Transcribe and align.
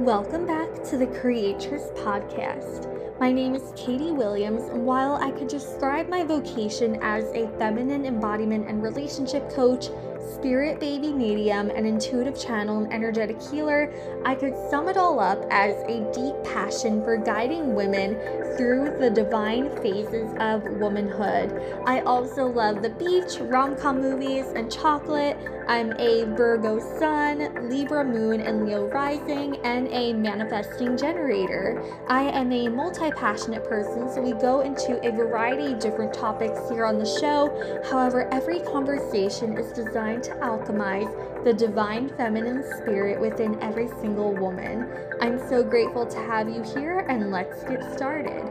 Welcome 0.00 0.46
back 0.46 0.82
to 0.84 0.96
the 0.96 1.06
Creatress 1.06 1.90
Podcast. 1.94 2.88
My 3.20 3.30
name 3.30 3.54
is 3.54 3.70
Katie 3.76 4.12
Williams, 4.12 4.62
and 4.62 4.86
while 4.86 5.16
I 5.16 5.30
could 5.30 5.46
describe 5.46 6.08
my 6.08 6.24
vocation 6.24 6.98
as 7.02 7.24
a 7.34 7.50
feminine 7.58 8.06
embodiment 8.06 8.66
and 8.66 8.82
relationship 8.82 9.50
coach, 9.50 9.90
spirit 10.34 10.80
baby 10.80 11.12
medium, 11.12 11.70
an 11.70 11.86
intuitive 11.86 12.38
channel, 12.38 12.82
and 12.82 12.92
energetic 12.92 13.40
healer, 13.40 13.92
I 14.24 14.34
could 14.34 14.54
sum 14.70 14.88
it 14.88 14.96
all 14.96 15.20
up 15.20 15.44
as 15.50 15.74
a 15.84 16.10
deep 16.12 16.34
passion 16.44 17.02
for 17.02 17.16
guiding 17.16 17.74
women 17.74 18.14
through 18.56 18.96
the 18.98 19.10
divine 19.10 19.74
phases 19.82 20.30
of 20.38 20.62
womanhood. 20.78 21.80
I 21.86 22.00
also 22.00 22.46
love 22.46 22.82
the 22.82 22.90
beach, 22.90 23.38
rom 23.40 23.76
com 23.76 24.00
movies, 24.00 24.46
and 24.54 24.70
chocolate. 24.70 25.38
I'm 25.68 25.92
a 25.98 26.24
Virgo 26.36 26.80
sun, 26.98 27.70
Libra 27.70 28.04
moon, 28.04 28.40
and 28.40 28.66
Leo 28.66 28.88
rising, 28.88 29.56
and 29.64 29.86
a 29.88 30.12
manifesting 30.12 30.96
generator. 30.96 31.82
I 32.08 32.22
am 32.22 32.50
a 32.52 32.68
multi 32.68 33.10
passionate 33.12 33.64
person, 33.64 34.12
so 34.12 34.20
we 34.20 34.32
go 34.32 34.60
into 34.62 34.98
a 35.06 35.12
variety 35.12 35.72
of 35.72 35.78
different 35.78 36.12
topics 36.12 36.58
here 36.68 36.84
on 36.84 36.98
the 36.98 37.06
show. 37.06 37.80
However, 37.88 38.28
every 38.32 38.60
conversation 38.60 39.56
is 39.56 39.72
designed 39.72 40.09
to 40.18 40.30
alchemize 40.42 41.44
the 41.44 41.52
divine 41.52 42.08
feminine 42.16 42.62
spirit 42.78 43.20
within 43.20 43.60
every 43.62 43.88
single 44.00 44.34
woman. 44.34 44.90
I'm 45.20 45.38
so 45.48 45.62
grateful 45.62 46.04
to 46.06 46.16
have 46.18 46.48
you 46.48 46.62
here, 46.62 47.06
and 47.08 47.30
let's 47.30 47.62
get 47.64 47.82
started. 47.94 48.44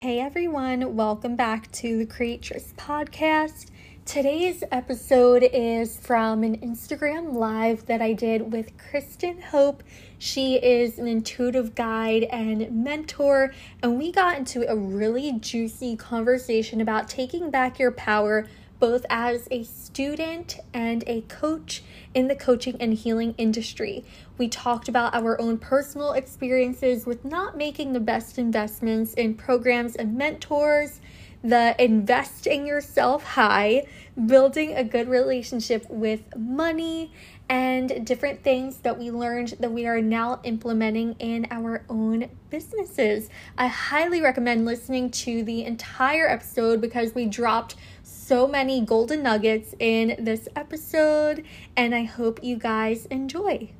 Hey 0.00 0.20
everyone, 0.20 0.96
welcome 0.96 1.36
back 1.36 1.70
to 1.72 1.98
the 1.98 2.06
Creatress 2.06 2.74
Podcast. 2.76 3.71
Today's 4.04 4.64
episode 4.72 5.48
is 5.52 5.96
from 5.96 6.42
an 6.42 6.58
Instagram 6.58 7.34
live 7.34 7.86
that 7.86 8.02
I 8.02 8.12
did 8.12 8.52
with 8.52 8.76
Kristen 8.76 9.40
Hope. 9.40 9.84
She 10.18 10.56
is 10.56 10.98
an 10.98 11.06
intuitive 11.06 11.76
guide 11.76 12.24
and 12.24 12.84
mentor, 12.84 13.54
and 13.80 13.98
we 13.98 14.10
got 14.10 14.36
into 14.36 14.68
a 14.68 14.76
really 14.76 15.38
juicy 15.38 15.94
conversation 15.94 16.80
about 16.80 17.08
taking 17.08 17.48
back 17.50 17.78
your 17.78 17.92
power 17.92 18.48
both 18.80 19.06
as 19.08 19.46
a 19.52 19.62
student 19.62 20.58
and 20.74 21.04
a 21.06 21.20
coach 21.22 21.84
in 22.12 22.26
the 22.26 22.34
coaching 22.34 22.76
and 22.80 22.94
healing 22.94 23.32
industry. 23.38 24.04
We 24.36 24.48
talked 24.48 24.88
about 24.88 25.14
our 25.14 25.40
own 25.40 25.58
personal 25.58 26.14
experiences 26.14 27.06
with 27.06 27.24
not 27.24 27.56
making 27.56 27.92
the 27.92 28.00
best 28.00 28.36
investments 28.36 29.14
in 29.14 29.34
programs 29.34 29.94
and 29.94 30.16
mentors 30.16 31.00
the 31.42 31.74
invest 31.82 32.46
in 32.46 32.66
yourself 32.66 33.24
high, 33.24 33.86
building 34.26 34.74
a 34.76 34.84
good 34.84 35.08
relationship 35.08 35.86
with 35.88 36.36
money, 36.36 37.12
and 37.48 38.06
different 38.06 38.42
things 38.42 38.78
that 38.78 38.98
we 38.98 39.10
learned 39.10 39.56
that 39.60 39.72
we 39.72 39.86
are 39.86 40.00
now 40.00 40.40
implementing 40.44 41.14
in 41.18 41.46
our 41.50 41.84
own 41.90 42.30
businesses. 42.48 43.28
I 43.58 43.66
highly 43.66 44.22
recommend 44.22 44.64
listening 44.64 45.10
to 45.10 45.42
the 45.42 45.64
entire 45.64 46.28
episode 46.28 46.80
because 46.80 47.14
we 47.14 47.26
dropped 47.26 47.74
so 48.02 48.46
many 48.46 48.80
golden 48.80 49.22
nuggets 49.22 49.74
in 49.78 50.16
this 50.18 50.48
episode, 50.56 51.44
and 51.76 51.94
I 51.94 52.04
hope 52.04 52.42
you 52.42 52.56
guys 52.56 53.06
enjoy. 53.06 53.70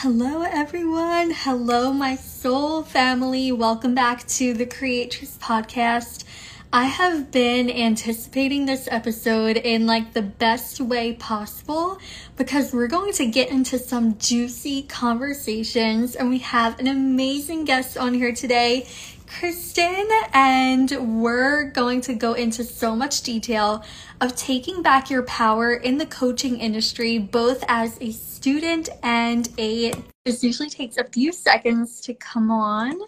Hello, 0.00 0.42
everyone. 0.42 1.30
Hello, 1.30 1.90
my 1.90 2.16
soul 2.16 2.82
family. 2.82 3.50
Welcome 3.50 3.94
back 3.94 4.26
to 4.26 4.52
the 4.52 4.66
Creatress 4.66 5.38
Podcast. 5.40 6.24
I 6.70 6.84
have 6.84 7.30
been 7.30 7.70
anticipating 7.70 8.66
this 8.66 8.88
episode 8.90 9.56
in 9.56 9.86
like 9.86 10.12
the 10.12 10.20
best 10.20 10.82
way 10.82 11.14
possible 11.14 11.98
because 12.36 12.74
we're 12.74 12.88
going 12.88 13.14
to 13.14 13.24
get 13.24 13.48
into 13.48 13.78
some 13.78 14.18
juicy 14.18 14.82
conversations 14.82 16.14
and 16.14 16.28
we 16.28 16.40
have 16.40 16.78
an 16.78 16.88
amazing 16.88 17.64
guest 17.64 17.96
on 17.96 18.12
here 18.12 18.34
today. 18.34 18.86
Kristen, 19.38 20.08
and 20.32 21.20
we're 21.20 21.64
going 21.64 22.00
to 22.00 22.14
go 22.14 22.32
into 22.32 22.64
so 22.64 22.96
much 22.96 23.22
detail 23.22 23.84
of 24.22 24.34
taking 24.34 24.80
back 24.80 25.10
your 25.10 25.24
power 25.24 25.74
in 25.74 25.98
the 25.98 26.06
coaching 26.06 26.58
industry, 26.58 27.18
both 27.18 27.62
as 27.68 27.98
a 28.00 28.12
student 28.12 28.88
and 29.02 29.50
a. 29.58 29.92
This 30.24 30.42
usually 30.42 30.70
takes 30.70 30.96
a 30.96 31.04
few 31.04 31.32
seconds 31.32 32.00
to 32.02 32.14
come 32.14 32.50
on. 32.50 32.98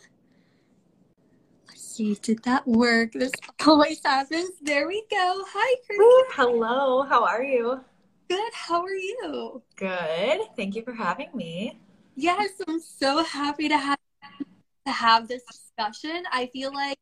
Let's 1.67 1.83
see, 1.83 2.19
did 2.21 2.43
that 2.45 2.69
work? 2.69 3.13
This 3.15 3.33
always 3.67 4.05
happens. 4.05 4.51
There 4.61 4.87
we 4.87 5.05
go. 5.11 5.45
Hi, 5.49 5.77
Kristen. 5.87 6.05
Ooh, 6.05 6.25
hello, 6.33 7.03
how 7.05 7.25
are 7.25 7.43
you? 7.43 7.81
Good. 8.29 8.53
How 8.53 8.83
are 8.83 8.93
you? 8.93 9.63
Good. 9.77 10.41
Thank 10.57 10.75
you 10.77 10.83
for 10.83 10.93
having 10.93 11.31
me. 11.33 11.81
Yes, 12.17 12.51
I'm 12.67 12.81
so 12.81 13.25
happy 13.25 13.71
to 13.71 13.79
have 13.79 13.99
to 14.87 14.93
have 14.93 15.27
this 15.27 15.68
discussion. 15.79 16.25
I 16.33 16.47
feel 16.47 16.73
like 16.73 16.99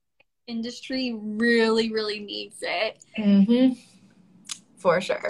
industry 0.47 1.14
really, 1.19 1.91
really 1.91 2.20
needs 2.20 2.59
it. 2.62 3.04
Mm-hmm. 3.19 3.78
For 4.76 5.00
sure. 5.00 5.28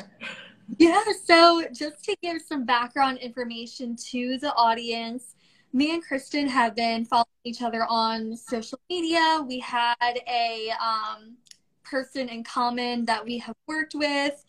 Yeah, 0.78 1.02
so 1.24 1.64
just 1.72 2.04
to 2.04 2.16
give 2.22 2.42
some 2.46 2.64
background 2.64 3.18
information 3.18 3.96
to 4.10 4.38
the 4.38 4.52
audience, 4.54 5.36
me 5.72 5.94
and 5.94 6.02
Kristen 6.02 6.48
have 6.48 6.74
been 6.74 7.04
following 7.04 7.26
each 7.44 7.62
other 7.62 7.86
on 7.88 8.36
social 8.36 8.80
media. 8.90 9.44
We 9.46 9.60
had 9.60 9.94
a 10.28 10.70
um, 10.82 11.36
person 11.84 12.28
in 12.28 12.42
common 12.42 13.04
that 13.04 13.24
we 13.24 13.38
have 13.38 13.54
worked 13.68 13.94
with, 13.94 14.44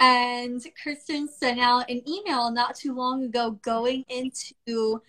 and 0.00 0.60
Kristen 0.82 1.28
sent 1.28 1.60
out 1.60 1.88
an 1.88 2.02
email 2.08 2.50
not 2.50 2.74
too 2.74 2.94
long 2.94 3.24
ago 3.24 3.52
going 3.62 4.04
into 4.08 5.00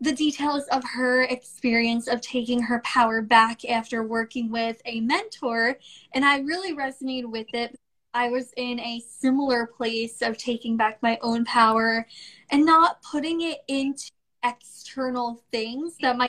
the 0.00 0.12
details 0.12 0.64
of 0.70 0.84
her 0.84 1.22
experience 1.22 2.06
of 2.06 2.20
taking 2.20 2.62
her 2.62 2.80
power 2.80 3.20
back 3.20 3.64
after 3.64 4.02
working 4.02 4.50
with 4.50 4.80
a 4.84 5.00
mentor. 5.00 5.76
And 6.12 6.24
I 6.24 6.38
really 6.38 6.74
resonated 6.74 7.30
with 7.30 7.48
it. 7.52 7.78
I 8.14 8.28
was 8.28 8.52
in 8.56 8.80
a 8.80 9.00
similar 9.00 9.66
place 9.66 10.22
of 10.22 10.38
taking 10.38 10.76
back 10.76 11.02
my 11.02 11.18
own 11.20 11.44
power 11.44 12.06
and 12.50 12.64
not 12.64 13.02
putting 13.02 13.42
it 13.42 13.58
into 13.68 14.10
external 14.44 15.42
things 15.50 15.96
that 16.00 16.16
my 16.16 16.28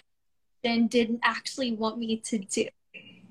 then 0.63 0.87
didn't 0.87 1.21
actually 1.23 1.71
want 1.71 1.97
me 1.97 2.17
to 2.17 2.37
do. 2.39 2.65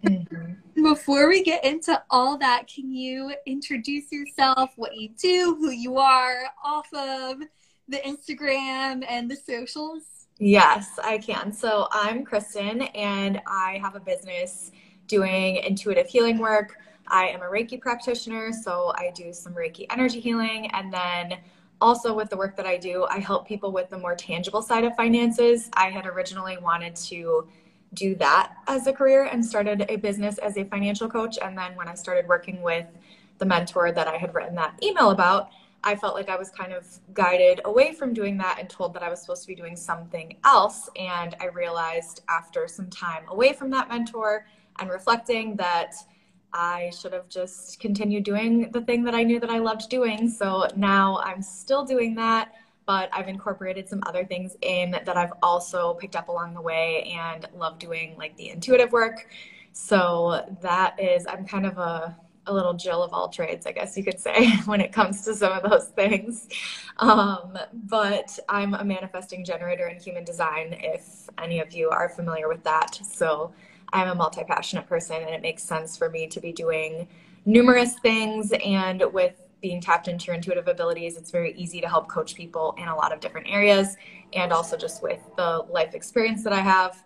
Mm-hmm. 0.05 0.83
Before 0.83 1.29
we 1.29 1.43
get 1.43 1.65
into 1.65 2.01
all 2.09 2.39
that, 2.39 2.69
can 2.73 2.91
you 2.91 3.35
introduce 3.45 4.11
yourself, 4.13 4.71
what 4.77 4.97
you 4.97 5.11
do, 5.21 5.57
who 5.59 5.71
you 5.71 5.99
are 5.99 6.45
off 6.65 6.87
of 6.95 7.41
the 7.89 7.99
Instagram 7.99 9.05
and 9.09 9.31
the 9.31 9.37
socials? 9.37 10.18
Yes, 10.39 11.01
I 11.03 11.19
can. 11.19 11.53
So 11.53 11.89
I'm 11.91 12.25
Kristen 12.25 12.83
and 12.83 13.41
I 13.47 13.81
have 13.83 13.97
a 13.97 14.01
business 14.01 14.71
doing 15.09 15.57
intuitive 15.57 16.07
healing 16.07 16.39
work. 16.39 16.77
I 17.09 17.27
am 17.29 17.41
a 17.41 17.47
Reiki 17.47 17.81
practitioner, 17.81 18.53
so 18.53 18.93
I 18.95 19.11
do 19.15 19.33
some 19.33 19.53
Reiki 19.55 19.87
energy 19.91 20.21
healing. 20.21 20.71
And 20.73 20.93
then 20.93 21.39
also 21.81 22.15
with 22.15 22.31
the 22.31 22.37
work 22.37 22.57
that 22.57 22.67
I 22.67 22.77
do, 22.77 23.05
I 23.11 23.19
help 23.19 23.49
people 23.49 23.73
with 23.73 23.91
the 23.91 23.99
more 23.99 24.15
tangible 24.15 24.63
side 24.63 24.85
of 24.85 24.95
finances. 24.95 25.71
I 25.75 25.91
had 25.91 26.07
originally 26.07 26.57
wanted 26.59 26.95
to 26.97 27.49
do 27.95 28.15
that 28.17 28.53
as 28.69 28.87
a 28.87 28.93
career 28.93 29.25
and 29.25 29.45
started 29.45 29.87
a 29.89 29.97
business 29.97 30.39
as 30.39 30.57
a 30.57 30.65
financial 30.65 31.09
coach. 31.09 31.39
And 31.43 31.59
then 31.59 31.75
when 31.75 31.89
I 31.89 31.95
started 31.95 32.29
working 32.29 32.63
with 32.63 32.87
the 33.39 33.47
mentor 33.47 33.91
that 33.91 34.07
I 34.07 34.17
had 34.17 34.35
written 34.35 34.55
that 34.57 34.79
email 34.85 35.11
about, 35.11 35.49
I 35.85 35.95
felt 35.95 36.15
like 36.15 36.29
I 36.29 36.37
was 36.37 36.51
kind 36.51 36.73
of 36.73 36.87
guided 37.15 37.61
away 37.65 37.93
from 37.93 38.13
doing 38.13 38.37
that 38.39 38.59
and 38.59 38.69
told 38.69 38.95
that 38.95 39.03
I 39.03 39.09
was 39.09 39.21
supposed 39.21 39.43
to 39.43 39.49
be 39.49 39.55
doing 39.55 39.77
something 39.77 40.37
else. 40.45 40.91
And 40.97 41.37
I 41.41 41.47
realized 41.47 42.23
after 42.29 42.67
some 42.67 42.91
time 42.91 43.23
away 43.29 43.53
from 43.53 43.71
that 43.71 43.89
mentor 43.89 44.47
and 44.81 44.91
reflecting 44.91 45.57
that 45.57 45.95
I 46.53 46.91
should 46.99 47.13
have 47.13 47.29
just 47.29 47.79
continued 47.79 48.25
doing 48.25 48.71
the 48.73 48.81
thing 48.81 49.05
that 49.05 49.15
I 49.15 49.23
knew 49.23 49.39
that 49.39 49.51
I 49.51 49.59
loved 49.59 49.89
doing. 49.89 50.29
So 50.29 50.67
now 50.77 51.19
I'm 51.19 51.43
still 51.43 51.85
doing 51.85 52.15
that, 52.17 52.55
but 52.87 53.11
I've 53.13 53.29
incorporated 53.29 53.89
some 53.89 54.03
other 54.07 54.25
things 54.25 54.57
in 54.63 54.91
that 54.93 55.17
I've 55.17 55.33
also 55.43 55.95
picked 55.95 56.17
up 56.17 56.29
along 56.29 56.55
the 56.55 56.63
way 56.63 57.15
and 57.17 57.47
love 57.55 57.79
doing, 57.79 58.17
like 58.17 58.37
the 58.37 58.49
intuitive 58.49 58.93
work. 58.93 59.29
So 59.73 60.57
that 60.63 60.99
is, 60.99 61.27
I'm 61.27 61.47
kind 61.47 61.67
of 61.67 61.79
a 61.79 62.17
a 62.49 62.53
little 62.53 62.75
Jill 62.75 63.03
of 63.03 63.13
all 63.13 63.29
trades, 63.29 63.67
I 63.67 63.73
guess 63.73 63.97
you 63.97 64.03
could 64.03 64.19
say, 64.19 64.51
when 64.65 64.81
it 64.81 64.93
comes 64.93 65.25
to 65.25 65.35
some 65.35 65.53
of 65.53 65.71
those 65.71 65.89
things. 65.89 66.49
Um, 66.99 67.57
but 67.73 68.39
I'm 68.49 68.75
a 68.75 68.85
manifesting 68.85 69.45
generator 69.45 69.87
in 69.87 70.01
human 70.01 70.25
design, 70.25 70.77
if 70.81 71.29
any 71.39 71.61
of 71.61 71.73
you 71.73 71.91
are 71.91 72.09
familiar 72.09 72.49
with 72.49 72.65
that. 72.65 72.95
So 72.95 73.53
I'm 73.93 74.09
a 74.09 74.15
multi 74.15 74.45
passionate 74.45 74.87
person, 74.87 75.17
and 75.17 75.31
it 75.31 75.43
makes 75.43 75.63
sense 75.63 75.97
for 75.97 76.09
me 76.09 76.27
to 76.29 76.41
be 76.41 76.53
doing 76.53 77.07
numerous 77.47 77.99
things. 78.01 78.53
And 78.65 79.03
with 79.13 79.35
being 79.61 79.81
tapped 79.81 80.09
into 80.09 80.27
your 80.27 80.37
intuitive 80.37 80.69
abilities, 80.69 81.17
it's 81.17 81.31
very 81.31 81.53
easy 81.55 81.81
to 81.81 81.89
help 81.89 82.09
coach 82.09 82.35
people 82.35 82.75
in 82.79 82.89
a 82.89 82.95
lot 82.95 83.13
of 83.13 83.21
different 83.21 83.49
areas. 83.49 83.97
And 84.35 84.53
also, 84.53 84.77
just 84.77 85.03
with 85.03 85.21
the 85.37 85.65
life 85.71 85.95
experience 85.95 86.45
that 86.45 86.53
I 86.53 86.61
have, 86.61 87.03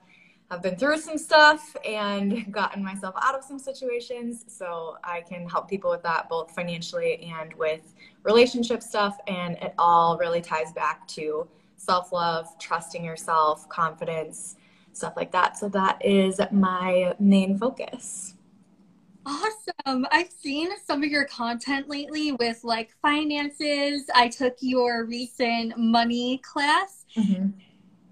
have 0.53 0.61
been 0.61 0.77
through 0.77 0.99
some 0.99 1.17
stuff 1.17 1.75
and 1.83 2.53
gotten 2.53 2.85
myself 2.85 3.15
out 3.23 3.35
of 3.35 3.43
some 3.43 3.59
situations. 3.59 4.45
So 4.49 4.99
I 5.03 5.23
can 5.23 5.49
help 5.49 5.69
people 5.69 5.91
with 5.91 6.03
that 6.03 6.29
both 6.29 6.55
financially 6.55 7.33
and 7.35 7.55
with 7.55 7.95
relationship 8.23 8.83
stuff. 8.83 9.17
And 9.27 9.57
it 9.63 9.73
all 9.79 10.19
really 10.19 10.43
ties 10.43 10.71
back 10.73 11.09
to 11.09 11.49
self 11.77 12.13
love, 12.13 12.59
trusting 12.59 13.03
yourself, 13.03 13.67
confidence, 13.71 14.57
stuff 14.93 15.15
like 15.17 15.33
that. 15.33 15.57
So 15.57 15.71
that 15.71 16.05
is 16.05 16.39
my 16.51 17.15
main 17.19 17.57
focus. 17.57 18.35
Awesome. 19.25 20.07
I've 20.13 20.33
seen 20.33 20.69
some 20.85 21.03
of 21.03 21.09
your 21.09 21.25
content 21.25 21.89
lately 21.89 22.33
with 22.33 22.63
like 22.63 22.91
finances. 23.01 24.05
I 24.15 24.29
took 24.29 24.57
your 24.61 25.07
recent 25.07 25.79
money 25.79 26.43
class. 26.45 27.07
Mm-hmm. 27.17 27.59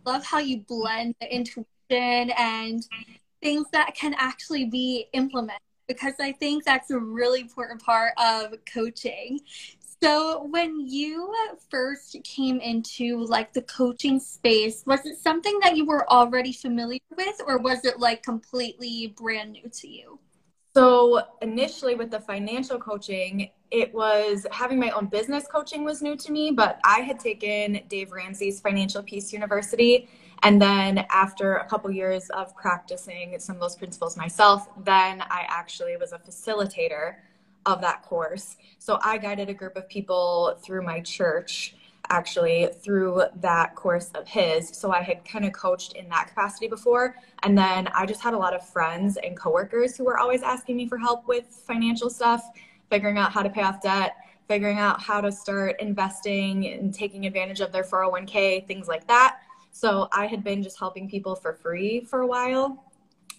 Love 0.07 0.25
how 0.25 0.39
you 0.39 0.61
blend 0.61 1.15
the 1.21 1.35
intuition 1.35 1.67
and 1.93 2.87
things 3.43 3.67
that 3.73 3.95
can 3.95 4.15
actually 4.19 4.67
be 4.67 5.09
implemented 5.13 5.61
because 5.89 6.15
I 6.21 6.33
think 6.33 6.65
that's 6.65 6.91
a 6.91 6.99
really 6.99 7.41
important 7.41 7.83
part 7.83 8.13
of 8.17 8.55
coaching. 8.73 9.41
So, 10.03 10.45
when 10.45 10.89
you 10.89 11.35
first 11.69 12.17
came 12.25 12.59
into 12.61 13.25
like 13.25 13.53
the 13.53 13.63
coaching 13.63 14.19
space, 14.19 14.83
was 14.87 15.05
it 15.05 15.19
something 15.19 15.59
that 15.63 15.77
you 15.77 15.85
were 15.85 16.11
already 16.11 16.53
familiar 16.53 17.01
with 17.17 17.41
or 17.47 17.59
was 17.59 17.85
it 17.85 17.99
like 17.99 18.23
completely 18.23 19.09
brand 19.17 19.53
new 19.53 19.69
to 19.69 19.89
you? 19.89 20.19
So, 20.73 21.21
initially 21.43 21.97
with 21.97 22.11
the 22.11 22.21
financial 22.21 22.79
coaching, 22.79 23.51
it 23.71 23.93
was 23.93 24.47
having 24.53 24.79
my 24.79 24.91
own 24.91 25.07
business 25.07 25.47
coaching 25.53 25.85
was 25.85 26.01
new 26.01 26.17
to 26.17 26.33
me, 26.33 26.53
but 26.53 26.79
I 26.85 27.01
had 27.01 27.19
taken 27.19 27.81
Dave 27.89 28.13
Ramsey's 28.13 28.61
Financial 28.61 29.03
Peace 29.03 29.33
University 29.33 30.09
and 30.43 30.61
then 30.61 31.05
after 31.11 31.57
a 31.57 31.67
couple 31.67 31.91
years 31.91 32.31
of 32.31 32.57
practicing 32.57 33.39
some 33.39 33.57
of 33.57 33.61
those 33.61 33.77
principles 33.77 34.17
myself, 34.17 34.69
then 34.85 35.23
I 35.23 35.47
actually 35.49 35.97
was 35.97 36.13
a 36.13 36.19
facilitator 36.19 37.17
of 37.67 37.81
that 37.83 38.03
course. 38.03 38.57
So 38.79 38.99
I 39.03 39.19
guided 39.19 39.49
a 39.51 39.55
group 39.55 39.77
of 39.77 39.89
people 39.89 40.59
through 40.63 40.83
my 40.83 41.01
church 41.01 41.75
actually 42.09 42.69
through 42.83 43.23
that 43.37 43.75
course 43.75 44.11
of 44.15 44.27
his. 44.27 44.69
So 44.71 44.91
I 44.91 45.03
had 45.03 45.25
kind 45.25 45.45
of 45.45 45.53
coached 45.53 45.93
in 45.93 46.09
that 46.09 46.29
capacity 46.29 46.67
before. 46.67 47.17
And 47.43 47.57
then 47.57 47.89
I 47.89 48.07
just 48.07 48.21
had 48.21 48.35
a 48.35 48.39
lot 48.39 48.55
of 48.55 48.67
friends 48.67 49.17
and 49.23 49.37
coworkers 49.37 49.97
who 49.97 50.05
were 50.05 50.19
always 50.19 50.43
asking 50.43 50.77
me 50.77 50.89
for 50.89 50.99
help 50.99 51.29
with 51.29 51.47
financial 51.67 52.11
stuff, 52.11 52.43
figuring 52.89 53.19
out 53.19 53.31
how 53.33 53.43
to 53.43 53.51
pay 53.51 53.63
off 53.63 53.81
debt, 53.81 54.17
figuring 54.49 54.79
out 54.79 55.01
how 55.01 55.21
to 55.21 55.31
start 55.31 55.79
investing 55.81 56.67
and 56.67 56.93
taking 56.93 57.27
advantage 57.27 57.61
of 57.61 57.71
their 57.71 57.85
401k, 57.85 58.67
things 58.67 58.89
like 58.89 59.07
that. 59.07 59.39
So 59.71 60.09
I 60.13 60.27
had 60.27 60.43
been 60.43 60.63
just 60.63 60.79
helping 60.79 61.09
people 61.09 61.35
for 61.35 61.55
free 61.55 62.01
for 62.01 62.21
a 62.21 62.27
while. 62.27 62.85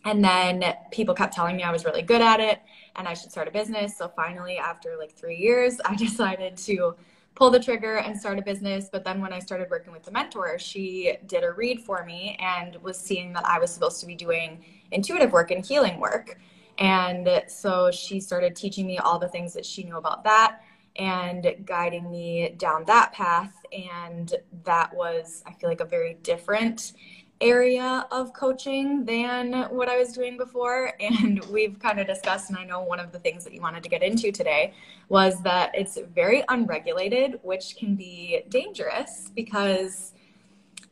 And 0.04 0.24
then 0.24 0.64
people 0.92 1.14
kept 1.14 1.34
telling 1.34 1.56
me 1.56 1.64
I 1.64 1.72
was 1.72 1.86
really 1.86 2.02
good 2.02 2.22
at 2.22 2.40
it 2.40 2.60
and 2.96 3.08
I 3.08 3.14
should 3.14 3.32
start 3.32 3.48
a 3.48 3.52
business. 3.52 3.98
So 3.98 4.08
finally, 4.08 4.58
after 4.58 4.96
like 4.98 5.12
three 5.12 5.38
years, 5.38 5.80
I 5.86 5.96
decided 5.96 6.58
to 6.58 6.96
pull 7.36 7.50
the 7.50 7.60
trigger 7.60 7.98
and 7.98 8.20
start 8.20 8.40
a 8.40 8.42
business. 8.42 8.90
But 8.92 9.04
then 9.04 9.22
when 9.22 9.32
I 9.32 9.40
started 9.40 9.70
working 9.70 9.94
with 9.94 10.04
the 10.04 10.12
mentor, 10.12 10.58
she 10.60 11.18
did 11.28 11.44
a 11.44 11.52
read 11.52 11.82
for 11.82 12.04
me 12.04 12.38
and 12.40 12.76
was 12.78 12.98
seeing 12.98 13.34
that 13.34 13.46
I 13.46 13.60
was 13.60 13.72
supposed 13.72 14.00
to 14.02 14.06
be 14.06 14.16
doing 14.16 14.64
intuitive 14.92 15.32
work 15.32 15.52
and 15.52 15.66
healing 15.66 16.00
work. 16.00 16.40
And 16.78 17.44
so 17.48 17.92
she 17.92 18.20
started 18.20 18.56
teaching 18.56 18.88
me 18.88 18.98
all 18.98 19.20
the 19.20 19.28
things 19.28 19.54
that 19.54 19.66
she 19.66 19.84
knew 19.84 19.98
about 19.98 20.24
that 20.24 20.62
and 21.02 21.56
guiding 21.66 22.12
me 22.12 22.54
down 22.58 22.86
that 22.86 23.12
path. 23.12 23.54
And 23.74 24.36
that 24.66 24.96
was, 24.96 25.44
I 25.48 25.54
feel 25.54 25.68
like, 25.68 25.82
a 25.82 25.86
very 25.86 26.14
different 26.22 26.94
area 27.42 28.06
of 28.12 28.32
coaching 28.34 29.04
than 29.04 29.64
what 29.72 29.90
I 29.90 29.98
was 29.98 30.14
doing 30.14 30.38
before. 30.38 30.94
And 31.02 31.44
we've 31.46 31.80
kind 31.80 32.00
of 32.00 32.06
discussed, 32.06 32.50
and 32.50 32.60
I 32.60 32.66
know 32.66 32.84
one 32.84 33.00
of 33.00 33.12
the 33.12 33.18
things 33.18 33.44
that 33.46 33.54
you 33.54 33.62
wanted 33.62 33.82
to 33.82 33.90
get 33.90 34.04
into 34.04 34.32
today 34.32 34.76
was 35.10 35.42
that 35.42 35.72
it's 35.74 35.98
very 36.14 36.44
unregulated, 36.50 37.40
which 37.42 37.76
can 37.78 37.96
be 37.96 38.44
dangerous 38.50 39.32
because 39.36 40.14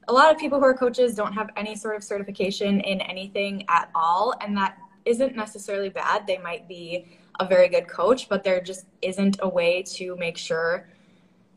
a 0.08 0.14
lot 0.14 0.34
of 0.34 0.40
people 0.40 0.58
who 0.58 0.66
are 0.66 0.74
coaches 0.74 1.14
don't 1.14 1.34
have 1.34 1.52
any 1.56 1.76
sort 1.76 1.96
of 1.96 2.04
certification 2.04 2.80
in 2.82 3.00
anything 3.02 3.64
at 3.70 3.92
all. 3.94 4.34
And 4.42 4.58
that 4.58 4.76
isn't 5.06 5.36
necessarily 5.36 5.90
bad. 5.90 6.26
They 6.26 6.40
might 6.40 6.68
be 6.68 7.06
a 7.40 7.46
very 7.46 7.70
good 7.70 7.88
coach, 7.88 8.30
but 8.30 8.44
there 8.44 8.62
just 8.62 8.86
isn't 9.02 9.38
a 9.42 9.50
way 9.50 9.82
to 9.84 10.16
make 10.18 10.38
sure 10.38 10.90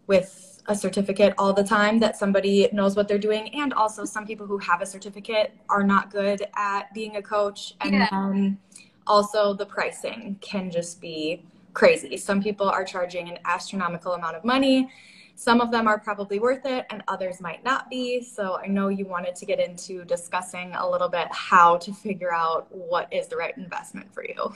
with 0.07 0.53
a 0.67 0.77
certificate 0.77 1.35
all 1.39 1.53
the 1.53 1.65
time 1.65 1.99
that 1.99 2.17
somebody 2.17 2.69
knows 2.73 2.95
what 2.95 3.09
they're 3.09 3.19
doing. 3.19 3.53
And 3.55 3.73
also, 3.73 4.05
some 4.05 4.27
people 4.27 4.47
who 4.47 4.59
have 4.59 4.81
a 4.81 4.87
certificate 4.87 5.53
are 5.69 5.83
not 5.83 6.11
good 6.11 6.47
at 6.57 6.93
being 6.95 7.17
a 7.17 7.23
coach. 7.23 7.75
And 7.81 7.95
yeah. 7.95 8.09
then 8.11 8.59
also, 9.07 9.55
the 9.55 9.67
pricing 9.67 10.37
can 10.41 10.71
just 10.71 11.01
be 11.01 11.45
crazy. 11.75 12.17
Some 12.17 12.43
people 12.43 12.69
are 12.69 12.85
charging 12.85 13.29
an 13.29 13.39
astronomical 13.45 14.13
amount 14.13 14.37
of 14.37 14.45
money. 14.45 14.91
Some 15.35 15.61
of 15.61 15.73
them 15.73 15.89
are 15.89 15.99
probably 15.99 16.39
worth 16.39 16.67
it, 16.67 16.87
and 16.91 17.03
others 17.09 17.41
might 17.41 17.65
not 17.65 17.91
be. 17.91 18.23
So, 18.23 18.59
I 18.63 18.67
know 18.67 18.89
you 18.89 19.07
wanted 19.07 19.35
to 19.37 19.47
get 19.47 19.59
into 19.59 20.05
discussing 20.05 20.75
a 20.75 20.89
little 20.89 21.09
bit 21.09 21.27
how 21.33 21.79
to 21.79 21.93
figure 21.93 22.33
out 22.33 22.69
what 22.71 23.13
is 23.13 23.27
the 23.27 23.37
right 23.37 23.57
investment 23.57 24.13
for 24.15 24.25
you. 24.25 24.53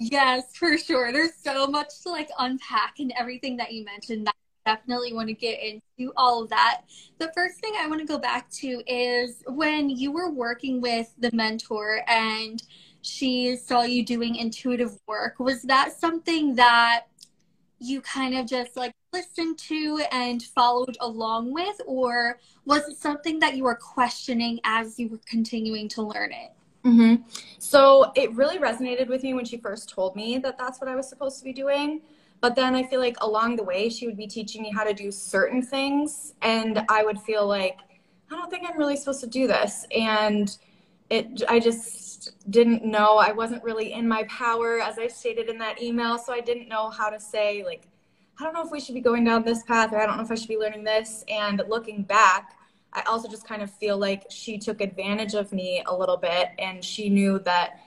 Yes, 0.00 0.54
for 0.54 0.78
sure. 0.78 1.10
There's 1.10 1.34
so 1.34 1.66
much 1.66 1.88
to 2.04 2.10
like 2.10 2.30
unpack 2.38 3.00
and 3.00 3.12
everything 3.18 3.56
that 3.56 3.72
you 3.72 3.84
mentioned. 3.84 4.28
I 4.28 4.76
definitely 4.76 5.12
want 5.12 5.26
to 5.26 5.34
get 5.34 5.58
into 5.60 6.12
all 6.16 6.40
of 6.44 6.50
that. 6.50 6.82
The 7.18 7.32
first 7.34 7.58
thing 7.58 7.72
I 7.76 7.88
want 7.88 8.00
to 8.00 8.06
go 8.06 8.16
back 8.16 8.48
to 8.50 8.80
is 8.86 9.42
when 9.48 9.90
you 9.90 10.12
were 10.12 10.30
working 10.30 10.80
with 10.80 11.12
the 11.18 11.32
mentor 11.32 12.02
and 12.06 12.62
she 13.02 13.56
saw 13.56 13.82
you 13.82 14.04
doing 14.04 14.36
intuitive 14.36 14.96
work. 15.08 15.40
Was 15.40 15.62
that 15.62 15.98
something 15.98 16.54
that 16.54 17.06
you 17.80 18.00
kind 18.00 18.38
of 18.38 18.46
just 18.46 18.76
like 18.76 18.92
listened 19.12 19.58
to 19.58 20.00
and 20.12 20.44
followed 20.44 20.96
along 21.00 21.52
with, 21.52 21.80
or 21.86 22.38
was 22.64 22.88
it 22.88 22.98
something 22.98 23.40
that 23.40 23.56
you 23.56 23.64
were 23.64 23.74
questioning 23.74 24.60
as 24.62 24.96
you 24.96 25.08
were 25.08 25.20
continuing 25.26 25.88
to 25.88 26.02
learn 26.02 26.30
it? 26.30 26.52
Mm-hmm. 26.84 27.22
So 27.58 28.12
it 28.14 28.32
really 28.32 28.58
resonated 28.58 29.08
with 29.08 29.22
me 29.22 29.34
when 29.34 29.44
she 29.44 29.58
first 29.58 29.88
told 29.88 30.16
me 30.16 30.38
that 30.38 30.56
that's 30.58 30.80
what 30.80 30.88
I 30.88 30.96
was 30.96 31.08
supposed 31.08 31.38
to 31.38 31.44
be 31.44 31.52
doing. 31.52 32.00
But 32.40 32.54
then 32.54 32.74
I 32.74 32.84
feel 32.84 33.00
like 33.00 33.16
along 33.20 33.56
the 33.56 33.64
way, 33.64 33.88
she 33.88 34.06
would 34.06 34.16
be 34.16 34.26
teaching 34.26 34.62
me 34.62 34.70
how 34.70 34.84
to 34.84 34.94
do 34.94 35.10
certain 35.10 35.60
things. 35.60 36.34
And 36.40 36.84
I 36.88 37.04
would 37.04 37.20
feel 37.20 37.46
like, 37.46 37.78
I 38.30 38.36
don't 38.36 38.50
think 38.50 38.64
I'm 38.68 38.78
really 38.78 38.96
supposed 38.96 39.20
to 39.20 39.26
do 39.26 39.46
this. 39.46 39.86
And 39.96 40.56
it, 41.10 41.42
I 41.48 41.58
just 41.58 42.50
didn't 42.50 42.84
know. 42.84 43.16
I 43.16 43.32
wasn't 43.32 43.64
really 43.64 43.92
in 43.92 44.06
my 44.06 44.24
power, 44.24 44.80
as 44.80 44.98
I 44.98 45.08
stated 45.08 45.48
in 45.48 45.58
that 45.58 45.82
email. 45.82 46.18
So 46.18 46.32
I 46.32 46.40
didn't 46.40 46.68
know 46.68 46.90
how 46.90 47.10
to 47.10 47.18
say, 47.18 47.64
like, 47.64 47.88
I 48.38 48.44
don't 48.44 48.52
know 48.52 48.64
if 48.64 48.70
we 48.70 48.78
should 48.78 48.94
be 48.94 49.00
going 49.00 49.24
down 49.24 49.42
this 49.42 49.64
path 49.64 49.92
or 49.92 50.00
I 50.00 50.06
don't 50.06 50.16
know 50.16 50.22
if 50.22 50.30
I 50.30 50.36
should 50.36 50.48
be 50.48 50.58
learning 50.58 50.84
this. 50.84 51.24
And 51.28 51.60
looking 51.68 52.02
back, 52.02 52.57
I 52.92 53.02
also 53.02 53.28
just 53.28 53.46
kind 53.46 53.62
of 53.62 53.70
feel 53.70 53.98
like 53.98 54.26
she 54.30 54.58
took 54.58 54.80
advantage 54.80 55.34
of 55.34 55.52
me 55.52 55.82
a 55.86 55.94
little 55.94 56.16
bit 56.16 56.50
and 56.58 56.84
she 56.84 57.08
knew 57.08 57.38
that 57.40 57.80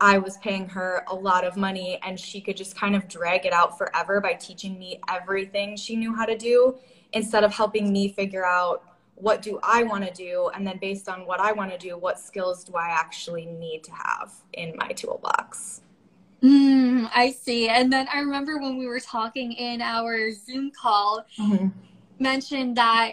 I 0.00 0.18
was 0.18 0.36
paying 0.38 0.68
her 0.68 1.04
a 1.08 1.14
lot 1.14 1.44
of 1.44 1.56
money 1.56 1.98
and 2.02 2.18
she 2.18 2.40
could 2.40 2.56
just 2.56 2.76
kind 2.76 2.94
of 2.94 3.08
drag 3.08 3.46
it 3.46 3.52
out 3.52 3.78
forever 3.78 4.20
by 4.20 4.34
teaching 4.34 4.78
me 4.78 5.00
everything 5.08 5.76
she 5.76 5.96
knew 5.96 6.14
how 6.14 6.24
to 6.24 6.36
do 6.36 6.76
instead 7.12 7.44
of 7.44 7.52
helping 7.52 7.92
me 7.92 8.08
figure 8.08 8.44
out 8.44 8.82
what 9.14 9.42
do 9.42 9.60
I 9.62 9.84
want 9.84 10.04
to 10.04 10.12
do 10.12 10.50
and 10.54 10.66
then 10.66 10.78
based 10.78 11.08
on 11.08 11.26
what 11.26 11.40
I 11.40 11.52
want 11.52 11.70
to 11.70 11.78
do 11.78 11.96
what 11.96 12.18
skills 12.18 12.64
do 12.64 12.74
I 12.74 12.88
actually 12.88 13.46
need 13.46 13.84
to 13.84 13.92
have 13.92 14.32
in 14.52 14.76
my 14.76 14.88
toolbox. 14.88 15.82
Mm, 16.42 17.10
I 17.14 17.30
see. 17.30 17.68
And 17.68 17.90
then 17.90 18.06
I 18.12 18.20
remember 18.20 18.58
when 18.58 18.76
we 18.76 18.86
were 18.86 19.00
talking 19.00 19.52
in 19.52 19.80
our 19.80 20.30
Zoom 20.32 20.70
call, 20.78 21.24
mm-hmm. 21.38 21.68
mentioned 22.18 22.76
that 22.76 23.12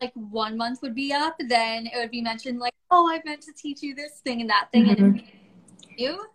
like 0.00 0.12
one 0.14 0.56
month 0.56 0.80
would 0.82 0.94
be 0.94 1.12
up, 1.12 1.36
then 1.48 1.86
it 1.86 1.96
would 1.96 2.10
be 2.10 2.20
mentioned 2.20 2.58
like, 2.58 2.74
oh, 2.90 3.08
I 3.10 3.20
meant 3.24 3.42
to 3.42 3.52
teach 3.52 3.82
you 3.82 3.94
this 3.94 4.20
thing 4.24 4.40
and 4.40 4.50
that 4.50 4.68
thing. 4.72 4.86
Mm-hmm. 4.86 5.04
And 5.04 5.22
you? 5.96 6.26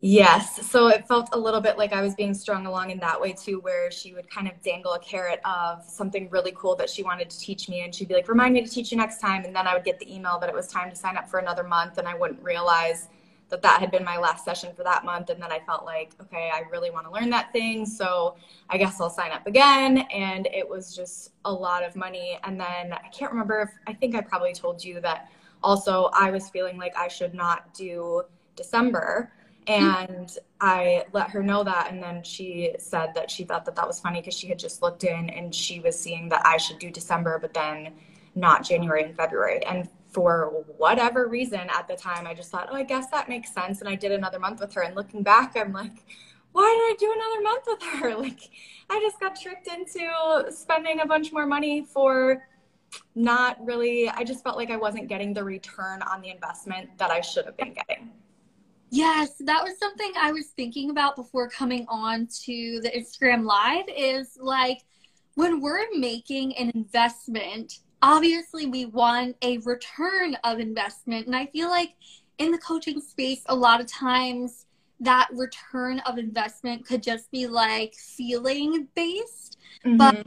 Yes. 0.00 0.70
So 0.70 0.88
it 0.88 1.08
felt 1.08 1.30
a 1.32 1.38
little 1.38 1.62
bit 1.62 1.78
like 1.78 1.94
I 1.94 2.02
was 2.02 2.14
being 2.14 2.34
strung 2.34 2.66
along 2.66 2.90
in 2.90 2.98
that 2.98 3.18
way 3.18 3.32
too, 3.32 3.60
where 3.60 3.90
she 3.90 4.12
would 4.12 4.28
kind 4.28 4.46
of 4.46 4.60
dangle 4.62 4.92
a 4.92 4.98
carrot 4.98 5.40
of 5.46 5.82
something 5.82 6.28
really 6.28 6.52
cool 6.54 6.76
that 6.76 6.90
she 6.90 7.02
wanted 7.02 7.30
to 7.30 7.38
teach 7.38 7.70
me. 7.70 7.80
And 7.80 7.94
she'd 7.94 8.08
be 8.08 8.14
like, 8.14 8.28
remind 8.28 8.52
me 8.52 8.62
to 8.62 8.68
teach 8.68 8.92
you 8.92 8.98
next 8.98 9.18
time. 9.18 9.44
And 9.46 9.56
then 9.56 9.66
I 9.66 9.72
would 9.72 9.84
get 9.84 9.98
the 9.98 10.14
email 10.14 10.38
that 10.40 10.50
it 10.50 10.54
was 10.54 10.68
time 10.68 10.90
to 10.90 10.96
sign 10.96 11.16
up 11.16 11.28
for 11.30 11.38
another 11.38 11.62
month. 11.62 11.96
And 11.96 12.06
I 12.06 12.14
wouldn't 12.14 12.42
realize 12.42 13.08
that 13.50 13.62
that 13.62 13.80
had 13.80 13.90
been 13.90 14.04
my 14.04 14.16
last 14.16 14.44
session 14.44 14.74
for 14.74 14.82
that 14.84 15.04
month. 15.04 15.30
And 15.30 15.40
then 15.40 15.52
i 15.52 15.58
felt 15.60 15.84
like 15.84 16.12
okay 16.20 16.50
i 16.52 16.60
really 16.70 16.90
want 16.90 17.06
to 17.06 17.12
learn 17.12 17.30
that 17.30 17.52
thing. 17.52 17.86
So 17.86 18.36
i 18.70 18.76
guess 18.76 19.00
i'll 19.00 19.10
sign 19.10 19.32
up 19.32 19.46
again. 19.46 19.98
And 20.12 20.46
it 20.52 20.68
was 20.68 20.94
just 20.94 21.32
a 21.44 21.52
lot 21.52 21.84
of 21.84 21.96
money. 21.96 22.38
And 22.44 22.60
then 22.60 22.92
i 22.92 23.08
can't 23.12 23.30
remember 23.30 23.60
if 23.60 23.70
i 23.86 23.92
think 23.92 24.14
i 24.14 24.20
probably 24.20 24.52
told 24.52 24.82
you 24.84 25.00
that 25.00 25.30
also 25.62 26.10
i 26.14 26.30
was 26.30 26.48
feeling 26.50 26.78
like 26.78 26.96
i 26.96 27.08
should 27.08 27.34
not 27.34 27.72
do 27.74 28.22
december. 28.56 29.32
And 29.66 30.36
i 30.60 31.04
let 31.12 31.30
her 31.30 31.42
know 31.42 31.64
that. 31.64 31.90
And 31.90 32.02
then 32.02 32.22
she 32.22 32.74
said 32.78 33.14
that 33.14 33.30
she 33.30 33.44
thought 33.44 33.64
that 33.66 33.76
that 33.76 33.86
was 33.86 34.00
funny 34.00 34.20
because 34.20 34.34
she 34.34 34.48
had 34.48 34.58
just 34.58 34.82
looked 34.82 35.04
in 35.04 35.30
and 35.30 35.54
she 35.54 35.80
was 35.80 35.98
seeing 35.98 36.28
that 36.30 36.44
i 36.46 36.56
should 36.56 36.78
do 36.78 36.90
december 36.90 37.38
but 37.38 37.54
then 37.54 37.92
not 38.34 38.64
january 38.64 39.04
and 39.04 39.16
february. 39.16 39.64
And 39.64 39.88
for 40.14 40.64
whatever 40.78 41.26
reason 41.28 41.60
at 41.60 41.88
the 41.88 41.96
time, 41.96 42.26
I 42.26 42.32
just 42.32 42.50
thought, 42.50 42.68
oh, 42.70 42.76
I 42.76 42.84
guess 42.84 43.10
that 43.10 43.28
makes 43.28 43.52
sense. 43.52 43.80
And 43.80 43.88
I 43.88 43.96
did 43.96 44.12
another 44.12 44.38
month 44.38 44.60
with 44.60 44.72
her. 44.74 44.82
And 44.82 44.94
looking 44.94 45.22
back, 45.22 45.56
I'm 45.56 45.72
like, 45.72 46.06
why 46.52 46.62
did 46.62 46.94
I 46.94 46.96
do 46.98 47.12
another 47.12 47.42
month 47.42 47.64
with 47.66 47.82
her? 48.00 48.14
Like, 48.24 48.50
I 48.88 49.00
just 49.00 49.18
got 49.18 49.38
tricked 49.38 49.66
into 49.66 50.50
spending 50.50 51.00
a 51.00 51.06
bunch 51.06 51.32
more 51.32 51.46
money 51.46 51.84
for 51.84 52.46
not 53.16 53.56
really, 53.64 54.08
I 54.08 54.22
just 54.22 54.44
felt 54.44 54.56
like 54.56 54.70
I 54.70 54.76
wasn't 54.76 55.08
getting 55.08 55.34
the 55.34 55.42
return 55.42 56.00
on 56.02 56.20
the 56.20 56.30
investment 56.30 56.96
that 56.98 57.10
I 57.10 57.20
should 57.20 57.46
have 57.46 57.56
been 57.56 57.74
getting. 57.74 58.12
Yes, 58.90 59.32
that 59.40 59.64
was 59.64 59.76
something 59.78 60.12
I 60.20 60.30
was 60.30 60.48
thinking 60.48 60.90
about 60.90 61.16
before 61.16 61.48
coming 61.48 61.84
on 61.88 62.28
to 62.44 62.80
the 62.80 62.90
Instagram 62.90 63.44
Live 63.44 63.86
is 63.88 64.38
like 64.40 64.82
when 65.34 65.60
we're 65.60 65.86
making 65.96 66.56
an 66.56 66.70
investment, 66.74 67.80
obviously 68.04 68.66
we 68.66 68.84
want 68.84 69.34
a 69.42 69.58
return 69.58 70.36
of 70.44 70.60
investment. 70.60 71.26
And 71.26 71.34
I 71.34 71.46
feel 71.46 71.70
like 71.70 71.94
in 72.38 72.52
the 72.52 72.58
coaching 72.58 73.00
space, 73.00 73.42
a 73.46 73.54
lot 73.54 73.80
of 73.80 73.86
times 73.86 74.66
that 75.00 75.28
return 75.32 76.00
of 76.00 76.18
investment 76.18 76.86
could 76.86 77.02
just 77.02 77.30
be 77.30 77.46
like 77.46 77.94
feeling 77.94 78.88
based. 78.94 79.58
Mm-hmm. 79.84 79.96
But 79.96 80.26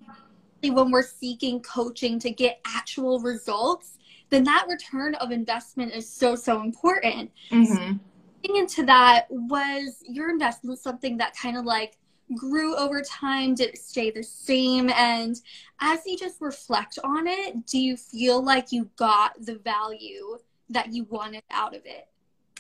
when 0.64 0.92
we're 0.92 1.04
seeking 1.04 1.62
coaching 1.62 2.20
to 2.20 2.32
get 2.32 2.60
actual 2.66 3.20
results, 3.20 3.98
then 4.30 4.44
that 4.44 4.66
return 4.68 5.16
of 5.16 5.32
investment 5.32 5.94
is 5.94 6.10
so, 6.10 6.36
so 6.36 6.62
important. 6.62 7.32
Mm-hmm. 7.52 7.74
So, 7.74 8.00
into 8.44 8.86
that, 8.86 9.28
was 9.30 9.98
your 10.04 10.30
investment 10.30 10.80
something 10.80 11.18
that 11.18 11.36
kind 11.36 11.58
of 11.58 11.66
like 11.66 11.98
grew 12.36 12.76
over 12.76 13.02
time? 13.02 13.56
Did 13.56 13.70
it 13.70 13.78
stay 13.78 14.12
the 14.12 14.24
same? 14.24 14.90
And 14.90 15.40
as 15.80 16.00
you 16.06 16.18
just 16.18 16.42
reflect 16.42 17.00
on 17.04 17.28
it, 17.28 17.66
do 17.66 17.80
you 17.80 17.98
feel 17.98 18.44
like 18.44 18.72
you 18.72 18.90
got 18.96 19.46
the 19.46 19.56
value 19.56 20.38
that 20.70 20.94
you 20.94 21.06
wanted 21.06 21.44
out 21.52 21.76
of 21.76 21.82
it? 21.86 22.08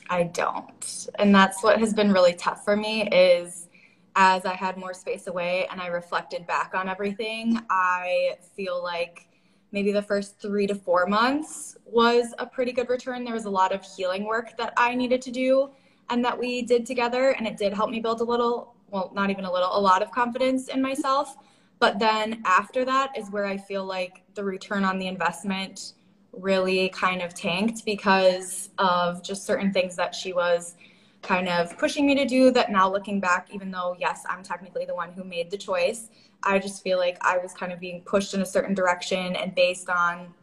I 0.09 0.23
don't. 0.23 1.07
And 1.19 1.35
that's 1.35 1.63
what 1.63 1.79
has 1.79 1.93
been 1.93 2.11
really 2.11 2.33
tough 2.33 2.63
for 2.63 2.75
me 2.77 3.09
is 3.09 3.67
as 4.15 4.45
I 4.45 4.53
had 4.53 4.77
more 4.77 4.93
space 4.93 5.27
away 5.27 5.67
and 5.69 5.81
I 5.81 5.87
reflected 5.87 6.47
back 6.47 6.73
on 6.73 6.89
everything, 6.89 7.59
I 7.69 8.37
feel 8.55 8.81
like 8.81 9.27
maybe 9.71 9.91
the 9.91 10.01
first 10.01 10.39
3 10.41 10.65
to 10.67 10.75
4 10.75 11.07
months 11.07 11.77
was 11.85 12.33
a 12.39 12.45
pretty 12.45 12.71
good 12.71 12.89
return. 12.89 13.25
There 13.25 13.33
was 13.33 13.45
a 13.45 13.49
lot 13.49 13.73
of 13.73 13.83
healing 13.83 14.25
work 14.25 14.57
that 14.57 14.73
I 14.77 14.95
needed 14.95 15.21
to 15.23 15.31
do 15.31 15.69
and 16.09 16.23
that 16.23 16.39
we 16.39 16.61
did 16.61 16.85
together 16.85 17.31
and 17.31 17.45
it 17.45 17.57
did 17.57 17.73
help 17.73 17.89
me 17.89 17.99
build 17.99 18.21
a 18.21 18.23
little 18.23 18.76
well, 18.89 19.11
not 19.13 19.29
even 19.29 19.45
a 19.45 19.51
little, 19.51 19.69
a 19.71 19.79
lot 19.79 20.01
of 20.01 20.11
confidence 20.11 20.67
in 20.67 20.81
myself. 20.81 21.35
But 21.79 21.99
then 21.99 22.41
after 22.45 22.83
that 22.85 23.17
is 23.17 23.29
where 23.29 23.45
I 23.45 23.57
feel 23.57 23.85
like 23.85 24.23
the 24.33 24.43
return 24.43 24.83
on 24.83 24.97
the 24.97 25.07
investment 25.07 25.93
really 26.31 26.89
kind 26.89 27.21
of 27.21 27.33
tanked 27.33 27.85
because 27.85 28.69
of 28.77 29.23
just 29.23 29.45
certain 29.45 29.71
things 29.71 29.95
that 29.95 30.13
she 30.13 30.33
was 30.33 30.75
kind 31.21 31.49
of 31.49 31.77
pushing 31.77 32.05
me 32.05 32.15
to 32.15 32.25
do 32.25 32.51
that 32.51 32.71
now 32.71 32.89
looking 32.89 33.19
back 33.19 33.47
even 33.51 33.71
though 33.71 33.95
yes 33.99 34.23
i'm 34.29 34.43
technically 34.43 34.85
the 34.85 34.93
one 34.93 35.11
who 35.13 35.23
made 35.23 35.49
the 35.49 35.57
choice 35.57 36.09
i 36.43 36.59
just 36.59 36.83
feel 36.83 36.97
like 36.97 37.17
i 37.21 37.37
was 37.37 37.53
kind 37.53 37.71
of 37.71 37.79
being 37.79 38.01
pushed 38.01 38.33
in 38.33 38.41
a 38.41 38.45
certain 38.45 38.75
direction 38.75 39.35
and 39.35 39.55
based 39.55 39.89
on 39.89 40.33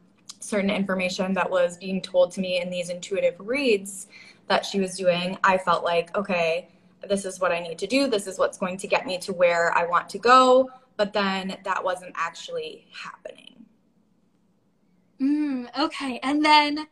certain 0.40 0.70
information 0.70 1.32
that 1.32 1.48
was 1.48 1.78
being 1.78 2.02
told 2.02 2.32
to 2.32 2.40
me 2.40 2.60
in 2.60 2.68
these 2.70 2.90
intuitive 2.90 3.34
reads 3.38 4.08
that 4.48 4.64
she 4.64 4.80
was 4.80 4.96
doing 4.96 5.38
i 5.44 5.56
felt 5.56 5.84
like 5.84 6.14
okay 6.16 6.68
this 7.08 7.25
is 7.25 7.40
what 7.40 7.52
I 7.52 7.61
need 7.61 7.78
to 7.78 7.87
do. 7.87 8.08
This 8.08 8.26
is 8.26 8.38
what's 8.38 8.58
going 8.58 8.76
to 8.78 8.87
get 8.87 9.06
me 9.06 9.18
to 9.18 9.32
where 9.32 9.76
I 9.76 9.87
want 9.87 10.08
to 10.11 10.18
go. 10.18 10.70
But 10.96 11.12
then 11.12 11.56
that 11.64 11.82
wasn't 11.82 12.12
actually 12.14 12.87
happening. 12.92 13.64
Mm, 15.20 15.68
okay. 15.78 16.20
And 16.23 16.44
then 16.44 16.87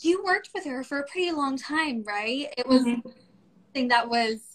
you 0.00 0.22
worked 0.24 0.50
with 0.54 0.64
her 0.64 0.84
for 0.84 0.98
a 0.98 1.06
pretty 1.06 1.32
long 1.32 1.56
time, 1.56 2.04
right? 2.06 2.52
It 2.56 2.66
was 2.66 2.82
mm-hmm. 2.82 3.08
something 3.66 3.88
that 3.88 4.08
was 4.08 4.54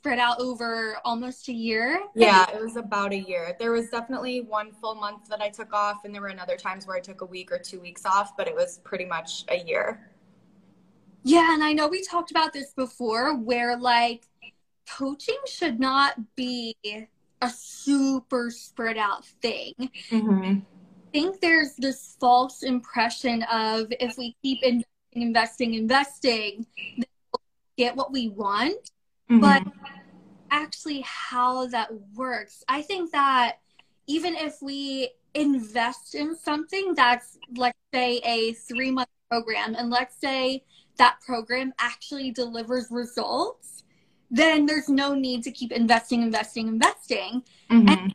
spread 0.00 0.18
out 0.18 0.40
over 0.40 0.96
almost 1.04 1.48
a 1.48 1.52
year. 1.52 2.00
Yeah, 2.14 2.46
it 2.54 2.60
was 2.60 2.76
about 2.76 3.12
a 3.12 3.18
year. 3.18 3.54
There 3.58 3.70
was 3.70 3.90
definitely 3.90 4.40
one 4.40 4.72
full 4.72 4.94
month 4.94 5.28
that 5.28 5.42
I 5.42 5.50
took 5.50 5.74
off, 5.74 6.04
and 6.04 6.14
there 6.14 6.22
were 6.22 6.28
another 6.28 6.56
times 6.56 6.86
where 6.86 6.96
I 6.96 7.00
took 7.00 7.20
a 7.20 7.26
week 7.26 7.52
or 7.52 7.58
two 7.58 7.80
weeks 7.80 8.06
off, 8.06 8.34
but 8.36 8.48
it 8.48 8.54
was 8.54 8.80
pretty 8.82 9.04
much 9.04 9.44
a 9.48 9.58
year. 9.58 10.10
Yeah, 11.22 11.54
and 11.54 11.62
I 11.62 11.72
know 11.72 11.88
we 11.88 12.02
talked 12.02 12.30
about 12.30 12.52
this 12.52 12.72
before 12.72 13.36
where 13.36 13.76
like 13.76 14.26
coaching 14.88 15.38
should 15.46 15.78
not 15.78 16.14
be 16.36 16.76
a 17.42 17.50
super 17.50 18.50
spread 18.50 18.96
out 18.96 19.24
thing. 19.42 19.74
Mm-hmm. 20.10 20.42
I 20.42 20.62
think 21.12 21.40
there's 21.40 21.74
this 21.76 22.16
false 22.20 22.62
impression 22.62 23.42
of 23.44 23.92
if 23.98 24.16
we 24.16 24.36
keep 24.42 24.62
investing, 24.62 24.86
investing, 25.14 25.74
investing, 25.74 26.66
we'll 26.98 27.42
get 27.76 27.96
what 27.96 28.12
we 28.12 28.28
want. 28.28 28.90
Mm-hmm. 29.30 29.40
But 29.40 29.62
actually, 30.50 31.02
how 31.06 31.66
that 31.68 31.90
works, 32.14 32.62
I 32.68 32.82
think 32.82 33.12
that 33.12 33.58
even 34.06 34.36
if 34.36 34.56
we 34.60 35.10
invest 35.34 36.14
in 36.14 36.36
something 36.36 36.94
that's, 36.94 37.38
let's 37.56 37.78
say, 37.92 38.20
a 38.24 38.52
three 38.54 38.90
month 38.90 39.08
program, 39.30 39.74
and 39.76 39.90
let's 39.90 40.16
say 40.20 40.64
that 40.96 41.18
program 41.24 41.72
actually 41.78 42.30
delivers 42.30 42.88
results, 42.90 43.84
then 44.30 44.66
there's 44.66 44.88
no 44.88 45.14
need 45.14 45.42
to 45.44 45.50
keep 45.50 45.72
investing, 45.72 46.22
investing, 46.22 46.68
investing. 46.68 47.42
Mm-hmm. 47.70 47.88
And 47.88 48.14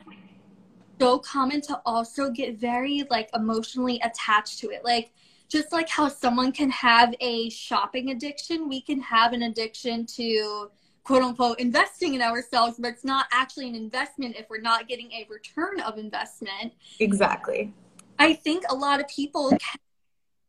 so 1.00 1.18
common 1.18 1.60
to 1.62 1.80
also 1.84 2.30
get 2.30 2.58
very 2.58 3.04
like 3.10 3.28
emotionally 3.34 4.00
attached 4.02 4.58
to 4.60 4.70
it. 4.70 4.84
Like 4.84 5.12
just 5.48 5.72
like 5.72 5.88
how 5.88 6.08
someone 6.08 6.52
can 6.52 6.70
have 6.70 7.14
a 7.20 7.50
shopping 7.50 8.10
addiction, 8.10 8.68
we 8.68 8.80
can 8.80 9.00
have 9.00 9.32
an 9.32 9.42
addiction 9.42 10.06
to 10.06 10.70
quote 11.04 11.22
unquote 11.22 11.60
investing 11.60 12.14
in 12.14 12.22
ourselves, 12.22 12.78
but 12.78 12.88
it's 12.88 13.04
not 13.04 13.26
actually 13.32 13.68
an 13.68 13.74
investment 13.74 14.36
if 14.36 14.46
we're 14.50 14.60
not 14.60 14.88
getting 14.88 15.12
a 15.12 15.26
return 15.28 15.80
of 15.80 15.98
investment. 15.98 16.72
Exactly. 16.98 17.72
I 18.18 18.32
think 18.32 18.64
a 18.70 18.74
lot 18.74 19.00
of 19.00 19.06
people 19.08 19.50
can 19.50 19.78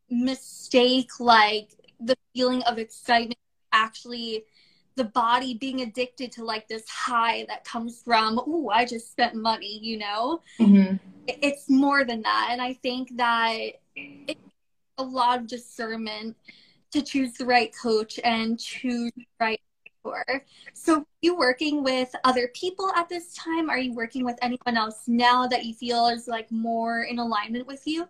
mistake 0.10 1.20
like 1.20 1.70
the 2.00 2.18
feeling 2.34 2.62
of 2.64 2.78
excitement 2.78 3.40
actually 3.72 4.44
the 4.96 5.04
body 5.04 5.54
being 5.54 5.82
addicted 5.82 6.32
to 6.32 6.44
like 6.44 6.68
this 6.68 6.88
high 6.90 7.46
that 7.48 7.64
comes 7.64 8.02
from 8.04 8.40
oh 8.48 8.70
i 8.70 8.86
just 8.86 9.12
spent 9.12 9.36
money 9.36 9.80
you 9.82 9.98
know? 9.98 10.42
Mm-hmm. 10.60 10.96
it's 11.28 11.70
more 11.70 12.04
than 12.04 12.22
that 12.22 12.50
and 12.52 12.62
i 12.62 12.74
think 12.74 13.16
that 13.18 13.58
it's 13.96 14.40
a 14.98 15.04
lot 15.04 15.40
of 15.40 15.48
discernment 15.48 16.36
to 16.92 17.02
choose 17.02 17.34
the 17.34 17.46
right 17.46 17.72
coach 17.80 18.20
and 18.24 18.60
choose 18.60 19.12
the 19.16 19.26
right 19.40 19.62
mentor. 20.08 20.44
So 20.74 21.06
you 21.22 21.38
working 21.38 21.84
with 21.84 22.10
other 22.24 22.50
people 22.54 22.92
at 22.96 23.10
this 23.10 23.34
time? 23.34 23.70
Are 23.70 23.78
you 23.78 23.94
working 23.94 24.24
with 24.24 24.38
anyone 24.42 24.78
else 24.78 25.04
now 25.08 25.48
that 25.48 25.66
you 25.66 25.74
feel 25.74 26.08
is 26.08 26.28
like 26.28 26.52
more 26.52 27.04
in 27.04 27.20
alignment 27.20 27.68
with 27.68 27.86
you 27.86 28.08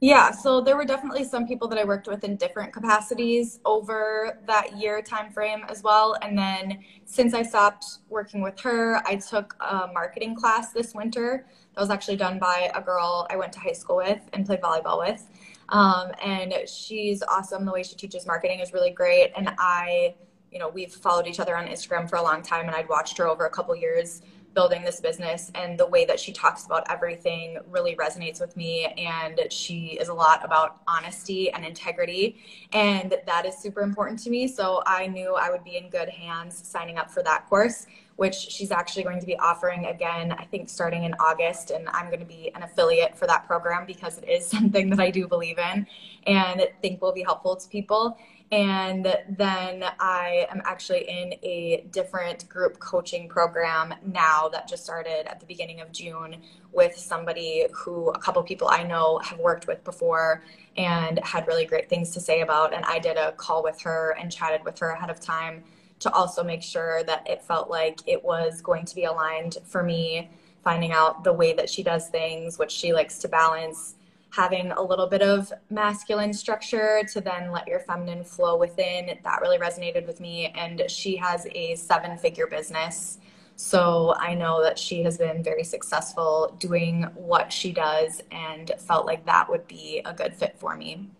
yeah, 0.00 0.30
so 0.30 0.62
there 0.62 0.78
were 0.78 0.86
definitely 0.86 1.24
some 1.24 1.46
people 1.46 1.68
that 1.68 1.78
I 1.78 1.84
worked 1.84 2.08
with 2.08 2.24
in 2.24 2.36
different 2.36 2.72
capacities 2.72 3.60
over 3.66 4.38
that 4.46 4.78
year 4.78 5.02
time 5.02 5.30
frame 5.30 5.62
as 5.68 5.82
well. 5.82 6.16
And 6.22 6.38
then 6.38 6.82
since 7.04 7.34
I 7.34 7.42
stopped 7.42 7.98
working 8.08 8.40
with 8.40 8.58
her, 8.60 9.06
I 9.06 9.16
took 9.16 9.54
a 9.60 9.88
marketing 9.92 10.34
class 10.34 10.72
this 10.72 10.94
winter 10.94 11.46
that 11.74 11.80
was 11.80 11.90
actually 11.90 12.16
done 12.16 12.38
by 12.38 12.70
a 12.74 12.80
girl 12.80 13.26
I 13.28 13.36
went 13.36 13.52
to 13.52 13.60
high 13.60 13.72
school 13.72 13.96
with 13.96 14.20
and 14.32 14.46
played 14.46 14.62
volleyball 14.62 14.98
with. 14.98 15.28
Um, 15.68 16.12
and 16.24 16.54
she's 16.66 17.22
awesome. 17.22 17.66
The 17.66 17.72
way 17.72 17.82
she 17.82 17.94
teaches 17.94 18.26
marketing 18.26 18.60
is 18.60 18.72
really 18.72 18.90
great. 18.90 19.32
And 19.36 19.52
I, 19.58 20.14
you 20.50 20.58
know, 20.58 20.70
we've 20.70 20.92
followed 20.92 21.26
each 21.26 21.40
other 21.40 21.54
on 21.54 21.66
Instagram 21.66 22.08
for 22.08 22.16
a 22.16 22.22
long 22.22 22.42
time, 22.42 22.66
and 22.66 22.74
I'd 22.74 22.88
watched 22.88 23.18
her 23.18 23.28
over 23.28 23.44
a 23.44 23.50
couple 23.50 23.76
years 23.76 24.22
building 24.54 24.82
this 24.82 25.00
business 25.00 25.50
and 25.54 25.78
the 25.78 25.86
way 25.86 26.04
that 26.04 26.18
she 26.18 26.32
talks 26.32 26.66
about 26.66 26.84
everything 26.90 27.58
really 27.68 27.94
resonates 27.96 28.40
with 28.40 28.56
me 28.56 28.86
and 28.98 29.40
she 29.50 29.98
is 30.00 30.08
a 30.08 30.14
lot 30.14 30.44
about 30.44 30.80
honesty 30.88 31.50
and 31.52 31.64
integrity 31.64 32.40
and 32.72 33.14
that 33.26 33.46
is 33.46 33.56
super 33.56 33.80
important 33.80 34.18
to 34.18 34.30
me. 34.30 34.48
So 34.48 34.82
i 34.86 35.06
knew 35.06 35.34
i 35.34 35.50
would 35.50 35.64
be 35.64 35.76
in 35.76 35.88
good 35.88 36.08
hands 36.08 36.60
signing 36.66 36.98
up 36.98 37.10
for 37.10 37.22
that 37.22 37.48
course 37.48 37.86
which 38.16 38.34
she's 38.34 38.70
actually 38.70 39.02
going 39.02 39.18
to 39.18 39.26
be 39.26 39.38
offering 39.38 39.86
again 39.86 40.32
i 40.32 40.44
think 40.44 40.68
starting 40.68 41.04
in 41.04 41.14
august 41.14 41.70
and 41.70 41.88
i'm 41.90 42.06
going 42.06 42.20
to 42.20 42.26
be 42.26 42.50
an 42.54 42.62
affiliate 42.62 43.16
for 43.16 43.26
that 43.26 43.46
program 43.46 43.86
because 43.86 44.18
it 44.18 44.28
is 44.28 44.46
something 44.56 44.90
that 44.90 45.00
i 45.00 45.10
do 45.10 45.26
believe 45.26 45.58
in 45.58 45.86
and 46.26 46.68
think 46.82 47.00
will 47.00 47.12
be 47.12 47.22
helpful 47.22 47.56
to 47.56 47.68
people 47.68 48.18
and 48.52 49.16
then 49.28 49.84
I 50.00 50.46
am 50.50 50.60
actually 50.64 51.08
in 51.08 51.34
a 51.44 51.86
different 51.92 52.48
group 52.48 52.80
coaching 52.80 53.28
program 53.28 53.94
now 54.04 54.48
that 54.48 54.66
just 54.66 54.82
started 54.82 55.30
at 55.30 55.38
the 55.38 55.46
beginning 55.46 55.80
of 55.80 55.92
June 55.92 56.36
with 56.72 56.96
somebody 56.96 57.66
who 57.72 58.10
a 58.10 58.18
couple 58.18 58.42
people 58.42 58.68
I 58.68 58.82
know 58.82 59.18
have 59.18 59.38
worked 59.38 59.68
with 59.68 59.84
before 59.84 60.42
and 60.76 61.20
had 61.22 61.46
really 61.46 61.64
great 61.64 61.88
things 61.88 62.10
to 62.10 62.20
say 62.20 62.40
about. 62.40 62.74
And 62.74 62.84
I 62.84 62.98
did 62.98 63.16
a 63.16 63.32
call 63.32 63.62
with 63.62 63.80
her 63.82 64.16
and 64.18 64.32
chatted 64.32 64.64
with 64.64 64.80
her 64.80 64.90
ahead 64.90 65.10
of 65.10 65.20
time 65.20 65.62
to 66.00 66.10
also 66.12 66.42
make 66.42 66.62
sure 66.62 67.04
that 67.04 67.28
it 67.30 67.42
felt 67.42 67.70
like 67.70 68.00
it 68.06 68.24
was 68.24 68.60
going 68.60 68.84
to 68.86 68.94
be 68.96 69.04
aligned 69.04 69.58
for 69.64 69.84
me, 69.84 70.28
finding 70.64 70.90
out 70.90 71.22
the 71.22 71.32
way 71.32 71.52
that 71.52 71.70
she 71.70 71.84
does 71.84 72.08
things, 72.08 72.58
which 72.58 72.72
she 72.72 72.92
likes 72.92 73.18
to 73.18 73.28
balance 73.28 73.94
having 74.30 74.70
a 74.72 74.82
little 74.82 75.06
bit 75.06 75.22
of 75.22 75.52
masculine 75.70 76.32
structure 76.32 77.02
to 77.12 77.20
then 77.20 77.50
let 77.50 77.66
your 77.66 77.80
feminine 77.80 78.24
flow 78.24 78.56
within. 78.56 79.18
That 79.22 79.40
really 79.40 79.58
resonated 79.58 80.06
with 80.06 80.20
me. 80.20 80.46
And 80.54 80.82
she 80.88 81.16
has 81.16 81.46
a 81.52 81.74
seven 81.74 82.16
figure 82.16 82.46
business. 82.46 83.18
So 83.56 84.14
I 84.16 84.34
know 84.34 84.62
that 84.62 84.78
she 84.78 85.02
has 85.02 85.18
been 85.18 85.42
very 85.42 85.64
successful 85.64 86.56
doing 86.58 87.02
what 87.14 87.52
she 87.52 87.72
does 87.72 88.22
and 88.30 88.72
felt 88.78 89.04
like 89.04 89.26
that 89.26 89.50
would 89.50 89.66
be 89.68 90.00
a 90.04 90.14
good 90.14 90.34
fit 90.34 90.56
for 90.58 90.76
me. 90.76 91.10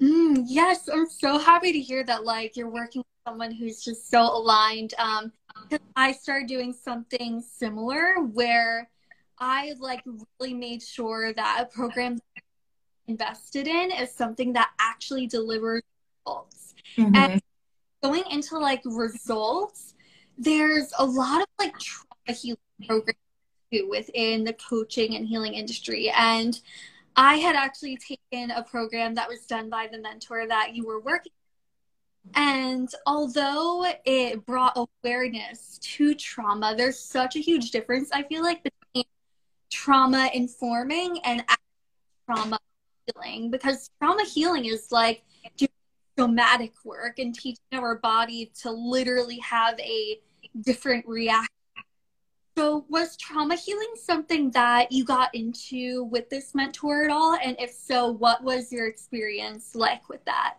Mm, 0.00 0.44
yes, 0.46 0.88
I'm 0.92 1.08
so 1.08 1.38
happy 1.38 1.72
to 1.72 1.80
hear 1.80 2.04
that. 2.04 2.24
Like 2.24 2.56
you're 2.56 2.68
working 2.68 3.00
with 3.00 3.06
someone 3.26 3.52
who's 3.52 3.82
just 3.82 4.10
so 4.10 4.22
aligned. 4.22 4.92
Um, 4.98 5.32
I 5.96 6.12
started 6.12 6.48
doing 6.48 6.72
something 6.72 7.40
similar 7.40 8.16
where 8.20 8.90
I 9.38 9.74
like 9.78 10.02
really 10.38 10.54
made 10.54 10.82
sure 10.82 11.32
that 11.32 11.60
a 11.62 11.66
program 11.66 12.18
invested 13.06 13.66
in 13.66 13.90
is 13.90 14.12
something 14.12 14.52
that 14.54 14.70
actually 14.80 15.26
delivers 15.26 15.82
results. 16.26 16.74
Mm-hmm. 16.96 17.16
And 17.16 17.42
going 18.02 18.24
into 18.30 18.58
like 18.58 18.82
results, 18.84 19.94
there's 20.38 20.92
a 20.98 21.04
lot 21.04 21.42
of 21.42 21.48
like 21.58 21.78
trauma 21.78 22.38
healing 22.38 22.58
programs 22.86 23.18
too 23.72 23.88
within 23.90 24.44
the 24.44 24.54
coaching 24.54 25.16
and 25.16 25.26
healing 25.26 25.54
industry. 25.54 26.10
And 26.16 26.58
I 27.16 27.36
had 27.36 27.56
actually 27.56 27.96
taken 27.96 28.50
a 28.50 28.62
program 28.62 29.14
that 29.14 29.28
was 29.28 29.46
done 29.46 29.70
by 29.70 29.88
the 29.90 29.98
mentor 29.98 30.46
that 30.46 30.74
you 30.74 30.86
were 30.86 31.00
working 31.00 31.32
and 32.32 32.88
although 33.06 33.84
it 34.04 34.46
brought 34.46 34.76
awareness 35.04 35.78
to 35.82 36.14
trauma, 36.14 36.74
there's 36.76 36.98
such 36.98 37.36
a 37.36 37.40
huge 37.40 37.70
difference, 37.70 38.10
I 38.12 38.22
feel 38.22 38.42
like, 38.42 38.62
trauma 39.74 40.30
informing 40.32 41.18
and 41.24 41.44
trauma 42.26 42.58
healing 43.06 43.50
because 43.50 43.90
trauma 44.00 44.24
healing 44.24 44.64
is 44.66 44.92
like 44.92 45.24
doing 45.56 45.68
somatic 46.16 46.72
work 46.84 47.18
and 47.18 47.34
teaching 47.34 47.58
our 47.72 47.96
body 47.96 48.52
to 48.62 48.70
literally 48.70 49.38
have 49.40 49.78
a 49.80 50.20
different 50.60 51.04
reaction. 51.08 51.48
So, 52.56 52.84
was 52.88 53.16
trauma 53.16 53.56
healing 53.56 53.94
something 54.00 54.52
that 54.52 54.92
you 54.92 55.04
got 55.04 55.34
into 55.34 56.04
with 56.04 56.30
this 56.30 56.54
mentor 56.54 57.04
at 57.04 57.10
all? 57.10 57.36
And 57.42 57.56
if 57.58 57.72
so, 57.72 58.12
what 58.12 58.44
was 58.44 58.70
your 58.70 58.86
experience 58.86 59.74
like 59.74 60.08
with 60.08 60.24
that? 60.26 60.58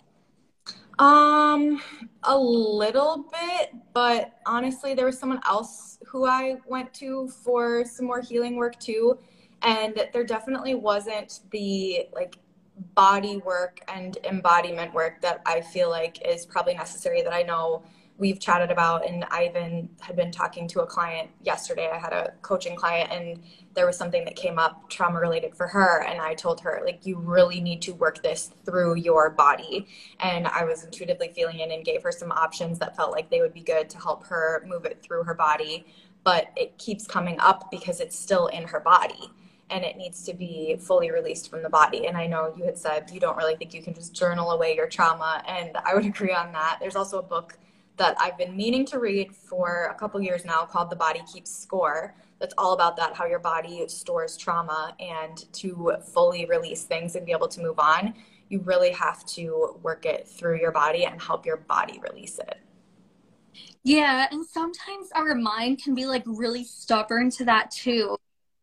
Um, 0.97 1.81
a 2.23 2.37
little 2.37 3.25
bit, 3.29 3.73
but 3.93 4.39
honestly, 4.45 4.93
there 4.93 5.05
was 5.05 5.19
someone 5.19 5.41
else 5.45 5.99
who 6.05 6.25
I 6.25 6.57
went 6.67 6.93
to 6.95 7.27
for 7.27 7.83
some 7.83 8.05
more 8.05 8.21
healing 8.21 8.55
work 8.55 8.79
too, 8.79 9.19
and 9.61 10.01
there 10.13 10.23
definitely 10.23 10.75
wasn't 10.75 11.41
the 11.51 12.07
like 12.13 12.37
body 12.93 13.37
work 13.37 13.81
and 13.87 14.17
embodiment 14.23 14.93
work 14.93 15.21
that 15.21 15.41
I 15.45 15.61
feel 15.61 15.89
like 15.89 16.25
is 16.25 16.45
probably 16.45 16.75
necessary 16.75 17.21
that 17.21 17.33
I 17.33 17.41
know 17.41 17.83
we've 18.17 18.39
chatted 18.39 18.71
about 18.71 19.05
and 19.05 19.25
I 19.29 19.45
even 19.45 19.89
had 19.99 20.15
been 20.15 20.31
talking 20.31 20.67
to 20.69 20.81
a 20.81 20.85
client 20.85 21.29
yesterday. 21.41 21.89
I 21.93 21.97
had 21.97 22.13
a 22.13 22.33
coaching 22.41 22.75
client 22.75 23.11
and 23.11 23.43
there 23.73 23.85
was 23.85 23.97
something 23.97 24.23
that 24.23 24.37
came 24.37 24.57
up 24.57 24.89
trauma 24.89 25.19
related 25.19 25.53
for 25.55 25.67
her 25.67 26.03
and 26.03 26.21
I 26.21 26.33
told 26.33 26.61
her 26.61 26.81
like 26.85 27.05
you 27.05 27.17
really 27.17 27.59
need 27.59 27.81
to 27.83 27.93
work 27.93 28.23
this 28.23 28.51
through 28.65 28.95
your 28.95 29.29
body 29.29 29.87
and 30.21 30.47
I 30.47 30.63
was 30.63 30.85
intuitively 30.85 31.33
feeling 31.35 31.59
it 31.59 31.71
and 31.71 31.83
gave 31.83 32.03
her 32.03 32.11
some 32.11 32.31
options 32.31 32.79
that 32.79 32.95
felt 32.95 33.11
like 33.11 33.29
they 33.29 33.41
would 33.41 33.53
be 33.53 33.61
good 33.61 33.89
to 33.89 33.97
help 33.97 34.25
her 34.27 34.63
move 34.65 34.85
it 34.85 35.03
through 35.03 35.23
her 35.23 35.33
body 35.33 35.85
but 36.23 36.51
it 36.55 36.77
keeps 36.77 37.05
coming 37.05 37.37
up 37.39 37.69
because 37.69 37.99
it's 37.99 38.17
still 38.17 38.47
in 38.47 38.63
her 38.63 38.79
body 38.79 39.29
and 39.69 39.83
it 39.83 39.97
needs 39.97 40.23
to 40.23 40.33
be 40.33 40.77
fully 40.79 41.11
released 41.11 41.49
from 41.49 41.63
the 41.63 41.69
body. 41.69 42.05
And 42.07 42.15
I 42.15 42.27
know 42.27 42.53
you 42.55 42.65
had 42.65 42.77
said 42.77 43.09
you 43.11 43.19
don't 43.19 43.35
really 43.35 43.55
think 43.55 43.73
you 43.73 43.81
can 43.81 43.93
just 43.93 44.13
journal 44.13 44.51
away 44.51 44.75
your 44.75 44.87
trauma, 44.87 45.43
and 45.47 45.75
I 45.83 45.95
would 45.95 46.05
agree 46.13 46.33
on 46.33 46.51
that. 46.51 46.77
There's 46.79 46.95
also 46.95 47.19
a 47.19 47.23
book 47.23 47.57
that 47.97 48.15
I've 48.19 48.37
been 48.37 48.55
meaning 48.55 48.85
to 48.87 48.99
read 48.99 49.35
for 49.35 49.89
a 49.91 49.95
couple 49.95 50.21
years 50.21 50.45
now 50.45 50.65
called 50.65 50.89
The 50.89 50.95
Body 50.95 51.21
Keeps 51.31 51.55
Score. 51.55 52.15
That's 52.39 52.53
all 52.57 52.73
about 52.73 52.97
that, 52.97 53.15
how 53.15 53.25
your 53.25 53.39
body 53.39 53.87
stores 53.87 54.35
trauma 54.35 54.95
and 54.99 55.51
to 55.53 55.93
fully 56.13 56.45
release 56.45 56.83
things 56.83 57.15
and 57.15 57.25
be 57.25 57.31
able 57.31 57.47
to 57.47 57.61
move 57.61 57.79
on. 57.79 58.13
You 58.49 58.59
really 58.59 58.91
have 58.91 59.25
to 59.27 59.79
work 59.81 60.05
it 60.05 60.27
through 60.27 60.59
your 60.59 60.71
body 60.71 61.05
and 61.05 61.21
help 61.21 61.45
your 61.45 61.57
body 61.57 61.99
release 62.07 62.37
it. 62.39 62.59
Yeah, 63.83 64.27
and 64.31 64.45
sometimes 64.45 65.09
our 65.13 65.35
mind 65.35 65.81
can 65.81 65.95
be 65.95 66.05
like 66.05 66.23
really 66.25 66.63
stubborn 66.63 67.29
to 67.31 67.45
that 67.45 67.71
too. 67.71 68.17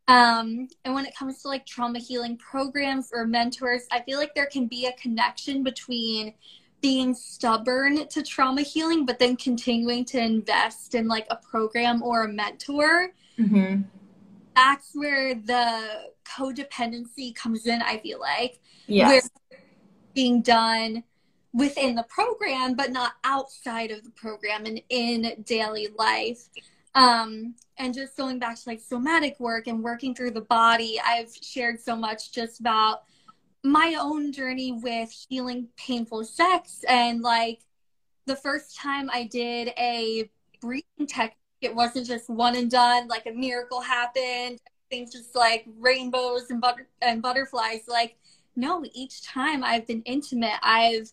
Um, 0.09 0.69
and 0.85 0.95
when 0.95 1.07
it 1.07 1.17
comes 1.17 1.43
to 1.43 1.49
like 1.49 1.65
trauma 1.65 2.01
healing 2.01 2.37
programs 2.37 3.11
or 3.13 3.25
mentors, 3.25 3.83
I 3.91 4.03
feel 4.03 4.19
like 4.19 4.35
there 4.35 4.47
can 4.47 4.67
be 4.67 4.87
a 4.87 4.93
connection 4.93 5.63
between 5.63 6.35
being 6.83 7.15
stubborn 7.15 8.07
to 8.09 8.23
trauma 8.23 8.61
healing, 8.61 9.07
but 9.07 9.19
then 9.19 9.37
continuing 9.37 10.05
to 10.05 10.21
invest 10.21 10.95
in 10.95 11.09
like 11.09 11.27
a 11.31 11.37
program 11.37 12.03
or 12.03 12.25
a 12.25 12.29
mentor. 12.29 13.13
Mm-hmm. 13.39 13.83
That's 14.55 14.91
where 14.93 15.35
the 15.35 16.11
codependency 16.25 17.35
comes 17.35 17.67
in, 17.67 17.81
I 17.81 17.99
feel 17.99 18.21
like. 18.21 18.61
Yes. 18.87 19.31
Where 19.49 19.61
being 20.13 20.43
done 20.43 21.05
within 21.55 21.95
the 21.95 22.03
program, 22.05 22.75
but 22.75 22.91
not 22.91 23.13
outside 23.25 23.91
of 23.91 24.05
the 24.05 24.11
program 24.11 24.67
and 24.67 24.83
in 24.91 25.43
daily 25.47 25.89
life. 25.97 26.49
Um, 26.95 27.55
and 27.79 27.95
just 27.95 28.17
going 28.17 28.39
back 28.39 28.57
to 28.57 28.63
like 28.67 28.81
somatic 28.81 29.39
work 29.39 29.67
and 29.67 29.83
working 29.83 30.15
through 30.15 30.33
the 30.33 30.43
body, 30.43 31.01
I've 31.03 31.35
shared 31.41 31.81
so 31.81 31.97
much 31.97 32.33
just 32.33 32.61
about 32.61 33.05
my 33.65 33.97
own 34.01 34.33
journey 34.33 34.73
with 34.73 35.11
healing 35.29 35.69
painful 35.77 36.25
sex 36.25 36.85
and 36.89 37.23
like 37.23 37.61
the 38.27 38.37
first 38.37 38.77
time 38.77 39.11
I 39.13 39.25
did 39.25 39.69
a 39.79 40.31
breathing 40.61 41.07
technique, 41.07 41.37
it 41.61 41.75
wasn't 41.75 42.07
just 42.07 42.29
one 42.29 42.57
and 42.57 42.71
done, 42.71 43.09
like 43.09 43.27
a 43.27 43.33
miracle 43.33 43.81
happened, 43.81 44.61
things 44.91 45.13
just 45.13 45.35
like 45.35 45.65
rainbows 45.79 46.51
and 46.51 46.61
butter 46.61 46.89
and 47.01 47.23
butterflies. 47.23 47.83
Like, 47.89 48.17
no, 48.57 48.85
each 48.93 49.23
time 49.23 49.65
I've 49.65 49.87
been 49.87 50.03
intimate, 50.03 50.59
I've 50.63 51.11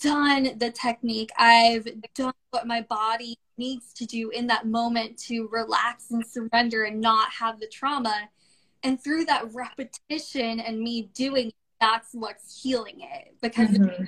done 0.00 0.56
the 0.58 0.70
technique, 0.70 1.30
I've 1.36 1.86
done 2.14 2.32
what 2.50 2.66
my 2.66 2.82
body 2.82 3.38
needs 3.56 3.92
to 3.94 4.06
do 4.06 4.30
in 4.30 4.46
that 4.48 4.66
moment 4.66 5.18
to 5.18 5.48
relax 5.50 6.10
and 6.10 6.24
surrender 6.26 6.84
and 6.84 7.00
not 7.00 7.30
have 7.32 7.60
the 7.60 7.66
trauma. 7.66 8.28
And 8.84 9.02
through 9.02 9.24
that 9.24 9.52
repetition 9.54 10.60
and 10.60 10.78
me 10.78 11.10
doing 11.14 11.48
it, 11.48 11.54
that's 11.80 12.10
what's 12.12 12.62
healing 12.62 13.00
it 13.00 13.34
because 13.42 13.70
mm-hmm. 13.70 14.04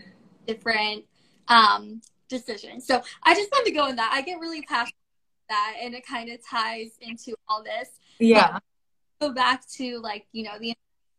different 0.47 1.05
um, 1.49 2.01
decisions. 2.29 2.87
So 2.87 3.03
I 3.23 3.35
just 3.35 3.51
wanted 3.51 3.71
to 3.71 3.77
go 3.77 3.87
in 3.89 3.97
that. 3.97 4.13
I 4.13 4.23
get 4.23 4.39
really 4.39 4.63
passionate 4.63 4.95
about 5.49 5.57
that 5.57 5.77
and 5.83 5.95
it 5.95 6.07
kind 6.07 6.31
of 6.31 6.39
ties 6.47 6.93
into 7.01 7.35
all 7.49 7.65
this. 7.65 7.89
Yeah. 8.19 8.53
But 9.19 9.29
go 9.29 9.35
back 9.35 9.67
to 9.73 9.99
like, 9.99 10.27
you 10.33 10.45
know, 10.45 10.59
the 10.61 10.75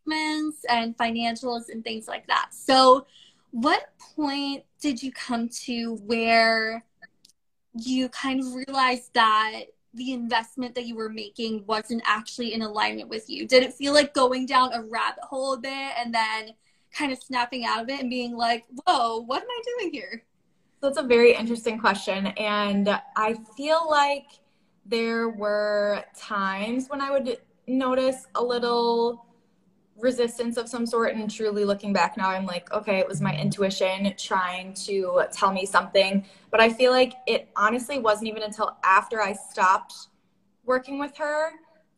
investments 0.06 0.64
and 0.68 0.96
financials 0.96 1.68
and 1.68 1.84
things 1.84 2.08
like 2.08 2.26
that. 2.28 2.48
So 2.52 3.06
what 3.50 3.90
point 4.16 4.64
did 4.80 5.02
you 5.02 5.12
come 5.12 5.48
to 5.66 5.96
where 6.06 6.84
you 7.74 8.08
kind 8.08 8.40
of 8.40 8.54
realized 8.54 9.14
that 9.14 9.64
the 9.94 10.12
investment 10.12 10.74
that 10.74 10.86
you 10.86 10.94
were 10.94 11.08
making 11.08 11.64
wasn't 11.66 12.02
actually 12.06 12.52
in 12.54 12.62
alignment 12.62 13.08
with 13.08 13.28
you? 13.28 13.46
Did 13.46 13.62
it 13.62 13.74
feel 13.74 13.94
like 13.94 14.14
going 14.14 14.46
down 14.46 14.72
a 14.72 14.82
rabbit 14.82 15.24
hole 15.24 15.54
a 15.54 15.58
bit 15.58 15.92
and 15.98 16.14
then 16.14 16.50
kind 16.92 17.12
of 17.12 17.18
snapping 17.22 17.64
out 17.64 17.82
of 17.82 17.88
it 17.88 18.00
and 18.00 18.10
being 18.10 18.36
like, 18.36 18.64
whoa, 18.86 19.18
what 19.18 19.42
am 19.42 19.48
I 19.48 19.62
doing 19.64 19.92
here? 19.92 20.24
That's 20.80 20.98
a 20.98 21.02
very 21.02 21.34
interesting 21.34 21.78
question. 21.78 22.28
And 22.28 22.88
I 23.16 23.36
feel 23.56 23.88
like 23.90 24.26
there 24.86 25.28
were 25.28 26.04
times 26.16 26.88
when 26.88 27.00
I 27.00 27.10
would 27.10 27.38
notice 27.66 28.26
a 28.34 28.42
little 28.42 29.26
resistance 30.00 30.56
of 30.56 30.68
some 30.68 30.86
sort 30.86 31.14
and 31.14 31.30
truly 31.30 31.64
looking 31.64 31.92
back 31.92 32.16
now 32.16 32.28
i'm 32.30 32.46
like 32.46 32.70
okay 32.72 32.98
it 32.98 33.08
was 33.08 33.20
my 33.20 33.32
mm-hmm. 33.32 33.42
intuition 33.42 34.14
trying 34.16 34.72
to 34.74 35.22
tell 35.32 35.52
me 35.52 35.66
something. 35.66 36.24
But 36.50 36.60
i 36.60 36.72
feel 36.72 36.92
like 36.92 37.14
it 37.26 37.48
honestly 37.56 37.98
wasn't 37.98 38.28
even 38.28 38.42
until 38.42 38.76
after 38.84 39.20
i 39.20 39.32
stopped 39.32 40.08
working 40.64 40.98
with 40.98 41.16
her 41.16 41.50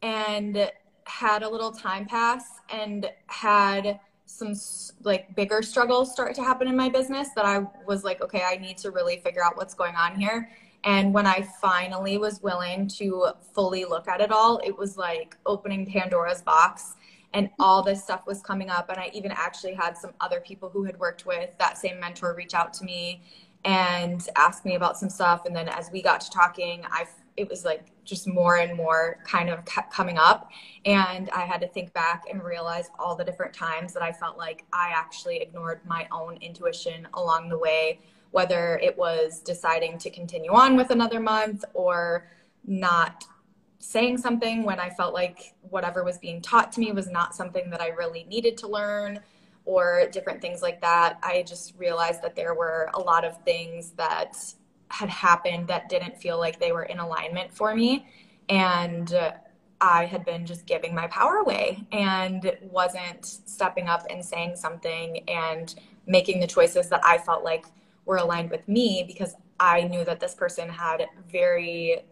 and 0.02 0.70
had 1.04 1.42
a 1.42 1.48
little 1.48 1.72
time 1.72 2.06
pass 2.06 2.44
and 2.70 3.10
had 3.26 4.00
some 4.26 4.54
like 5.02 5.34
bigger 5.34 5.60
struggles 5.60 6.12
start 6.12 6.34
to 6.36 6.42
happen 6.42 6.68
in 6.68 6.76
my 6.76 6.88
business 6.88 7.28
that 7.34 7.44
i 7.44 7.66
was 7.86 8.04
like 8.04 8.22
okay 8.22 8.42
i 8.46 8.56
need 8.56 8.78
to 8.78 8.90
really 8.90 9.18
figure 9.18 9.44
out 9.44 9.56
what's 9.56 9.74
going 9.74 9.94
on 9.96 10.14
here. 10.14 10.50
And 10.84 11.12
when 11.12 11.26
i 11.26 11.46
finally 11.60 12.16
was 12.16 12.40
willing 12.42 12.88
to 12.88 13.32
fully 13.52 13.84
look 13.84 14.08
at 14.08 14.20
it 14.20 14.30
all 14.30 14.58
it 14.64 14.76
was 14.76 14.96
like 14.96 15.36
opening 15.44 15.84
pandora's 15.84 16.40
box 16.40 16.94
and 17.32 17.48
all 17.58 17.82
this 17.82 18.02
stuff 18.02 18.26
was 18.26 18.40
coming 18.42 18.70
up 18.70 18.88
and 18.88 18.98
i 18.98 19.10
even 19.12 19.30
actually 19.30 19.74
had 19.74 19.96
some 19.96 20.12
other 20.20 20.40
people 20.40 20.68
who 20.68 20.84
had 20.84 20.98
worked 20.98 21.26
with 21.26 21.50
that 21.58 21.78
same 21.78 21.98
mentor 22.00 22.34
reach 22.34 22.54
out 22.54 22.72
to 22.72 22.84
me 22.84 23.22
and 23.64 24.28
ask 24.36 24.64
me 24.64 24.74
about 24.74 24.96
some 24.96 25.10
stuff 25.10 25.44
and 25.44 25.54
then 25.54 25.68
as 25.68 25.90
we 25.92 26.02
got 26.02 26.20
to 26.20 26.30
talking 26.30 26.82
i 26.90 27.04
it 27.36 27.48
was 27.48 27.64
like 27.64 27.86
just 28.04 28.26
more 28.26 28.56
and 28.56 28.76
more 28.76 29.18
kind 29.24 29.48
of 29.48 29.64
kept 29.64 29.92
coming 29.92 30.18
up. 30.18 30.50
And 30.84 31.30
I 31.30 31.42
had 31.42 31.60
to 31.60 31.68
think 31.68 31.92
back 31.92 32.24
and 32.30 32.42
realize 32.42 32.90
all 32.98 33.14
the 33.14 33.24
different 33.24 33.54
times 33.54 33.92
that 33.94 34.02
I 34.02 34.12
felt 34.12 34.36
like 34.36 34.64
I 34.72 34.92
actually 34.94 35.36
ignored 35.38 35.80
my 35.86 36.06
own 36.12 36.36
intuition 36.40 37.06
along 37.14 37.48
the 37.48 37.58
way, 37.58 38.00
whether 38.30 38.78
it 38.82 38.96
was 38.96 39.40
deciding 39.40 39.98
to 39.98 40.10
continue 40.10 40.52
on 40.52 40.76
with 40.76 40.90
another 40.90 41.20
month 41.20 41.64
or 41.72 42.28
not 42.66 43.24
saying 43.80 44.18
something 44.18 44.62
when 44.62 44.78
I 44.78 44.90
felt 44.90 45.14
like 45.14 45.54
whatever 45.62 46.04
was 46.04 46.18
being 46.18 46.40
taught 46.40 46.70
to 46.72 46.80
me 46.80 46.92
was 46.92 47.08
not 47.08 47.34
something 47.34 47.70
that 47.70 47.80
I 47.80 47.88
really 47.88 48.24
needed 48.24 48.56
to 48.58 48.68
learn 48.68 49.20
or 49.64 50.06
different 50.12 50.40
things 50.40 50.62
like 50.62 50.80
that. 50.82 51.18
I 51.22 51.44
just 51.46 51.74
realized 51.76 52.22
that 52.22 52.36
there 52.36 52.54
were 52.54 52.90
a 52.94 53.00
lot 53.00 53.24
of 53.24 53.42
things 53.42 53.92
that 53.92 54.36
had 54.88 55.08
happened 55.08 55.68
that 55.68 55.88
didn't 55.88 56.16
feel 56.16 56.38
like 56.38 56.60
they 56.60 56.72
were 56.72 56.84
in 56.84 56.98
alignment 56.98 57.52
for 57.52 57.74
me. 57.74 58.06
And 58.50 59.14
I 59.80 60.04
had 60.04 60.26
been 60.26 60.44
just 60.44 60.66
giving 60.66 60.94
my 60.94 61.06
power 61.06 61.36
away 61.36 61.82
and 61.90 62.54
wasn't 62.60 63.24
stepping 63.24 63.88
up 63.88 64.04
and 64.10 64.22
saying 64.22 64.56
something 64.56 65.24
and 65.26 65.74
making 66.06 66.40
the 66.40 66.46
choices 66.46 66.90
that 66.90 67.00
I 67.02 67.16
felt 67.16 67.44
like 67.44 67.64
were 68.04 68.18
aligned 68.18 68.50
with 68.50 68.68
me 68.68 69.04
because 69.06 69.34
I 69.58 69.82
knew 69.82 70.04
that 70.04 70.20
this 70.20 70.34
person 70.34 70.68
had 70.68 71.06
very 71.30 72.02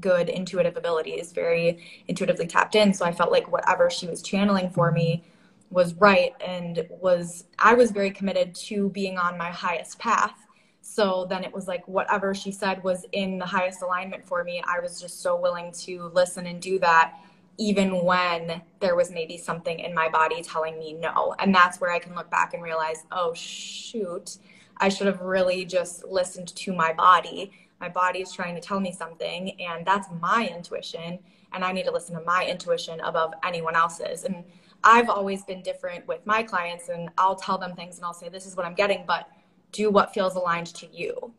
good 0.00 0.28
intuitive 0.28 0.76
abilities, 0.76 1.32
very 1.32 1.84
intuitively 2.08 2.46
tapped 2.46 2.74
in. 2.74 2.92
So 2.94 3.04
I 3.04 3.12
felt 3.12 3.30
like 3.30 3.50
whatever 3.50 3.90
she 3.90 4.06
was 4.06 4.22
channeling 4.22 4.70
for 4.70 4.90
me 4.90 5.24
was 5.70 5.94
right 5.94 6.32
and 6.44 6.86
was 6.90 7.44
I 7.58 7.74
was 7.74 7.90
very 7.90 8.10
committed 8.10 8.54
to 8.54 8.90
being 8.90 9.18
on 9.18 9.38
my 9.38 9.50
highest 9.50 9.98
path. 9.98 10.38
So 10.82 11.26
then 11.30 11.44
it 11.44 11.52
was 11.52 11.68
like 11.68 11.86
whatever 11.86 12.34
she 12.34 12.52
said 12.52 12.82
was 12.82 13.06
in 13.12 13.38
the 13.38 13.46
highest 13.46 13.82
alignment 13.82 14.26
for 14.26 14.44
me. 14.44 14.62
I 14.66 14.80
was 14.80 15.00
just 15.00 15.22
so 15.22 15.40
willing 15.40 15.72
to 15.72 16.10
listen 16.12 16.46
and 16.46 16.60
do 16.60 16.78
that 16.80 17.18
even 17.58 18.04
when 18.04 18.62
there 18.80 18.96
was 18.96 19.10
maybe 19.10 19.36
something 19.36 19.78
in 19.78 19.94
my 19.94 20.08
body 20.08 20.42
telling 20.42 20.78
me 20.78 20.94
no. 20.94 21.34
And 21.38 21.54
that's 21.54 21.80
where 21.80 21.92
I 21.92 21.98
can 21.98 22.14
look 22.14 22.30
back 22.30 22.54
and 22.54 22.62
realize, 22.62 23.04
oh 23.12 23.34
shoot, 23.34 24.38
I 24.82 24.88
should 24.88 25.06
have 25.06 25.20
really 25.20 25.64
just 25.64 26.04
listened 26.04 26.48
to 26.56 26.72
my 26.72 26.92
body. 26.92 27.52
My 27.80 27.88
body 27.88 28.20
is 28.20 28.32
trying 28.32 28.56
to 28.56 28.60
tell 28.60 28.80
me 28.80 28.90
something 28.90 29.60
and 29.60 29.86
that's 29.86 30.08
my 30.20 30.50
intuition 30.54 31.20
and 31.52 31.64
i 31.64 31.70
need 31.70 31.84
to 31.84 31.92
listen 31.92 32.16
to 32.16 32.24
my 32.24 32.44
intuition 32.44 32.98
above 33.00 33.32
anyone 33.44 33.76
else's. 33.76 34.24
And 34.24 34.44
i've 34.82 35.08
always 35.08 35.44
been 35.44 35.62
different 35.62 36.06
with 36.08 36.26
my 36.26 36.42
clients 36.42 36.88
and 36.88 37.10
i'll 37.16 37.36
tell 37.36 37.58
them 37.58 37.76
things 37.76 37.96
and 37.96 38.04
i'll 38.04 38.12
say 38.12 38.28
this 38.28 38.44
is 38.44 38.56
what 38.56 38.66
i'm 38.66 38.74
getting 38.74 39.04
but 39.06 39.28
do 39.70 39.88
what 39.88 40.12
feels 40.12 40.34
aligned 40.34 40.66
to 40.74 40.86
you. 40.92 41.32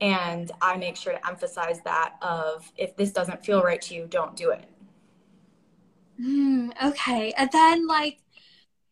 And 0.00 0.50
i 0.60 0.76
make 0.76 0.96
sure 0.96 1.12
to 1.12 1.26
emphasize 1.26 1.80
that 1.84 2.16
of 2.20 2.70
if 2.76 2.96
this 2.96 3.12
doesn't 3.12 3.44
feel 3.44 3.62
right 3.62 3.80
to 3.82 3.94
you 3.94 4.06
don't 4.10 4.34
do 4.34 4.50
it. 4.50 4.68
Mm, 6.20 6.72
okay. 6.84 7.32
And 7.38 7.48
then 7.52 7.86
like 7.86 8.18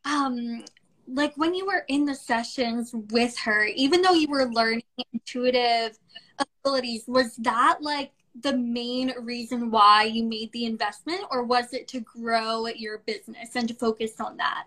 um 0.04 0.64
like 1.08 1.32
when 1.36 1.54
you 1.54 1.66
were 1.66 1.84
in 1.88 2.04
the 2.04 2.14
sessions 2.14 2.92
with 3.10 3.36
her 3.38 3.64
even 3.74 4.02
though 4.02 4.12
you 4.12 4.28
were 4.28 4.46
learning 4.46 4.82
intuitive 5.12 5.98
abilities 6.38 7.04
was 7.06 7.36
that 7.36 7.78
like 7.80 8.12
the 8.42 8.56
main 8.56 9.14
reason 9.22 9.70
why 9.70 10.04
you 10.04 10.24
made 10.24 10.50
the 10.52 10.66
investment 10.66 11.20
or 11.30 11.42
was 11.42 11.72
it 11.72 11.88
to 11.88 12.00
grow 12.00 12.66
your 12.66 12.98
business 12.98 13.54
and 13.54 13.68
to 13.68 13.74
focus 13.74 14.20
on 14.20 14.36
that 14.36 14.66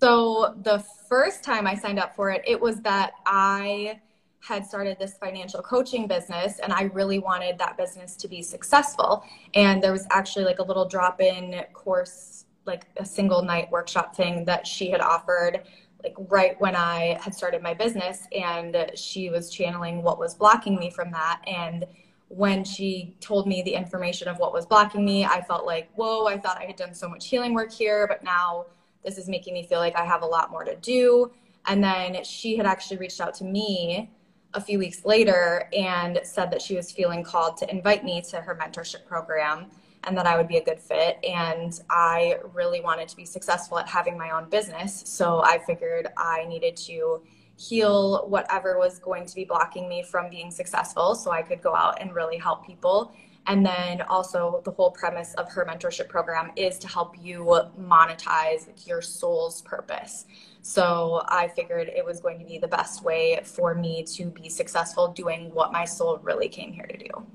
so 0.00 0.54
the 0.62 0.84
first 1.08 1.42
time 1.42 1.66
i 1.66 1.74
signed 1.74 1.98
up 1.98 2.14
for 2.14 2.30
it 2.30 2.42
it 2.46 2.60
was 2.60 2.80
that 2.80 3.12
i 3.26 3.98
had 4.40 4.64
started 4.64 4.96
this 4.98 5.16
financial 5.18 5.60
coaching 5.62 6.06
business 6.06 6.58
and 6.60 6.72
I 6.72 6.84
really 6.94 7.18
wanted 7.18 7.58
that 7.58 7.76
business 7.76 8.16
to 8.16 8.28
be 8.28 8.40
successful. 8.40 9.24
And 9.54 9.82
there 9.82 9.92
was 9.92 10.06
actually 10.10 10.44
like 10.44 10.58
a 10.58 10.62
little 10.62 10.86
drop 10.86 11.20
in 11.20 11.60
course, 11.72 12.44
like 12.68 12.86
a 12.98 13.04
single 13.04 13.42
night 13.42 13.68
workshop 13.72 14.14
thing 14.14 14.44
that 14.44 14.66
she 14.66 14.90
had 14.90 15.00
offered 15.00 15.62
like 16.04 16.14
right 16.28 16.60
when 16.60 16.76
I 16.76 17.18
had 17.20 17.34
started 17.34 17.60
my 17.60 17.74
business 17.74 18.28
and 18.30 18.92
she 18.94 19.30
was 19.30 19.50
channeling 19.50 20.02
what 20.04 20.20
was 20.20 20.34
blocking 20.34 20.76
me 20.76 20.90
from 20.90 21.10
that 21.10 21.42
and 21.48 21.84
when 22.28 22.62
she 22.62 23.14
told 23.20 23.46
me 23.46 23.62
the 23.62 23.74
information 23.74 24.28
of 24.28 24.38
what 24.38 24.52
was 24.52 24.66
blocking 24.66 25.04
me, 25.04 25.24
I 25.24 25.40
felt 25.40 25.64
like, 25.64 25.90
whoa, 25.94 26.26
I 26.26 26.38
thought 26.38 26.58
I 26.58 26.64
had 26.64 26.76
done 26.76 26.94
so 26.94 27.08
much 27.08 27.26
healing 27.26 27.54
work 27.54 27.72
here, 27.72 28.06
but 28.06 28.22
now 28.22 28.66
this 29.02 29.16
is 29.16 29.28
making 29.28 29.54
me 29.54 29.66
feel 29.66 29.78
like 29.78 29.96
I 29.96 30.04
have 30.04 30.22
a 30.22 30.26
lot 30.26 30.50
more 30.50 30.64
to 30.64 30.76
do. 30.76 31.32
And 31.66 31.82
then 31.82 32.22
she 32.24 32.56
had 32.56 32.66
actually 32.66 32.98
reached 32.98 33.20
out 33.20 33.34
to 33.34 33.44
me 33.44 34.10
a 34.54 34.60
few 34.60 34.78
weeks 34.78 35.04
later 35.04 35.68
and 35.72 36.20
said 36.22 36.50
that 36.50 36.62
she 36.62 36.74
was 36.74 36.90
feeling 36.92 37.22
called 37.22 37.56
to 37.58 37.70
invite 37.70 38.04
me 38.04 38.22
to 38.30 38.40
her 38.40 38.54
mentorship 38.54 39.06
program 39.06 39.66
and 40.04 40.16
that 40.16 40.26
I 40.26 40.36
would 40.36 40.48
be 40.48 40.56
a 40.56 40.64
good 40.64 40.80
fit. 40.80 41.18
And 41.24 41.78
I 41.90 42.38
really 42.54 42.80
wanted 42.80 43.08
to 43.08 43.16
be 43.16 43.24
successful 43.24 43.78
at 43.78 43.88
having 43.88 44.16
my 44.16 44.30
own 44.30 44.48
business. 44.48 45.02
So 45.06 45.42
I 45.42 45.58
figured 45.58 46.08
I 46.16 46.44
needed 46.46 46.76
to 46.88 47.22
heal 47.56 48.26
whatever 48.28 48.78
was 48.78 48.98
going 49.00 49.26
to 49.26 49.34
be 49.34 49.44
blocking 49.44 49.88
me 49.88 50.02
from 50.02 50.30
being 50.30 50.50
successful 50.50 51.14
so 51.14 51.32
I 51.32 51.42
could 51.42 51.60
go 51.60 51.74
out 51.74 52.00
and 52.00 52.14
really 52.14 52.38
help 52.38 52.64
people. 52.66 53.12
And 53.48 53.64
then 53.64 54.02
also, 54.02 54.60
the 54.64 54.70
whole 54.70 54.90
premise 54.90 55.32
of 55.34 55.50
her 55.52 55.64
mentorship 55.64 56.08
program 56.08 56.52
is 56.54 56.78
to 56.80 56.88
help 56.88 57.16
you 57.18 57.44
monetize 57.80 58.68
your 58.86 59.00
soul's 59.00 59.62
purpose. 59.62 60.26
So 60.60 61.22
I 61.28 61.48
figured 61.48 61.88
it 61.88 62.04
was 62.04 62.20
going 62.20 62.38
to 62.40 62.44
be 62.44 62.58
the 62.58 62.68
best 62.68 63.02
way 63.02 63.40
for 63.42 63.74
me 63.74 64.02
to 64.02 64.26
be 64.26 64.50
successful 64.50 65.08
doing 65.08 65.50
what 65.54 65.72
my 65.72 65.86
soul 65.86 66.18
really 66.22 66.48
came 66.48 66.74
here 66.74 66.84
to 66.84 66.98
do. 66.98 67.26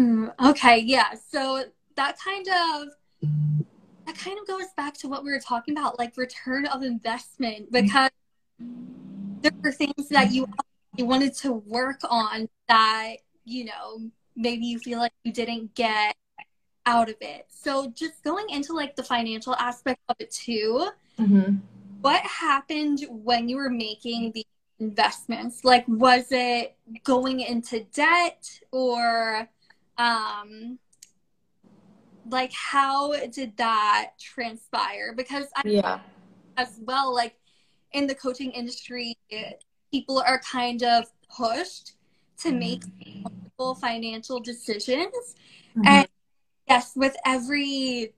Mm, 0.00 0.32
okay, 0.50 0.78
yeah. 0.78 1.12
So 1.30 1.64
that 1.96 2.18
kind 2.18 2.46
of 2.48 2.88
that 4.06 4.16
kind 4.16 4.38
of 4.38 4.46
goes 4.46 4.66
back 4.76 4.94
to 4.98 5.08
what 5.08 5.22
we 5.22 5.30
were 5.30 5.40
talking 5.40 5.76
about, 5.76 5.98
like 5.98 6.16
return 6.16 6.66
of 6.66 6.82
investment, 6.82 7.70
because 7.70 8.10
there 9.42 9.52
were 9.62 9.72
things 9.72 10.08
that 10.08 10.32
you 10.32 10.48
you 10.96 11.04
wanted 11.04 11.34
to 11.34 11.52
work 11.52 12.00
on 12.08 12.48
that 12.68 13.16
you 13.44 13.64
know 13.66 14.00
maybe 14.36 14.64
you 14.64 14.78
feel 14.78 14.98
like 14.98 15.12
you 15.24 15.32
didn't 15.32 15.74
get 15.74 16.16
out 16.86 17.10
of 17.10 17.16
it. 17.20 17.46
So 17.50 17.90
just 17.94 18.24
going 18.24 18.48
into 18.48 18.72
like 18.72 18.96
the 18.96 19.02
financial 19.02 19.54
aspect 19.56 20.00
of 20.08 20.16
it 20.18 20.30
too. 20.30 20.88
Mm-hmm. 21.18 21.56
What 22.00 22.22
happened 22.22 23.04
when 23.10 23.50
you 23.50 23.56
were 23.56 23.68
making 23.68 24.32
the 24.32 24.46
investments? 24.78 25.62
Like, 25.62 25.84
was 25.86 26.28
it 26.30 26.74
going 27.04 27.40
into 27.40 27.84
debt 27.92 28.48
or? 28.72 29.46
Um 30.00 30.78
like 32.28 32.52
how 32.52 33.12
did 33.26 33.56
that 33.56 34.12
transpire? 34.20 35.12
Because 35.16 35.46
I, 35.56 35.62
yeah. 35.64 36.00
as 36.56 36.78
well 36.82 37.14
like 37.14 37.34
in 37.92 38.06
the 38.06 38.14
coaching 38.14 38.52
industry 38.52 39.16
people 39.90 40.22
are 40.26 40.40
kind 40.40 40.82
of 40.82 41.04
pushed 41.34 41.94
to 42.38 42.52
make 42.52 42.82
financial 43.80 44.40
decisions. 44.40 45.34
Mm-hmm. 45.70 45.86
and 45.86 46.08
yes 46.68 46.92
with 46.96 47.16
every 47.24 48.12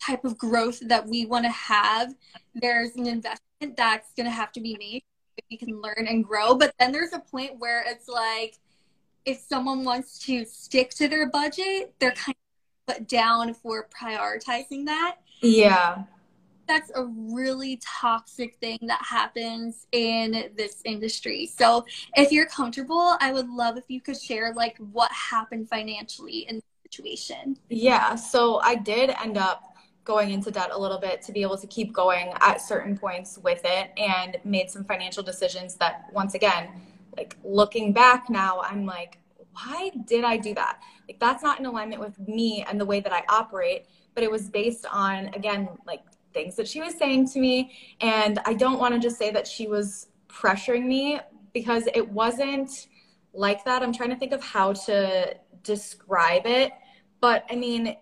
type 0.00 0.24
of 0.24 0.38
growth 0.38 0.80
that 0.86 1.04
we 1.08 1.26
want 1.26 1.44
to 1.44 1.50
have 1.50 2.14
there's 2.54 2.94
an 2.94 3.06
investment 3.06 3.76
that's 3.76 4.12
going 4.14 4.26
to 4.26 4.30
have 4.30 4.52
to 4.52 4.60
be 4.60 4.76
made 4.78 5.02
we 5.50 5.56
can 5.56 5.80
learn 5.80 6.06
and 6.08 6.24
grow. 6.24 6.54
But 6.54 6.74
then 6.78 6.92
there's 6.92 7.12
a 7.12 7.20
point 7.20 7.58
where 7.58 7.84
it's 7.86 8.08
like 8.08 8.58
if 9.24 9.40
someone 9.40 9.84
wants 9.84 10.18
to 10.20 10.44
stick 10.44 10.90
to 10.90 11.08
their 11.08 11.28
budget, 11.28 11.94
they're 11.98 12.12
kind 12.12 12.36
of 12.88 12.94
put 12.94 13.08
down 13.08 13.54
for 13.54 13.88
prioritizing 13.88 14.84
that. 14.86 15.16
Yeah. 15.40 16.04
That's 16.66 16.90
a 16.94 17.04
really 17.04 17.78
toxic 17.84 18.56
thing 18.56 18.78
that 18.82 19.00
happens 19.02 19.86
in 19.92 20.50
this 20.56 20.80
industry. 20.86 21.46
So, 21.46 21.84
if 22.14 22.32
you're 22.32 22.46
comfortable, 22.46 23.16
I 23.20 23.32
would 23.32 23.50
love 23.50 23.76
if 23.76 23.84
you 23.88 24.00
could 24.00 24.18
share 24.18 24.54
like 24.54 24.78
what 24.78 25.12
happened 25.12 25.68
financially 25.68 26.46
in 26.48 26.56
the 26.56 26.62
situation. 26.90 27.58
Yeah, 27.68 28.14
so 28.14 28.60
I 28.60 28.76
did 28.76 29.10
end 29.10 29.36
up 29.36 29.74
going 30.04 30.30
into 30.30 30.50
debt 30.50 30.70
a 30.72 30.78
little 30.78 30.98
bit 30.98 31.20
to 31.22 31.32
be 31.32 31.42
able 31.42 31.58
to 31.58 31.66
keep 31.66 31.92
going 31.92 32.32
at 32.40 32.62
certain 32.62 32.96
points 32.96 33.38
with 33.42 33.60
it 33.64 33.90
and 33.98 34.38
made 34.44 34.70
some 34.70 34.84
financial 34.84 35.22
decisions 35.22 35.74
that 35.76 36.06
once 36.12 36.34
again 36.34 36.68
like 37.16 37.36
looking 37.44 37.92
back 37.92 38.28
now, 38.30 38.60
I'm 38.60 38.86
like, 38.86 39.18
why 39.52 39.90
did 40.06 40.24
I 40.24 40.36
do 40.36 40.54
that? 40.54 40.80
Like 41.08 41.18
that's 41.20 41.42
not 41.42 41.60
in 41.60 41.66
alignment 41.66 42.00
with 42.00 42.18
me 42.18 42.64
and 42.68 42.80
the 42.80 42.84
way 42.84 43.00
that 43.00 43.12
I 43.12 43.22
operate, 43.28 43.86
but 44.14 44.24
it 44.24 44.30
was 44.30 44.48
based 44.48 44.86
on 44.90 45.26
again 45.28 45.68
like 45.86 46.02
things 46.32 46.56
that 46.56 46.66
she 46.66 46.80
was 46.80 46.94
saying 46.94 47.28
to 47.28 47.38
me 47.38 47.72
and 48.00 48.40
I 48.44 48.54
don't 48.54 48.80
want 48.80 48.94
to 48.94 49.00
just 49.00 49.16
say 49.16 49.30
that 49.30 49.46
she 49.46 49.68
was 49.68 50.08
pressuring 50.28 50.84
me 50.86 51.20
because 51.52 51.86
it 51.94 52.08
wasn't 52.08 52.88
like 53.32 53.64
that. 53.64 53.82
I'm 53.82 53.92
trying 53.92 54.10
to 54.10 54.16
think 54.16 54.32
of 54.32 54.42
how 54.42 54.72
to 54.72 55.36
describe 55.62 56.46
it, 56.46 56.72
but 57.20 57.44
I 57.50 57.54
mean 57.54 57.96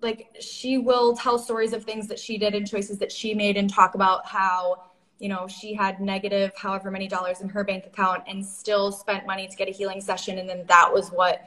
like 0.00 0.34
she 0.40 0.78
will 0.78 1.14
tell 1.14 1.38
stories 1.38 1.74
of 1.74 1.84
things 1.84 2.08
that 2.08 2.18
she 2.18 2.38
did 2.38 2.54
and 2.54 2.66
choices 2.66 2.98
that 2.98 3.12
she 3.12 3.34
made 3.34 3.58
and 3.58 3.68
talk 3.68 3.94
about 3.94 4.26
how 4.26 4.89
you 5.20 5.28
know, 5.28 5.46
she 5.46 5.74
had 5.74 6.00
negative 6.00 6.50
however 6.56 6.90
many 6.90 7.06
dollars 7.06 7.42
in 7.42 7.48
her 7.50 7.62
bank 7.62 7.84
account 7.86 8.24
and 8.26 8.44
still 8.44 8.90
spent 8.90 9.26
money 9.26 9.46
to 9.46 9.54
get 9.54 9.68
a 9.68 9.70
healing 9.70 10.00
session. 10.00 10.38
And 10.38 10.48
then 10.48 10.64
that 10.66 10.90
was 10.92 11.10
what 11.10 11.44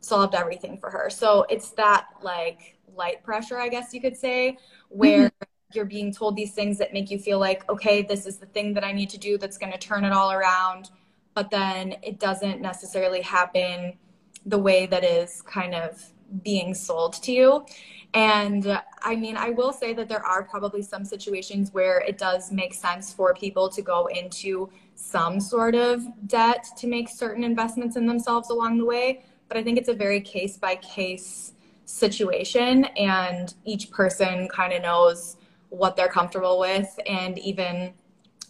solved 0.00 0.34
everything 0.34 0.78
for 0.78 0.90
her. 0.90 1.10
So 1.10 1.44
it's 1.50 1.70
that 1.72 2.06
like 2.22 2.78
light 2.96 3.22
pressure, 3.22 3.58
I 3.58 3.68
guess 3.68 3.92
you 3.92 4.00
could 4.00 4.16
say, 4.16 4.56
where 4.88 5.26
mm-hmm. 5.26 5.74
you're 5.74 5.84
being 5.84 6.12
told 6.12 6.34
these 6.34 6.54
things 6.54 6.78
that 6.78 6.94
make 6.94 7.10
you 7.10 7.18
feel 7.18 7.38
like, 7.38 7.68
okay, 7.68 8.00
this 8.02 8.24
is 8.24 8.38
the 8.38 8.46
thing 8.46 8.72
that 8.72 8.84
I 8.84 8.92
need 8.92 9.10
to 9.10 9.18
do 9.18 9.36
that's 9.36 9.58
going 9.58 9.72
to 9.72 9.78
turn 9.78 10.04
it 10.04 10.12
all 10.12 10.32
around. 10.32 10.88
But 11.34 11.50
then 11.50 11.96
it 12.02 12.18
doesn't 12.18 12.62
necessarily 12.62 13.20
happen 13.20 13.98
the 14.46 14.58
way 14.58 14.86
that 14.86 15.04
is 15.04 15.42
kind 15.42 15.74
of 15.74 16.02
being 16.42 16.74
sold 16.74 17.14
to 17.22 17.32
you. 17.32 17.66
And 18.12 18.66
uh, 18.66 18.82
I 19.02 19.14
mean, 19.14 19.36
I 19.36 19.50
will 19.50 19.72
say 19.72 19.92
that 19.94 20.08
there 20.08 20.24
are 20.24 20.42
probably 20.42 20.82
some 20.82 21.04
situations 21.04 21.72
where 21.72 22.00
it 22.00 22.18
does 22.18 22.50
make 22.50 22.74
sense 22.74 23.12
for 23.12 23.34
people 23.34 23.68
to 23.68 23.82
go 23.82 24.06
into 24.06 24.70
some 24.96 25.40
sort 25.40 25.74
of 25.74 26.02
debt 26.26 26.66
to 26.78 26.86
make 26.86 27.08
certain 27.08 27.44
investments 27.44 27.96
in 27.96 28.06
themselves 28.06 28.50
along 28.50 28.78
the 28.78 28.84
way. 28.84 29.24
But 29.48 29.56
I 29.56 29.62
think 29.62 29.78
it's 29.78 29.88
a 29.88 29.94
very 29.94 30.20
case 30.20 30.56
by 30.56 30.76
case 30.76 31.52
situation, 31.84 32.84
and 32.96 33.52
each 33.64 33.90
person 33.90 34.48
kind 34.48 34.72
of 34.72 34.82
knows 34.82 35.36
what 35.70 35.96
they're 35.96 36.08
comfortable 36.08 36.58
with. 36.58 36.98
And 37.06 37.38
even 37.38 37.92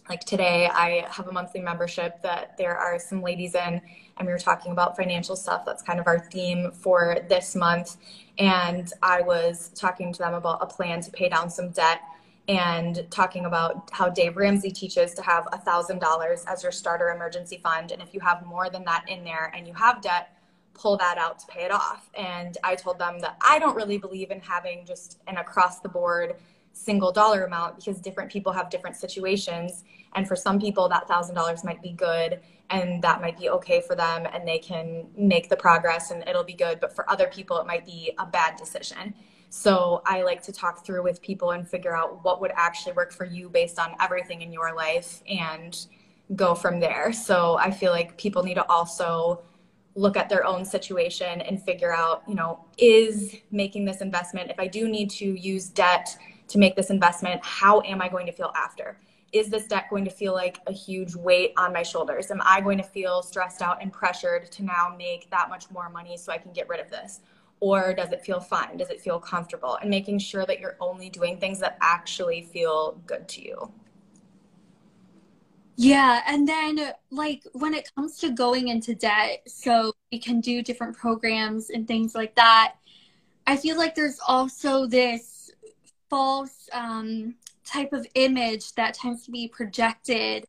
like 0.09 0.21
today, 0.21 0.67
I 0.67 1.07
have 1.09 1.27
a 1.27 1.31
monthly 1.31 1.61
membership 1.61 2.21
that 2.21 2.57
there 2.57 2.77
are 2.77 2.99
some 2.99 3.21
ladies 3.21 3.55
in, 3.55 3.81
and 4.21 4.27
we 4.27 4.33
were 4.33 4.39
talking 4.39 4.71
about 4.71 4.95
financial 4.95 5.35
stuff. 5.35 5.65
That's 5.65 5.81
kind 5.81 5.99
of 5.99 6.05
our 6.05 6.19
theme 6.19 6.71
for 6.73 7.17
this 7.27 7.55
month. 7.55 7.97
And 8.37 8.93
I 9.01 9.21
was 9.21 9.71
talking 9.73 10.13
to 10.13 10.19
them 10.19 10.35
about 10.35 10.59
a 10.61 10.67
plan 10.67 11.01
to 11.01 11.09
pay 11.09 11.27
down 11.27 11.49
some 11.49 11.69
debt 11.69 12.01
and 12.47 13.07
talking 13.09 13.45
about 13.45 13.89
how 13.91 14.09
Dave 14.09 14.37
Ramsey 14.37 14.69
teaches 14.69 15.15
to 15.15 15.23
have 15.23 15.45
$1,000 15.45 16.45
as 16.45 16.61
your 16.61 16.71
starter 16.71 17.09
emergency 17.09 17.59
fund. 17.63 17.91
And 17.91 17.99
if 17.99 18.13
you 18.13 18.19
have 18.19 18.45
more 18.45 18.69
than 18.69 18.85
that 18.85 19.05
in 19.07 19.23
there 19.23 19.51
and 19.55 19.67
you 19.67 19.73
have 19.73 20.03
debt, 20.03 20.37
pull 20.75 20.97
that 20.97 21.17
out 21.17 21.39
to 21.39 21.47
pay 21.47 21.63
it 21.63 21.71
off. 21.71 22.11
And 22.13 22.59
I 22.63 22.75
told 22.75 22.99
them 22.99 23.19
that 23.21 23.37
I 23.41 23.57
don't 23.57 23.75
really 23.75 23.97
believe 23.97 24.29
in 24.29 24.39
having 24.39 24.85
just 24.85 25.17
an 25.25 25.37
across 25.37 25.79
the 25.79 25.89
board 25.89 26.35
single 26.73 27.11
dollar 27.11 27.43
amount 27.43 27.75
because 27.75 27.99
different 27.99 28.31
people 28.31 28.51
have 28.51 28.69
different 28.69 28.95
situations. 28.95 29.83
And 30.15 30.27
for 30.27 30.35
some 30.35 30.59
people, 30.59 30.89
that 30.89 31.07
$1,000 31.07 31.63
might 31.63 31.81
be 31.81 31.91
good 31.91 32.41
and 32.69 33.01
that 33.01 33.21
might 33.21 33.37
be 33.37 33.49
okay 33.49 33.81
for 33.81 33.95
them 33.95 34.27
and 34.31 34.47
they 34.47 34.57
can 34.57 35.07
make 35.15 35.49
the 35.49 35.55
progress 35.55 36.11
and 36.11 36.27
it'll 36.27 36.43
be 36.43 36.53
good. 36.53 36.79
But 36.79 36.95
for 36.95 37.09
other 37.09 37.27
people, 37.27 37.57
it 37.59 37.67
might 37.67 37.85
be 37.85 38.13
a 38.17 38.25
bad 38.25 38.55
decision. 38.57 39.13
So 39.49 40.01
I 40.05 40.21
like 40.23 40.41
to 40.43 40.53
talk 40.53 40.85
through 40.85 41.03
with 41.03 41.21
people 41.21 41.51
and 41.51 41.67
figure 41.67 41.95
out 41.95 42.23
what 42.23 42.39
would 42.39 42.51
actually 42.55 42.93
work 42.93 43.11
for 43.11 43.25
you 43.25 43.49
based 43.49 43.79
on 43.79 43.95
everything 43.99 44.41
in 44.41 44.53
your 44.53 44.73
life 44.73 45.21
and 45.29 45.77
go 46.35 46.55
from 46.55 46.79
there. 46.79 47.11
So 47.11 47.57
I 47.57 47.71
feel 47.71 47.91
like 47.91 48.17
people 48.17 48.43
need 48.43 48.53
to 48.53 48.65
also 48.69 49.41
look 49.95 50.15
at 50.15 50.29
their 50.29 50.45
own 50.45 50.63
situation 50.63 51.41
and 51.41 51.61
figure 51.61 51.93
out, 51.93 52.23
you 52.27 52.35
know, 52.35 52.65
is 52.77 53.35
making 53.51 53.83
this 53.83 53.99
investment, 53.99 54.49
if 54.49 54.59
I 54.59 54.67
do 54.67 54.87
need 54.87 55.09
to 55.11 55.25
use 55.25 55.67
debt 55.67 56.15
to 56.51 56.59
make 56.59 56.75
this 56.75 56.89
investment, 56.89 57.43
how 57.43 57.81
am 57.81 58.01
I 58.01 58.09
going 58.09 58.25
to 58.27 58.31
feel 58.31 58.51
after? 58.55 58.97
Is 59.33 59.49
this 59.49 59.65
debt 59.65 59.85
going 59.89 60.05
to 60.05 60.11
feel 60.11 60.33
like 60.33 60.59
a 60.67 60.73
huge 60.73 61.15
weight 61.15 61.53
on 61.57 61.71
my 61.71 61.83
shoulders? 61.83 62.31
Am 62.31 62.41
I 62.43 62.61
going 62.61 62.77
to 62.77 62.83
feel 62.83 63.21
stressed 63.21 63.61
out 63.61 63.81
and 63.81 63.91
pressured 63.91 64.51
to 64.51 64.63
now 64.63 64.93
make 64.97 65.29
that 65.29 65.49
much 65.49 65.71
more 65.71 65.89
money 65.89 66.17
so 66.17 66.31
I 66.31 66.37
can 66.37 66.51
get 66.51 66.67
rid 66.67 66.79
of 66.79 66.89
this? 66.89 67.21
or 67.61 67.93
does 67.93 68.11
it 68.11 68.25
feel 68.25 68.41
fun? 68.41 68.75
Does 68.75 68.89
it 68.89 68.99
feel 68.99 69.19
comfortable? 69.19 69.77
And 69.79 69.89
making 69.89 70.19
sure 70.19 70.45
that 70.45 70.59
you're 70.59 70.75
only 70.81 71.09
doing 71.09 71.37
things 71.37 71.59
that 71.59 71.77
actually 71.79 72.41
feel 72.41 72.99
good 73.05 73.29
to 73.29 73.45
you. 73.45 73.71
Yeah, 75.77 76.21
and 76.27 76.47
then 76.47 76.91
like 77.11 77.43
when 77.53 77.73
it 77.73 77.89
comes 77.95 78.17
to 78.17 78.31
going 78.31 78.67
into 78.67 78.93
debt, 78.93 79.43
so 79.47 79.93
we 80.11 80.19
can 80.19 80.41
do 80.41 80.61
different 80.61 80.97
programs 80.97 81.69
and 81.69 81.87
things 81.87 82.13
like 82.13 82.35
that. 82.35 82.75
I 83.47 83.57
feel 83.57 83.77
like 83.77 83.95
there's 83.95 84.19
also 84.27 84.85
this 84.85 85.30
false 86.11 86.69
um, 86.73 87.33
type 87.65 87.93
of 87.93 88.05
image 88.15 88.73
that 88.73 88.93
tends 88.93 89.25
to 89.25 89.31
be 89.31 89.47
projected 89.47 90.45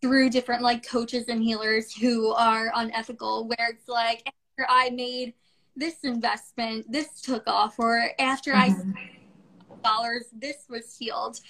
through 0.00 0.30
different 0.30 0.62
like 0.62 0.88
coaches 0.88 1.26
and 1.28 1.42
healers 1.42 1.92
who 1.92 2.30
are 2.30 2.72
unethical, 2.74 3.46
where 3.46 3.68
it's 3.70 3.88
like 3.88 4.26
after 4.26 4.66
I 4.70 4.90
made 4.90 5.34
this 5.76 5.96
investment, 6.04 6.90
this 6.90 7.20
took 7.20 7.46
off, 7.46 7.78
or 7.78 8.10
after 8.18 8.52
mm-hmm. 8.52 8.92
I 8.96 9.10
dollars, 9.82 10.26
this 10.32 10.56
was 10.68 10.96
healed. 10.96 11.40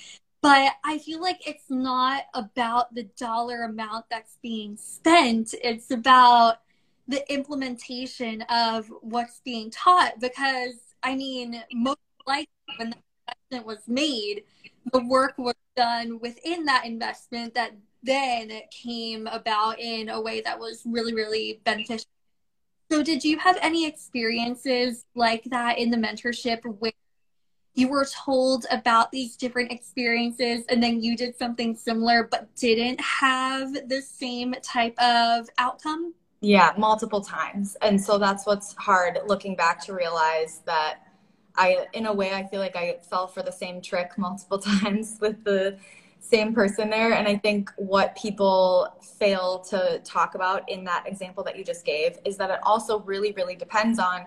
But 0.42 0.72
I 0.84 0.98
feel 0.98 1.20
like 1.20 1.46
it's 1.46 1.68
not 1.68 2.22
about 2.32 2.94
the 2.94 3.04
dollar 3.18 3.64
amount 3.64 4.06
that's 4.10 4.38
being 4.42 4.76
spent. 4.76 5.54
It's 5.62 5.90
about 5.90 6.62
the 7.08 7.30
implementation 7.30 8.42
of 8.42 8.90
what's 9.02 9.40
being 9.44 9.70
taught. 9.70 10.18
Because 10.18 10.76
I 11.02 11.14
mean, 11.14 11.62
most 11.72 11.98
likely 12.26 12.48
when 12.78 12.94
investment 13.50 13.66
was 13.66 13.88
made, 13.88 14.44
the 14.92 15.04
work 15.04 15.34
was 15.38 15.54
done 15.76 16.18
within 16.20 16.64
that 16.66 16.84
investment 16.86 17.54
that 17.54 17.72
then 18.02 18.50
came 18.70 19.26
about 19.26 19.78
in 19.78 20.08
a 20.08 20.20
way 20.20 20.40
that 20.40 20.58
was 20.58 20.82
really, 20.86 21.14
really 21.14 21.60
beneficial 21.64 22.06
so, 22.90 23.04
did 23.04 23.22
you 23.22 23.38
have 23.38 23.56
any 23.62 23.86
experiences 23.86 25.04
like 25.14 25.44
that 25.44 25.78
in 25.78 25.90
the 25.90 25.96
mentorship 25.96 26.64
where 26.80 26.90
you 27.74 27.86
were 27.86 28.04
told 28.04 28.66
about 28.68 29.12
these 29.12 29.36
different 29.36 29.70
experiences 29.70 30.64
and 30.68 30.82
then 30.82 31.00
you 31.00 31.16
did 31.16 31.38
something 31.38 31.76
similar 31.76 32.26
but 32.28 32.52
didn't 32.56 33.00
have 33.00 33.72
the 33.88 34.02
same 34.02 34.56
type 34.60 34.98
of 35.00 35.48
outcome? 35.56 36.14
Yeah, 36.40 36.72
multiple 36.76 37.20
times. 37.20 37.76
And 37.80 38.00
so 38.00 38.18
that's 38.18 38.44
what's 38.44 38.74
hard 38.74 39.20
looking 39.24 39.54
back 39.54 39.80
to 39.84 39.94
realize 39.94 40.62
that 40.66 40.98
I, 41.56 41.86
in 41.92 42.06
a 42.06 42.12
way, 42.12 42.32
I 42.32 42.46
feel 42.46 42.60
like 42.60 42.76
I 42.76 42.98
fell 43.08 43.26
for 43.26 43.42
the 43.42 43.52
same 43.52 43.80
trick 43.80 44.16
multiple 44.16 44.58
times 44.82 45.18
with 45.20 45.42
the 45.44 45.78
same 46.20 46.54
person 46.54 46.90
there. 46.90 47.12
And 47.12 47.26
I 47.26 47.36
think 47.36 47.70
what 47.76 48.16
people 48.16 48.88
fail 49.18 49.60
to 49.70 50.00
talk 50.04 50.34
about 50.34 50.68
in 50.68 50.84
that 50.84 51.06
example 51.06 51.42
that 51.44 51.56
you 51.56 51.64
just 51.64 51.84
gave 51.84 52.18
is 52.24 52.36
that 52.36 52.50
it 52.50 52.60
also 52.62 53.00
really, 53.00 53.32
really 53.32 53.56
depends 53.56 53.98
on 53.98 54.26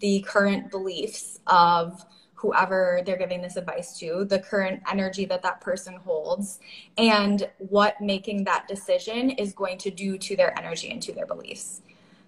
the 0.00 0.24
current 0.26 0.70
beliefs 0.70 1.40
of 1.46 2.04
whoever 2.34 3.02
they're 3.06 3.16
giving 3.16 3.40
this 3.40 3.56
advice 3.56 3.96
to, 4.00 4.24
the 4.24 4.38
current 4.38 4.82
energy 4.90 5.24
that 5.24 5.42
that 5.42 5.60
person 5.60 5.94
holds, 5.94 6.58
and 6.98 7.48
what 7.58 8.00
making 8.00 8.42
that 8.42 8.66
decision 8.66 9.30
is 9.30 9.52
going 9.52 9.78
to 9.78 9.90
do 9.92 10.18
to 10.18 10.34
their 10.34 10.56
energy 10.58 10.90
and 10.90 11.00
to 11.00 11.12
their 11.12 11.26
beliefs. 11.26 11.82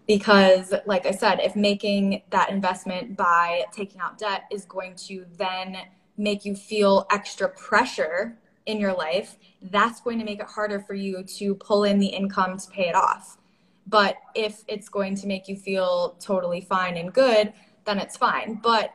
Because, 0.07 0.75
like 0.85 1.07
I 1.07 1.13
said, 1.13 1.41
if 1.41 1.57
making 1.57 2.23
that 2.31 2.51
investment 2.51 3.17
by 3.17 3.65
taking 3.73 4.01
out 4.01 4.19
debt 4.19 4.45
is 4.51 4.67
going 4.67 4.97
to 4.97 5.25
then 5.39 5.79
make 6.19 6.45
you 6.45 6.55
feel 6.55 7.07
extra 7.11 7.49
pressure 7.49 8.37
in 8.67 8.79
your 8.79 8.95
life, 8.95 9.37
that's 9.63 10.01
going 10.01 10.19
to 10.19 10.25
make 10.25 10.41
it 10.41 10.47
harder 10.47 10.81
for 10.81 10.95
you 10.95 11.23
to 11.23 11.55
pull 11.55 11.85
in 11.85 11.99
the 11.99 12.07
income 12.07 12.59
to 12.59 12.71
pay 12.71 12.89
it 12.89 12.95
off. 12.95 13.39
But 13.87 14.17
if 14.35 14.63
it's 14.69 14.89
going 14.89 15.15
to 15.17 15.27
make 15.27 15.49
you 15.49 15.57
feel 15.57 16.17
totally 16.21 16.61
fine 16.61 16.97
and 16.97 17.13
good, 17.13 17.53
then 17.85 17.99
it's 17.99 18.17
fine. 18.17 18.61
But 18.63 18.91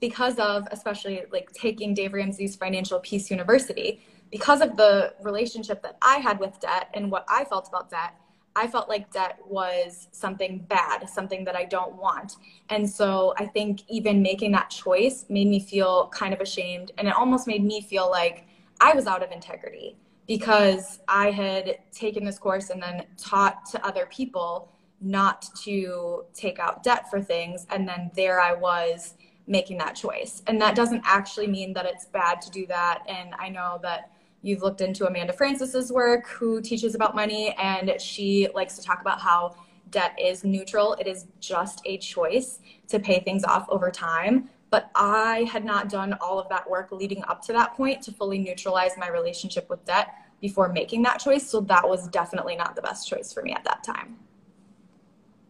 because 0.00 0.38
of, 0.38 0.66
especially 0.70 1.22
like 1.32 1.52
taking 1.52 1.94
Dave 1.94 2.12
Ramsey's 2.12 2.56
Financial 2.56 3.00
Peace 3.00 3.30
University, 3.30 4.00
because 4.30 4.60
of 4.60 4.76
the 4.76 5.14
relationship 5.20 5.82
that 5.82 5.98
I 6.00 6.16
had 6.16 6.40
with 6.40 6.58
debt 6.60 6.88
and 6.94 7.10
what 7.10 7.24
I 7.28 7.44
felt 7.44 7.68
about 7.68 7.90
debt, 7.90 8.14
I 8.54 8.66
felt 8.66 8.88
like 8.88 9.10
debt 9.12 9.38
was 9.46 10.08
something 10.12 10.58
bad, 10.68 11.08
something 11.08 11.44
that 11.44 11.56
I 11.56 11.64
don't 11.64 11.96
want. 11.96 12.36
And 12.68 12.88
so 12.88 13.34
I 13.38 13.46
think 13.46 13.82
even 13.88 14.22
making 14.22 14.52
that 14.52 14.68
choice 14.68 15.24
made 15.28 15.48
me 15.48 15.58
feel 15.60 16.08
kind 16.08 16.34
of 16.34 16.40
ashamed. 16.40 16.92
And 16.98 17.08
it 17.08 17.14
almost 17.14 17.46
made 17.46 17.64
me 17.64 17.80
feel 17.80 18.10
like 18.10 18.46
I 18.80 18.92
was 18.94 19.06
out 19.06 19.22
of 19.22 19.32
integrity 19.32 19.96
because 20.26 21.00
I 21.08 21.30
had 21.30 21.78
taken 21.92 22.24
this 22.24 22.38
course 22.38 22.70
and 22.70 22.82
then 22.82 23.06
taught 23.16 23.64
to 23.70 23.84
other 23.84 24.06
people 24.06 24.70
not 25.00 25.48
to 25.62 26.24
take 26.34 26.58
out 26.58 26.82
debt 26.82 27.10
for 27.10 27.20
things. 27.20 27.66
And 27.70 27.88
then 27.88 28.10
there 28.14 28.40
I 28.40 28.52
was 28.52 29.14
making 29.46 29.78
that 29.78 29.96
choice. 29.96 30.42
And 30.46 30.60
that 30.60 30.74
doesn't 30.76 31.02
actually 31.04 31.48
mean 31.48 31.72
that 31.72 31.86
it's 31.86 32.06
bad 32.06 32.40
to 32.42 32.50
do 32.50 32.66
that. 32.66 33.02
And 33.08 33.34
I 33.38 33.48
know 33.48 33.80
that 33.82 34.12
you've 34.42 34.62
looked 34.62 34.80
into 34.80 35.06
Amanda 35.06 35.32
Frances's 35.32 35.90
work, 35.90 36.26
who 36.28 36.60
teaches 36.60 36.94
about 36.94 37.14
money, 37.14 37.54
and 37.58 38.00
she 38.00 38.48
likes 38.54 38.76
to 38.76 38.82
talk 38.82 39.00
about 39.00 39.20
how 39.20 39.56
debt 39.90 40.16
is 40.20 40.44
neutral. 40.44 40.94
It 40.94 41.06
is 41.06 41.26
just 41.40 41.80
a 41.84 41.98
choice 41.98 42.58
to 42.88 42.98
pay 42.98 43.20
things 43.20 43.44
off 43.44 43.66
over 43.68 43.90
time. 43.90 44.50
But 44.70 44.90
I 44.94 45.46
had 45.52 45.64
not 45.64 45.90
done 45.90 46.16
all 46.20 46.38
of 46.38 46.48
that 46.48 46.68
work 46.68 46.92
leading 46.92 47.22
up 47.28 47.42
to 47.42 47.52
that 47.52 47.74
point 47.74 48.02
to 48.02 48.12
fully 48.12 48.38
neutralize 48.38 48.92
my 48.96 49.08
relationship 49.08 49.68
with 49.68 49.84
debt 49.84 50.14
before 50.40 50.72
making 50.72 51.02
that 51.02 51.20
choice. 51.20 51.48
So 51.48 51.60
that 51.60 51.86
was 51.86 52.08
definitely 52.08 52.56
not 52.56 52.74
the 52.74 52.82
best 52.82 53.06
choice 53.06 53.32
for 53.32 53.42
me 53.42 53.52
at 53.52 53.64
that 53.64 53.84
time. 53.84 54.16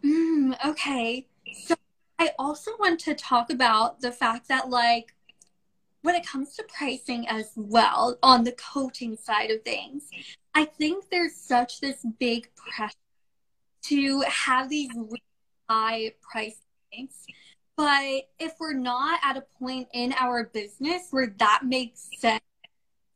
Mm, 0.05 0.57
okay. 0.67 1.27
So 1.53 1.77
I 2.19 2.33
also 2.39 2.73
want 2.81 2.99
to 3.01 3.15
talk 3.15 3.51
about 3.51 4.01
the 4.01 4.11
fact 4.11 4.49
that, 4.49 4.69
like, 4.69 5.15
when 6.03 6.15
it 6.15 6.27
comes 6.27 6.55
to 6.57 6.65
pricing 6.65 7.27
as 7.29 7.51
well 7.57 8.19
on 8.23 8.45
the 8.45 8.53
coaching 8.53 9.17
side 9.17 9.51
of 9.51 9.63
things, 9.63 10.11
I 10.55 10.65
think 10.65 11.09
there's 11.11 11.35
such 11.35 11.81
this 11.81 12.05
big 12.19 12.49
pressure 12.55 12.95
to 13.85 14.21
have 14.23 14.69
these 14.69 14.91
really 14.95 15.23
high 15.69 16.13
price 16.21 16.61
points. 16.93 17.27
But 17.77 18.29
if 18.39 18.55
we're 18.61 18.75
not 18.75 19.21
at 19.25 19.37
a 19.37 19.45
point 19.59 19.89
in 19.95 20.13
our 20.19 20.45
business 20.45 21.09
where 21.11 21.35
that 21.39 21.63
makes 21.65 22.11
sense, 22.19 22.43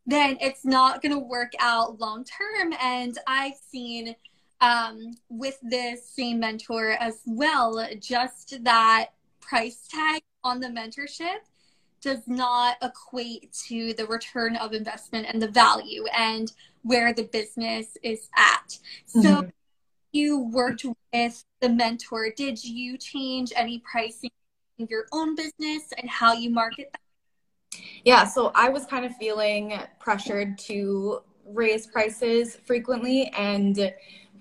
then 0.07 0.39
it's 0.41 0.65
not 0.65 1.03
going 1.03 1.13
to 1.13 1.19
work 1.19 1.53
out 1.59 2.01
long 2.01 2.25
term. 2.25 2.73
And 2.81 3.19
I've 3.27 3.57
seen 3.71 4.15
um, 4.61 5.11
with 5.29 5.59
this 5.63 6.09
same 6.09 6.41
mentor 6.41 6.93
as 6.93 7.21
well, 7.27 7.87
just 8.01 8.65
that 8.65 9.07
price 9.41 9.87
tag 9.91 10.23
on 10.43 10.61
the 10.61 10.69
mentorship 10.69 11.41
does 12.01 12.27
not 12.27 12.77
equate 12.83 13.53
to 13.69 13.95
the 13.95 14.07
return 14.07 14.57
of 14.57 14.73
investment 14.73 15.27
and 15.31 15.41
the 15.41 15.49
value 15.49 16.05
and 16.17 16.53
where 16.83 17.13
the 17.13 17.25
business 17.25 17.97
is 18.03 18.29
at. 18.37 18.79
So 19.07 19.21
mm-hmm. 19.21 19.49
you 20.13 20.39
worked 20.39 20.85
with 21.13 21.45
the 21.61 21.69
mentor. 21.69 22.31
Did 22.37 22.63
you 22.63 22.97
change 22.97 23.53
any 23.57 23.81
pricing 23.91 24.31
in 24.79 24.87
your 24.89 25.07
own 25.13 25.35
business 25.35 25.93
and 25.99 26.09
how 26.09 26.33
you 26.33 26.51
market 26.51 26.91
that? 26.93 27.81
Yeah, 28.05 28.25
so 28.25 28.53
I 28.55 28.69
was 28.69 28.87
kind 28.87 29.05
of 29.05 29.17
feeling 29.17 29.79
pressured 29.99 30.59
to 30.61 31.23
raise 31.45 31.87
prices 31.87 32.57
frequently 32.57 33.33
and 33.37 33.93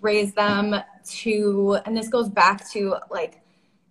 raise 0.01 0.33
them 0.33 0.75
to, 1.05 1.79
and 1.85 1.97
this 1.97 2.09
goes 2.09 2.29
back 2.29 2.69
to 2.71 2.97
like, 3.09 3.41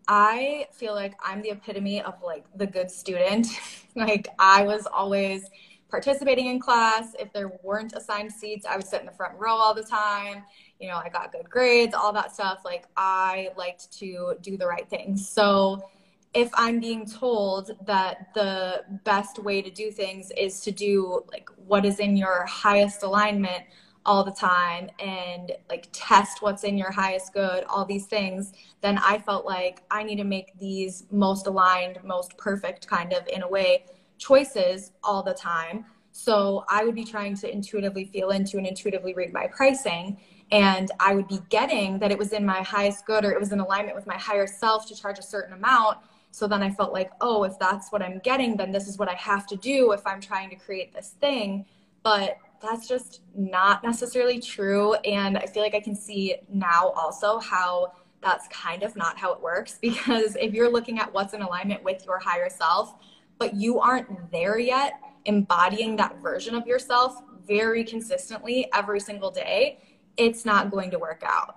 I 0.08 0.66
feel 0.72 0.94
like 0.94 1.14
I'm 1.24 1.42
the 1.42 1.50
epitome 1.50 2.02
of 2.02 2.14
like 2.22 2.44
the 2.56 2.66
good 2.66 2.90
student. 2.90 3.46
like, 3.96 4.28
I 4.38 4.64
was 4.64 4.86
always 4.86 5.48
participating 5.88 6.46
in 6.46 6.60
class. 6.60 7.14
If 7.18 7.32
there 7.32 7.52
weren't 7.62 7.94
assigned 7.94 8.32
seats, 8.32 8.66
I 8.66 8.76
would 8.76 8.86
sit 8.86 9.00
in 9.00 9.06
the 9.06 9.12
front 9.12 9.38
row 9.38 9.54
all 9.54 9.74
the 9.74 9.84
time. 9.84 10.44
You 10.80 10.88
know, 10.88 10.96
I 10.96 11.08
got 11.08 11.32
good 11.32 11.48
grades, 11.48 11.94
all 11.94 12.12
that 12.12 12.34
stuff. 12.34 12.62
Like, 12.64 12.86
I 12.96 13.50
liked 13.56 13.92
to 13.98 14.34
do 14.42 14.56
the 14.56 14.66
right 14.66 14.88
thing. 14.88 15.16
So, 15.16 15.88
if 16.34 16.50
I'm 16.54 16.80
being 16.80 17.06
told 17.06 17.70
that 17.86 18.34
the 18.34 18.84
best 19.04 19.38
way 19.38 19.62
to 19.62 19.70
do 19.70 19.92
things 19.92 20.32
is 20.36 20.60
to 20.62 20.72
do 20.72 21.24
like 21.30 21.48
what 21.64 21.84
is 21.84 22.00
in 22.00 22.16
your 22.16 22.44
highest 22.46 23.04
alignment 23.04 23.62
all 24.06 24.22
the 24.22 24.32
time 24.32 24.90
and 24.98 25.52
like 25.68 25.88
test 25.92 26.42
what's 26.42 26.64
in 26.64 26.76
your 26.76 26.90
highest 26.90 27.32
good, 27.32 27.64
all 27.64 27.84
these 27.84 28.06
things, 28.06 28.52
then 28.80 28.98
I 28.98 29.18
felt 29.18 29.46
like 29.46 29.82
I 29.90 30.02
need 30.02 30.16
to 30.16 30.24
make 30.24 30.58
these 30.58 31.04
most 31.10 31.46
aligned, 31.46 31.98
most 32.04 32.36
perfect 32.36 32.86
kind 32.86 33.12
of 33.12 33.26
in 33.28 33.42
a 33.42 33.48
way 33.48 33.86
choices 34.18 34.92
all 35.02 35.22
the 35.22 35.34
time. 35.34 35.86
So 36.12 36.64
I 36.68 36.84
would 36.84 36.94
be 36.94 37.04
trying 37.04 37.34
to 37.38 37.50
intuitively 37.50 38.04
feel 38.04 38.30
into 38.30 38.58
and 38.58 38.66
intuitively 38.66 39.14
read 39.14 39.32
my 39.32 39.46
pricing. 39.48 40.18
And 40.52 40.90
I 41.00 41.14
would 41.14 41.26
be 41.26 41.40
getting 41.48 41.98
that 41.98 42.12
it 42.12 42.18
was 42.18 42.32
in 42.32 42.44
my 42.44 42.62
highest 42.62 43.06
good 43.06 43.24
or 43.24 43.32
it 43.32 43.40
was 43.40 43.52
in 43.52 43.60
alignment 43.60 43.96
with 43.96 44.06
my 44.06 44.16
higher 44.16 44.46
self 44.46 44.86
to 44.88 44.94
charge 44.94 45.18
a 45.18 45.22
certain 45.22 45.54
amount 45.54 45.98
so 46.34 46.48
then 46.48 46.64
I 46.64 46.70
felt 46.70 46.92
like, 46.92 47.12
oh, 47.20 47.44
if 47.44 47.60
that's 47.60 47.92
what 47.92 48.02
I'm 48.02 48.18
getting, 48.18 48.56
then 48.56 48.72
this 48.72 48.88
is 48.88 48.98
what 48.98 49.08
I 49.08 49.14
have 49.14 49.46
to 49.46 49.56
do 49.56 49.92
if 49.92 50.04
I'm 50.04 50.20
trying 50.20 50.50
to 50.50 50.56
create 50.56 50.92
this 50.92 51.14
thing. 51.20 51.64
But 52.02 52.38
that's 52.64 52.88
just 52.88 53.22
not 53.36 53.82
necessarily 53.82 54.40
true. 54.40 54.94
And 54.94 55.38
I 55.38 55.46
feel 55.46 55.62
like 55.62 55.74
I 55.74 55.80
can 55.80 55.94
see 55.94 56.36
now 56.52 56.92
also 56.96 57.38
how 57.38 57.92
that's 58.20 58.48
kind 58.48 58.82
of 58.82 58.96
not 58.96 59.18
how 59.18 59.32
it 59.32 59.40
works 59.40 59.78
because 59.82 60.36
if 60.36 60.54
you're 60.54 60.70
looking 60.70 60.98
at 60.98 61.12
what's 61.12 61.34
in 61.34 61.42
alignment 61.42 61.84
with 61.84 62.04
your 62.04 62.18
higher 62.18 62.48
self, 62.48 62.94
but 63.38 63.54
you 63.54 63.80
aren't 63.80 64.30
there 64.30 64.58
yet, 64.58 64.94
embodying 65.26 65.96
that 65.96 66.20
version 66.22 66.54
of 66.54 66.66
yourself 66.66 67.20
very 67.46 67.84
consistently 67.84 68.68
every 68.72 69.00
single 69.00 69.30
day, 69.30 69.78
it's 70.16 70.44
not 70.44 70.70
going 70.70 70.90
to 70.90 70.98
work 70.98 71.22
out. 71.26 71.56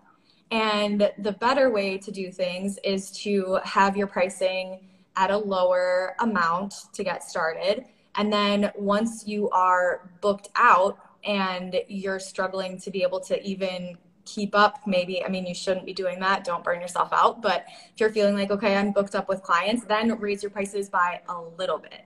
And 0.52 1.12
the 1.20 1.34
better 1.34 1.70
way 1.70 1.98
to 1.98 2.12
do 2.12 2.32
things 2.32 2.80
is 2.84 3.12
to 3.24 3.60
have 3.64 3.98
your 3.98 4.08
pricing 4.08 4.88
at 5.16 5.32
a 5.32 5.38
lower 5.38 6.16
amount 6.20 6.74
to 6.94 7.04
get 7.04 7.24
started. 7.24 7.86
And 8.18 8.34
then 8.34 8.72
once 8.76 9.28
you 9.28 9.50
are 9.52 10.10
booked 10.22 10.50
out 10.56 10.98
and 11.24 11.76
you're 11.88 12.20
struggling 12.20 12.80
to 12.80 12.92
be 12.92 13.04
able 13.04 13.20
to 13.22 13.42
even 13.44 13.98
keep 14.26 14.56
up, 14.56 14.80
maybe, 14.86 15.24
I 15.24 15.30
mean, 15.30 15.46
you 15.46 15.54
shouldn't 15.54 15.86
be 15.86 15.94
doing 15.94 16.20
that. 16.20 16.44
Don't 16.44 16.64
burn 16.64 16.82
yourself 16.82 17.14
out. 17.14 17.42
But 17.42 17.66
if 17.94 18.00
you're 18.00 18.12
feeling 18.12 18.36
like, 18.36 18.52
okay, 18.52 18.76
I'm 18.76 18.92
booked 18.92 19.16
up 19.16 19.30
with 19.30 19.42
clients, 19.44 19.86
then 19.86 20.18
raise 20.20 20.44
your 20.44 20.50
prices 20.50 20.90
by 20.90 21.22
a 21.30 21.40
little 21.40 21.78
bit. 21.78 22.06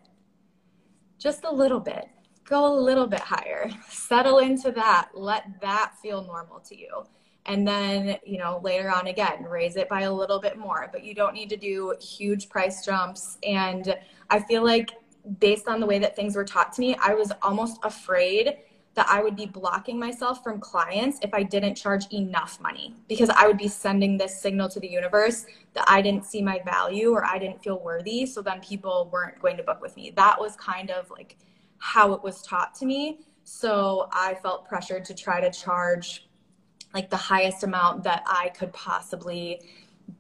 Just 1.17 1.45
a 1.45 1.51
little 1.51 1.79
bit. 1.79 2.09
Go 2.43 2.71
a 2.71 2.75
little 2.75 3.07
bit 3.07 3.21
higher. 3.21 3.71
Settle 3.89 4.39
into 4.39 4.71
that. 4.73 5.09
Let 5.13 5.61
that 5.61 5.93
feel 6.01 6.23
normal 6.23 6.59
to 6.59 6.77
you 6.77 7.05
and 7.45 7.67
then 7.67 8.17
you 8.23 8.37
know 8.37 8.59
later 8.63 8.91
on 8.91 9.07
again 9.07 9.43
raise 9.49 9.75
it 9.75 9.89
by 9.89 10.01
a 10.01 10.13
little 10.13 10.39
bit 10.39 10.57
more 10.57 10.89
but 10.91 11.03
you 11.03 11.15
don't 11.15 11.33
need 11.33 11.49
to 11.49 11.57
do 11.57 11.95
huge 11.99 12.49
price 12.49 12.85
jumps 12.85 13.37
and 13.43 13.97
i 14.29 14.39
feel 14.39 14.63
like 14.63 14.91
based 15.39 15.67
on 15.67 15.79
the 15.79 15.85
way 15.85 15.99
that 15.99 16.15
things 16.15 16.35
were 16.35 16.45
taught 16.45 16.73
to 16.73 16.81
me 16.81 16.95
i 17.01 17.13
was 17.13 17.31
almost 17.41 17.79
afraid 17.83 18.57
that 18.93 19.07
i 19.09 19.21
would 19.21 19.35
be 19.35 19.45
blocking 19.45 19.99
myself 19.99 20.43
from 20.43 20.59
clients 20.59 21.19
if 21.21 21.33
i 21.33 21.43
didn't 21.43 21.75
charge 21.75 22.05
enough 22.11 22.59
money 22.59 22.95
because 23.07 23.29
i 23.29 23.45
would 23.47 23.57
be 23.57 23.67
sending 23.67 24.17
this 24.17 24.41
signal 24.41 24.67
to 24.67 24.79
the 24.79 24.87
universe 24.87 25.45
that 25.73 25.85
i 25.87 26.01
didn't 26.01 26.25
see 26.25 26.41
my 26.41 26.59
value 26.65 27.11
or 27.11 27.23
i 27.25 27.37
didn't 27.37 27.61
feel 27.63 27.79
worthy 27.79 28.25
so 28.25 28.41
then 28.41 28.59
people 28.61 29.09
weren't 29.11 29.39
going 29.41 29.57
to 29.57 29.63
book 29.63 29.81
with 29.81 29.95
me. 29.95 30.11
That 30.15 30.39
was 30.39 30.55
kind 30.55 30.89
of 30.91 31.09
like 31.09 31.37
how 31.77 32.13
it 32.13 32.23
was 32.23 32.41
taught 32.41 32.73
to 32.75 32.85
me. 32.85 33.19
So 33.43 34.07
i 34.11 34.35
felt 34.35 34.67
pressured 34.67 35.05
to 35.05 35.13
try 35.13 35.41
to 35.41 35.51
charge 35.51 36.27
like 36.93 37.09
the 37.09 37.17
highest 37.17 37.63
amount 37.63 38.03
that 38.03 38.23
I 38.27 38.49
could 38.49 38.73
possibly 38.73 39.61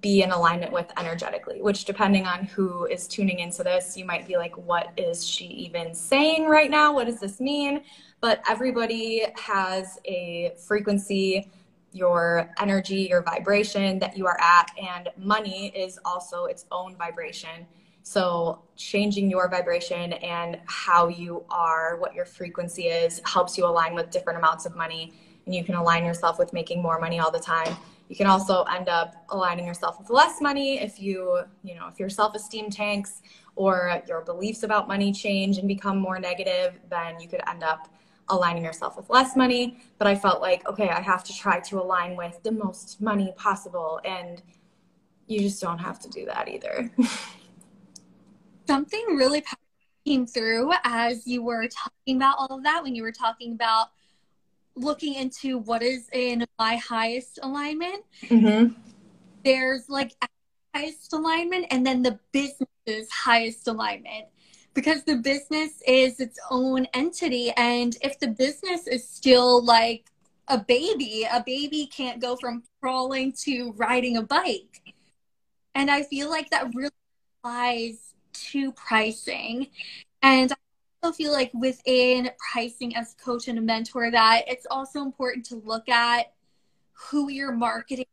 be 0.01 0.23
in 0.23 0.31
alignment 0.31 0.71
with 0.71 0.91
energetically, 0.97 1.61
which 1.61 1.85
depending 1.85 2.25
on 2.25 2.45
who 2.45 2.85
is 2.85 3.07
tuning 3.07 3.39
into 3.39 3.63
this, 3.63 3.95
you 3.95 4.03
might 4.03 4.27
be 4.27 4.35
like, 4.35 4.57
what 4.57 4.91
is 4.97 5.25
she 5.25 5.45
even 5.45 5.93
saying 5.93 6.47
right 6.47 6.71
now? 6.71 6.93
What 6.93 7.05
does 7.05 7.19
this 7.19 7.39
mean? 7.39 7.83
But 8.19 8.41
everybody 8.49 9.25
has 9.35 9.99
a 10.05 10.53
frequency, 10.67 11.51
your 11.91 12.49
energy, 12.59 13.07
your 13.09 13.21
vibration 13.21 13.99
that 13.99 14.17
you 14.17 14.25
are 14.25 14.39
at, 14.41 14.71
and 14.81 15.09
money 15.17 15.67
is 15.75 15.99
also 16.03 16.45
its 16.45 16.65
own 16.71 16.95
vibration. 16.95 17.67
So, 18.03 18.63
changing 18.75 19.29
your 19.29 19.47
vibration 19.47 20.13
and 20.13 20.59
how 20.65 21.07
you 21.07 21.43
are, 21.51 21.97
what 21.97 22.15
your 22.15 22.25
frequency 22.25 22.87
is, 22.87 23.21
helps 23.25 23.57
you 23.59 23.67
align 23.67 23.93
with 23.93 24.09
different 24.09 24.39
amounts 24.39 24.65
of 24.65 24.75
money 24.75 25.13
and 25.45 25.53
you 25.53 25.63
can 25.63 25.75
align 25.75 26.05
yourself 26.05 26.39
with 26.39 26.53
making 26.53 26.81
more 26.81 26.99
money 26.99 27.19
all 27.19 27.31
the 27.31 27.39
time. 27.39 27.75
You 28.11 28.17
can 28.17 28.27
also 28.27 28.63
end 28.63 28.89
up 28.89 29.15
aligning 29.29 29.65
yourself 29.65 29.97
with 29.97 30.09
less 30.09 30.41
money 30.41 30.81
if 30.81 30.99
you, 30.99 31.43
you 31.63 31.75
know, 31.75 31.87
if 31.87 31.97
your 31.97 32.09
self-esteem 32.09 32.69
tanks 32.69 33.21
or 33.55 34.01
your 34.05 34.19
beliefs 34.19 34.63
about 34.63 34.89
money 34.89 35.13
change 35.13 35.57
and 35.57 35.65
become 35.65 35.97
more 35.97 36.19
negative, 36.19 36.77
then 36.89 37.21
you 37.21 37.29
could 37.29 37.39
end 37.47 37.63
up 37.63 37.87
aligning 38.27 38.65
yourself 38.65 38.97
with 38.97 39.09
less 39.09 39.37
money. 39.37 39.77
But 39.97 40.07
I 40.07 40.15
felt 40.15 40.41
like, 40.41 40.67
okay, 40.67 40.89
I 40.89 40.99
have 40.99 41.23
to 41.23 41.33
try 41.33 41.61
to 41.61 41.79
align 41.79 42.17
with 42.17 42.43
the 42.43 42.51
most 42.51 42.99
money 42.99 43.33
possible. 43.37 44.01
And 44.03 44.41
you 45.27 45.39
just 45.39 45.61
don't 45.61 45.79
have 45.79 45.97
to 46.01 46.09
do 46.09 46.25
that 46.25 46.49
either. 46.49 46.91
Something 48.67 49.05
really 49.15 49.41
came 50.05 50.27
through 50.27 50.73
as 50.83 51.25
you 51.25 51.43
were 51.43 51.69
talking 51.69 52.17
about 52.17 52.35
all 52.39 52.57
of 52.57 52.63
that 52.63 52.83
when 52.83 52.93
you 52.93 53.03
were 53.03 53.13
talking 53.13 53.53
about 53.53 53.87
looking 54.75 55.15
into 55.15 55.57
what 55.59 55.83
is 55.83 56.09
in 56.13 56.45
my 56.57 56.77
highest 56.77 57.39
alignment, 57.41 58.03
mm-hmm. 58.23 58.73
there's 59.43 59.89
like 59.89 60.11
highest 60.73 61.13
alignment 61.13 61.65
and 61.71 61.85
then 61.85 62.01
the 62.01 62.19
business's 62.31 63.11
highest 63.11 63.67
alignment 63.67 64.25
because 64.73 65.03
the 65.03 65.17
business 65.17 65.81
is 65.87 66.19
its 66.19 66.39
own 66.49 66.85
entity. 66.93 67.51
And 67.57 67.95
if 68.01 68.19
the 68.19 68.29
business 68.29 68.87
is 68.87 69.07
still 69.07 69.63
like 69.63 70.05
a 70.47 70.57
baby, 70.57 71.27
a 71.31 71.43
baby 71.45 71.87
can't 71.87 72.21
go 72.21 72.35
from 72.35 72.63
crawling 72.81 73.33
to 73.43 73.73
riding 73.77 74.17
a 74.17 74.23
bike. 74.23 74.81
And 75.75 75.89
I 75.89 76.03
feel 76.03 76.29
like 76.29 76.49
that 76.49 76.73
really 76.73 76.91
applies 77.39 78.13
to 78.33 78.71
pricing. 78.73 79.67
And 80.21 80.53
also 81.01 81.15
feel 81.15 81.31
like 81.31 81.51
within 81.53 82.29
pricing 82.51 82.95
as 82.95 83.13
a 83.13 83.23
coach 83.23 83.47
and 83.47 83.57
a 83.57 83.61
mentor 83.61 84.11
that 84.11 84.43
it's 84.47 84.67
also 84.69 85.01
important 85.01 85.45
to 85.45 85.55
look 85.55 85.89
at 85.89 86.33
who 86.93 87.29
you're 87.29 87.51
marketing. 87.51 88.05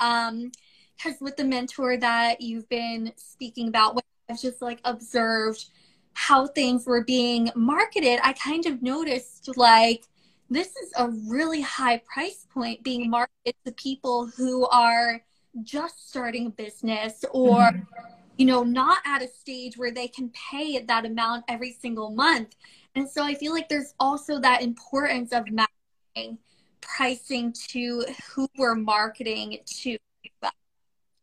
Um, 0.00 0.50
because 0.96 1.20
with 1.20 1.36
the 1.36 1.44
mentor 1.44 1.96
that 1.96 2.40
you've 2.40 2.68
been 2.68 3.12
speaking 3.16 3.68
about, 3.68 3.98
I've 4.30 4.40
just 4.40 4.62
like 4.62 4.80
observed 4.84 5.66
how 6.14 6.46
things 6.46 6.86
were 6.86 7.04
being 7.04 7.50
marketed, 7.56 8.20
I 8.22 8.32
kind 8.34 8.66
of 8.66 8.80
noticed 8.80 9.56
like 9.56 10.04
this 10.48 10.68
is 10.76 10.92
a 10.96 11.10
really 11.28 11.60
high 11.60 12.00
price 12.12 12.46
point 12.54 12.84
being 12.84 13.10
marketed 13.10 13.54
to 13.66 13.72
people 13.72 14.26
who 14.26 14.66
are 14.68 15.20
just 15.64 16.08
starting 16.08 16.46
a 16.46 16.50
business 16.50 17.24
or 17.32 17.58
mm-hmm 17.58 18.14
you 18.36 18.46
know, 18.46 18.62
not 18.62 18.98
at 19.06 19.22
a 19.22 19.28
stage 19.28 19.76
where 19.76 19.92
they 19.92 20.08
can 20.08 20.30
pay 20.50 20.80
that 20.80 21.04
amount 21.04 21.44
every 21.48 21.72
single 21.72 22.10
month. 22.10 22.56
And 22.94 23.08
so 23.08 23.22
I 23.22 23.34
feel 23.34 23.52
like 23.52 23.68
there's 23.68 23.94
also 23.98 24.40
that 24.40 24.62
importance 24.62 25.32
of 25.32 25.44
matching 25.50 26.38
pricing 26.80 27.52
to 27.70 28.04
who 28.28 28.48
we're 28.58 28.74
marketing 28.74 29.58
to. 29.64 29.96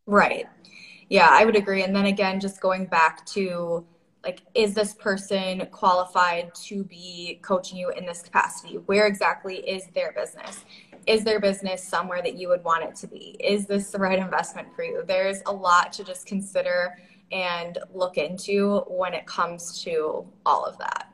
Right. 0.06 0.46
Yeah, 1.08 1.28
I 1.30 1.44
would 1.44 1.56
agree. 1.56 1.82
And 1.82 1.94
then 1.94 2.06
again, 2.06 2.40
just 2.40 2.60
going 2.60 2.86
back 2.86 3.24
to 3.26 3.86
like, 4.24 4.40
is 4.54 4.74
this 4.74 4.94
person 4.94 5.66
qualified 5.70 6.54
to 6.54 6.84
be 6.84 7.40
coaching 7.42 7.78
you 7.78 7.90
in 7.90 8.06
this 8.06 8.22
capacity? 8.22 8.76
Where 8.86 9.06
exactly 9.06 9.56
is 9.56 9.86
their 9.94 10.12
business? 10.12 10.64
Is 11.06 11.24
their 11.24 11.40
business 11.40 11.82
somewhere 11.82 12.22
that 12.22 12.34
you 12.34 12.48
would 12.48 12.62
want 12.62 12.84
it 12.84 12.94
to 12.96 13.06
be? 13.06 13.36
Is 13.40 13.66
this 13.66 13.90
the 13.90 13.98
right 13.98 14.18
investment 14.18 14.74
for 14.74 14.84
you? 14.84 15.02
There's 15.06 15.42
a 15.46 15.52
lot 15.52 15.92
to 15.94 16.04
just 16.04 16.26
consider 16.26 16.96
and 17.32 17.78
look 17.92 18.18
into 18.18 18.80
when 18.88 19.14
it 19.14 19.26
comes 19.26 19.82
to 19.82 20.26
all 20.44 20.64
of 20.64 20.78
that. 20.78 21.08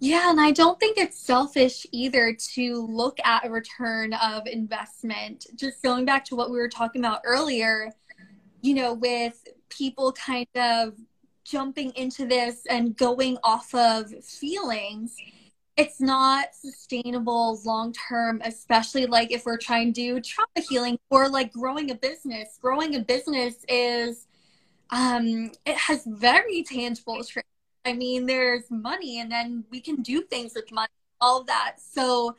Yeah, 0.00 0.30
and 0.30 0.40
I 0.40 0.52
don't 0.52 0.78
think 0.78 0.96
it's 0.96 1.18
selfish 1.18 1.84
either 1.90 2.36
to 2.54 2.86
look 2.86 3.18
at 3.24 3.44
a 3.44 3.50
return 3.50 4.12
of 4.14 4.46
investment. 4.46 5.46
Just 5.56 5.82
going 5.82 6.04
back 6.04 6.24
to 6.26 6.36
what 6.36 6.50
we 6.50 6.58
were 6.58 6.68
talking 6.68 7.04
about 7.04 7.20
earlier, 7.24 7.92
you 8.62 8.74
know, 8.74 8.94
with 8.94 9.46
people 9.68 10.12
kind 10.12 10.46
of 10.54 10.94
jumping 11.44 11.90
into 11.96 12.26
this 12.26 12.64
and 12.70 12.96
going 12.96 13.38
off 13.42 13.74
of 13.74 14.12
feelings, 14.24 15.16
it's 15.78 16.00
not 16.00 16.56
sustainable 16.56 17.60
long 17.64 17.92
term, 17.92 18.42
especially 18.44 19.06
like 19.06 19.30
if 19.30 19.46
we're 19.46 19.56
trying 19.56 19.92
to 19.92 20.00
do 20.00 20.20
trauma 20.20 20.66
healing 20.68 20.98
or 21.08 21.28
like 21.28 21.52
growing 21.52 21.92
a 21.92 21.94
business. 21.94 22.58
Growing 22.60 22.96
a 22.96 23.00
business 23.00 23.64
is 23.68 24.26
um 24.90 25.52
it 25.64 25.76
has 25.76 26.04
very 26.04 26.64
tangible 26.64 27.22
I 27.84 27.92
mean, 27.94 28.26
there's 28.26 28.64
money 28.70 29.20
and 29.20 29.30
then 29.30 29.64
we 29.70 29.80
can 29.80 30.02
do 30.02 30.22
things 30.22 30.52
with 30.54 30.70
money, 30.72 30.88
all 31.20 31.40
of 31.40 31.46
that. 31.46 31.76
So 31.78 32.36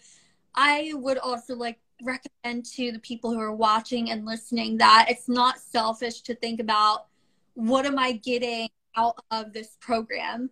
I 0.53 0.91
would 0.95 1.17
also 1.17 1.55
like 1.55 1.79
recommend 2.03 2.65
to 2.65 2.91
the 2.91 2.99
people 2.99 3.31
who 3.31 3.39
are 3.39 3.55
watching 3.55 4.11
and 4.11 4.25
listening 4.25 4.77
that 4.77 5.07
it's 5.09 5.29
not 5.29 5.59
selfish 5.59 6.21
to 6.21 6.35
think 6.35 6.59
about 6.59 7.07
what 7.53 7.85
am 7.85 7.97
I 7.97 8.11
getting 8.13 8.69
out 8.95 9.23
of 9.31 9.53
this 9.53 9.77
program? 9.79 10.49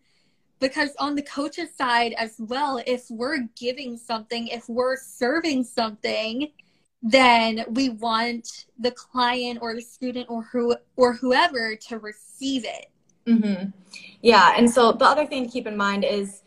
Because 0.60 0.90
on 1.00 1.16
the 1.16 1.22
coach's 1.22 1.76
side 1.76 2.14
as 2.14 2.36
well, 2.40 2.82
if 2.88 3.06
we're 3.10 3.48
giving 3.56 3.98
something, 3.98 4.48
if 4.48 4.68
we're 4.68 4.98
serving 4.98 5.64
something, 5.64 6.52
then 7.04 7.64
we 7.70 7.90
want 7.90 8.66
the 8.80 8.92
client 8.92 9.60
or 9.62 9.76
the 9.76 9.82
student 9.82 10.28
or 10.30 10.44
who 10.44 10.76
or 10.96 11.14
whoever 11.14 11.76
to 11.76 12.00
receive 12.00 12.66
it. 12.66 12.88
Mm-hmm. 13.28 13.70
Yeah, 14.22 14.54
and 14.58 14.70
so 14.70 14.94
the 14.94 15.06
other 15.06 15.26
thing 15.26 15.46
to 15.46 15.52
keep 15.52 15.68
in 15.68 15.78
mind 15.78 16.04
is 16.04 16.42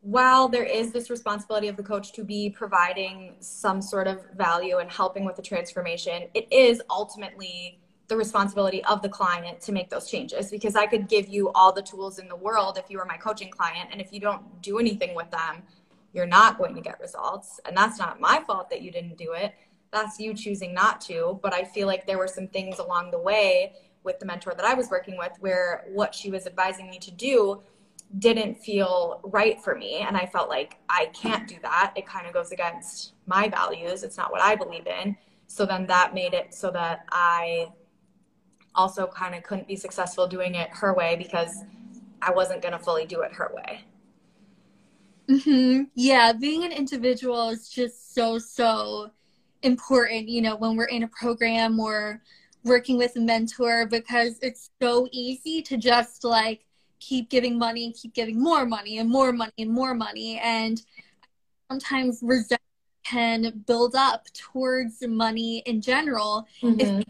while 0.00 0.48
there 0.48 0.64
is 0.64 0.92
this 0.92 1.08
responsibility 1.08 1.68
of 1.68 1.76
the 1.76 1.82
coach 1.82 2.12
to 2.12 2.24
be 2.24 2.50
providing 2.50 3.36
some 3.40 3.80
sort 3.80 4.06
of 4.06 4.20
value 4.36 4.78
and 4.78 4.90
helping 4.90 5.24
with 5.24 5.36
the 5.36 5.42
transformation, 5.42 6.24
it 6.34 6.46
is 6.52 6.82
ultimately 6.90 7.78
the 8.08 8.16
responsibility 8.16 8.84
of 8.84 9.00
the 9.02 9.08
client 9.08 9.60
to 9.62 9.72
make 9.72 9.88
those 9.88 10.10
changes 10.10 10.50
because 10.50 10.76
I 10.76 10.86
could 10.86 11.08
give 11.08 11.28
you 11.28 11.50
all 11.52 11.72
the 11.72 11.82
tools 11.82 12.18
in 12.18 12.28
the 12.28 12.36
world 12.36 12.76
if 12.76 12.90
you 12.90 12.98
were 12.98 13.06
my 13.06 13.16
coaching 13.16 13.50
client 13.50 13.88
and 13.92 14.00
if 14.00 14.12
you 14.12 14.20
don't 14.20 14.60
do 14.60 14.78
anything 14.78 15.14
with 15.14 15.30
them, 15.30 15.62
you're 16.12 16.26
not 16.26 16.58
going 16.58 16.74
to 16.74 16.80
get 16.80 17.00
results. 17.00 17.60
And 17.64 17.76
that's 17.76 17.98
not 17.98 18.20
my 18.20 18.42
fault 18.46 18.68
that 18.70 18.82
you 18.82 18.90
didn't 18.90 19.16
do 19.16 19.32
it. 19.32 19.54
That's 19.90 20.20
you 20.20 20.34
choosing 20.34 20.74
not 20.74 21.00
to, 21.02 21.38
but 21.42 21.54
I 21.54 21.64
feel 21.64 21.86
like 21.86 22.06
there 22.06 22.18
were 22.18 22.28
some 22.28 22.48
things 22.48 22.78
along 22.78 23.10
the 23.10 23.18
way 23.18 23.72
with 24.02 24.18
the 24.18 24.26
mentor 24.26 24.52
that 24.54 24.66
I 24.66 24.74
was 24.74 24.90
working 24.90 25.16
with 25.16 25.32
where 25.40 25.86
what 25.88 26.14
she 26.14 26.30
was 26.30 26.46
advising 26.46 26.90
me 26.90 26.98
to 26.98 27.10
do 27.10 27.62
didn't 28.18 28.58
feel 28.58 29.20
right 29.24 29.60
for 29.60 29.74
me 29.74 29.96
and 30.00 30.16
I 30.16 30.26
felt 30.26 30.48
like 30.48 30.76
I 30.88 31.06
can't 31.14 31.48
do 31.48 31.56
that. 31.62 31.94
It 31.96 32.06
kind 32.06 32.26
of 32.26 32.34
goes 32.34 32.52
against 32.52 33.14
my 33.26 33.48
values. 33.48 34.02
It's 34.02 34.18
not 34.18 34.30
what 34.30 34.42
I 34.42 34.54
believe 34.54 34.86
in. 34.86 35.16
So 35.46 35.64
then 35.64 35.86
that 35.86 36.14
made 36.14 36.34
it 36.34 36.54
so 36.54 36.70
that 36.70 37.06
I 37.10 37.72
also 38.74 39.06
kind 39.06 39.34
of 39.34 39.42
couldn't 39.42 39.68
be 39.68 39.76
successful 39.76 40.26
doing 40.26 40.54
it 40.54 40.70
her 40.70 40.94
way 40.94 41.16
because 41.16 41.62
I 42.20 42.32
wasn't 42.32 42.62
going 42.62 42.72
to 42.72 42.78
fully 42.78 43.06
do 43.06 43.22
it 43.22 43.32
her 43.32 43.50
way. 43.54 43.84
Mm-hmm. 45.28 45.84
Yeah, 45.94 46.32
being 46.32 46.64
an 46.64 46.72
individual 46.72 47.50
is 47.50 47.68
just 47.68 48.14
so, 48.14 48.38
so 48.38 49.10
important, 49.62 50.28
you 50.28 50.42
know, 50.42 50.56
when 50.56 50.76
we're 50.76 50.84
in 50.84 51.02
a 51.02 51.08
program 51.08 51.80
or 51.80 52.20
working 52.62 52.96
with 52.96 53.16
a 53.16 53.20
mentor 53.20 53.86
because 53.86 54.38
it's 54.42 54.70
so 54.80 55.08
easy 55.12 55.62
to 55.62 55.76
just 55.76 56.24
like 56.24 56.64
keep 56.98 57.28
giving 57.28 57.58
money 57.58 57.84
and 57.84 57.94
keep 57.94 58.14
giving 58.14 58.42
more 58.42 58.66
money 58.66 58.98
and 58.98 59.08
more 59.08 59.32
money 59.32 59.52
and 59.58 59.70
more 59.70 59.94
money. 59.94 60.38
And 60.42 60.80
sometimes 61.70 62.20
resentment 62.22 62.60
can 63.04 63.62
build 63.66 63.94
up 63.94 64.26
towards 64.32 65.06
money 65.06 65.62
in 65.66 65.80
general 65.80 66.46
mm-hmm. 66.62 66.80
if 66.80 67.06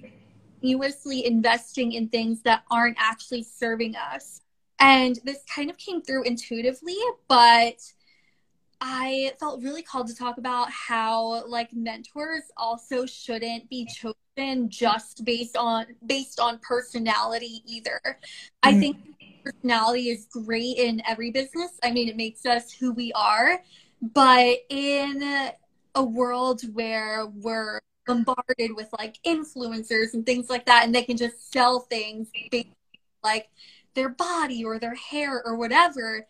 continuously 0.65 1.27
investing 1.27 1.93
in 1.93 2.09
things 2.09 2.41
that 2.41 2.65
aren't 2.71 2.97
actually 2.99 3.43
serving 3.43 3.95
us. 3.97 4.41
And 4.81 5.19
this 5.23 5.41
kind 5.55 5.69
of 5.69 5.77
came 5.77 6.01
through 6.01 6.23
intuitively, 6.25 6.97
but 7.29 7.77
I 8.81 9.33
felt 9.39 9.63
really 9.63 9.83
called 9.83 10.09
to 10.09 10.17
talk 10.17 10.39
about 10.39 10.71
how 10.71 11.47
like 11.47 11.73
mentors 11.75 12.45
also 12.57 13.05
shouldn't 13.05 13.69
be 13.69 13.87
chosen 13.87 14.71
just 14.71 15.25
based 15.25 15.57
on 15.57 15.87
based 16.07 16.41
on 16.41 16.59
personality 16.61 17.63
either. 17.67 18.01
Mm. 18.05 18.15
I 18.63 18.81
think 18.81 18.97
personality 19.45 20.09
is 20.09 20.27
great 20.33 20.79
in 20.79 21.03
every 21.07 21.31
business. 21.31 21.73
I 21.83 21.93
mean, 21.93 22.09
it 22.09 22.17
makes 22.17 22.47
us 22.47 22.73
who 22.73 22.93
we 22.93 23.13
are, 23.13 23.63
but 24.01 24.57
in 24.71 25.51
a 25.95 26.03
world 26.03 26.63
where 26.73 27.27
we're 27.27 27.81
bombarded 28.07 28.77
with 28.77 28.89
like 28.99 29.19
influencers 29.27 30.15
and 30.15 30.25
things 30.25 30.49
like 30.51 30.67
that 30.67 30.85
and 30.85 30.95
they 30.95 31.03
can 31.03 31.17
just 31.17 31.53
sell 31.53 31.81
things 31.81 32.29
like 33.23 33.49
their 33.95 34.09
body 34.09 34.65
or 34.65 34.79
their 34.79 34.95
hair 34.95 35.43
or 35.45 35.57
whatever. 35.57 36.27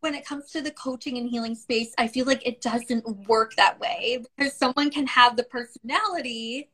When 0.00 0.14
it 0.14 0.24
comes 0.24 0.50
to 0.52 0.62
the 0.62 0.70
coaching 0.70 1.18
and 1.18 1.28
healing 1.28 1.56
space 1.56 1.92
i 1.98 2.06
feel 2.06 2.26
like 2.26 2.46
it 2.46 2.60
doesn't 2.60 3.04
work 3.26 3.56
that 3.56 3.80
way 3.80 4.22
because 4.36 4.52
someone 4.52 4.88
can 4.88 5.06
have 5.06 5.36
the 5.36 5.42
personality 5.42 6.68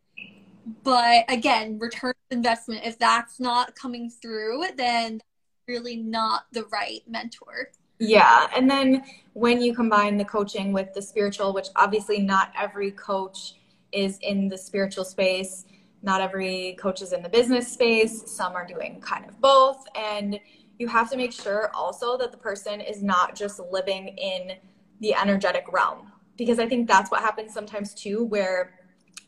but 0.83 1.25
again 1.29 1.79
return 1.79 2.13
investment 2.31 2.85
if 2.85 2.99
that's 2.99 3.41
not 3.41 3.75
coming 3.75 4.11
through 4.11 4.65
then 4.77 5.21
really 5.69 5.97
not 5.97 6.47
the 6.53 6.65
right 6.73 7.03
mentor. 7.07 7.71
Yeah 7.99 8.49
and 8.57 8.69
then 8.71 9.05
when 9.33 9.63
you 9.63 9.75
combine 9.75 10.17
the 10.17 10.25
coaching 10.25 10.73
with 10.73 10.93
the 10.93 11.01
spiritual 11.01 11.53
which 11.53 11.69
obviously 11.77 12.19
not 12.19 12.53
every 12.59 12.91
coach 12.91 13.55
is 13.93 14.19
in 14.19 14.49
the 14.49 14.59
spiritual 14.59 15.05
space. 15.05 15.65
Not 16.03 16.21
every 16.21 16.77
coach 16.81 17.03
is 17.03 17.13
in 17.13 17.23
the 17.23 17.29
business 17.29 17.73
space. 17.73 18.31
Some 18.31 18.55
are 18.55 18.67
doing 18.67 19.01
kind 19.01 19.29
of 19.29 19.41
both. 19.41 19.85
And 19.97 20.41
you 20.79 20.89
have 20.89 21.11
to 21.11 21.17
make 21.17 21.33
sure 21.33 21.71
also 21.75 22.17
that 22.19 22.33
the 22.33 22.39
person 22.39 22.81
is 22.81 23.03
not 23.03 23.37
just 23.37 23.61
living 23.71 24.09
in 24.09 24.53
the 25.01 25.15
energetic 25.15 25.65
realm. 25.73 26.11
Because 26.37 26.59
I 26.59 26.67
think 26.67 26.89
that's 26.89 27.11
what 27.11 27.21
happens 27.21 27.53
sometimes 27.53 27.95
too, 27.95 28.25
where 28.25 28.75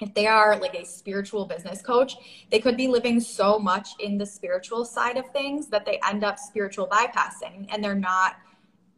if 0.00 0.12
they 0.14 0.26
are 0.26 0.56
like 0.58 0.74
a 0.74 0.84
spiritual 0.84 1.46
business 1.46 1.80
coach, 1.80 2.16
they 2.50 2.58
could 2.58 2.76
be 2.76 2.88
living 2.88 3.20
so 3.20 3.58
much 3.58 3.90
in 4.00 4.18
the 4.18 4.26
spiritual 4.26 4.84
side 4.84 5.16
of 5.16 5.30
things 5.30 5.68
that 5.68 5.86
they 5.86 6.00
end 6.06 6.24
up 6.24 6.38
spiritual 6.38 6.86
bypassing 6.86 7.66
and 7.70 7.82
they're 7.82 7.94
not 7.94 8.36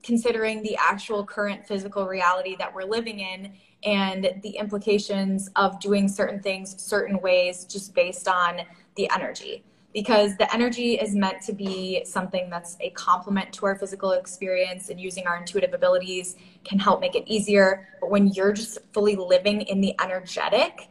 considering 0.06 0.62
the 0.62 0.76
actual 0.76 1.26
current 1.26 1.66
physical 1.66 2.06
reality 2.06 2.54
that 2.56 2.72
we're 2.72 2.84
living 2.84 3.18
in 3.18 3.52
and 3.82 4.40
the 4.42 4.50
implications 4.50 5.50
of 5.56 5.80
doing 5.80 6.08
certain 6.08 6.40
things 6.40 6.80
certain 6.80 7.20
ways 7.20 7.64
just 7.64 7.92
based 7.94 8.28
on 8.28 8.60
the 8.94 9.10
energy. 9.10 9.64
Because 9.92 10.36
the 10.36 10.52
energy 10.54 10.94
is 10.94 11.14
meant 11.14 11.42
to 11.42 11.52
be 11.52 12.04
something 12.04 12.50
that's 12.50 12.76
a 12.80 12.90
complement 12.90 13.52
to 13.54 13.66
our 13.66 13.74
physical 13.74 14.12
experience 14.12 14.90
and 14.90 15.00
using 15.00 15.26
our 15.26 15.38
intuitive 15.38 15.74
abilities 15.74 16.36
can 16.64 16.78
help 16.78 17.00
make 17.00 17.16
it 17.16 17.24
easier. 17.26 17.88
But 18.00 18.10
when 18.10 18.28
you're 18.28 18.52
just 18.52 18.78
fully 18.92 19.16
living 19.16 19.62
in 19.62 19.80
the 19.80 19.94
energetic 20.00 20.88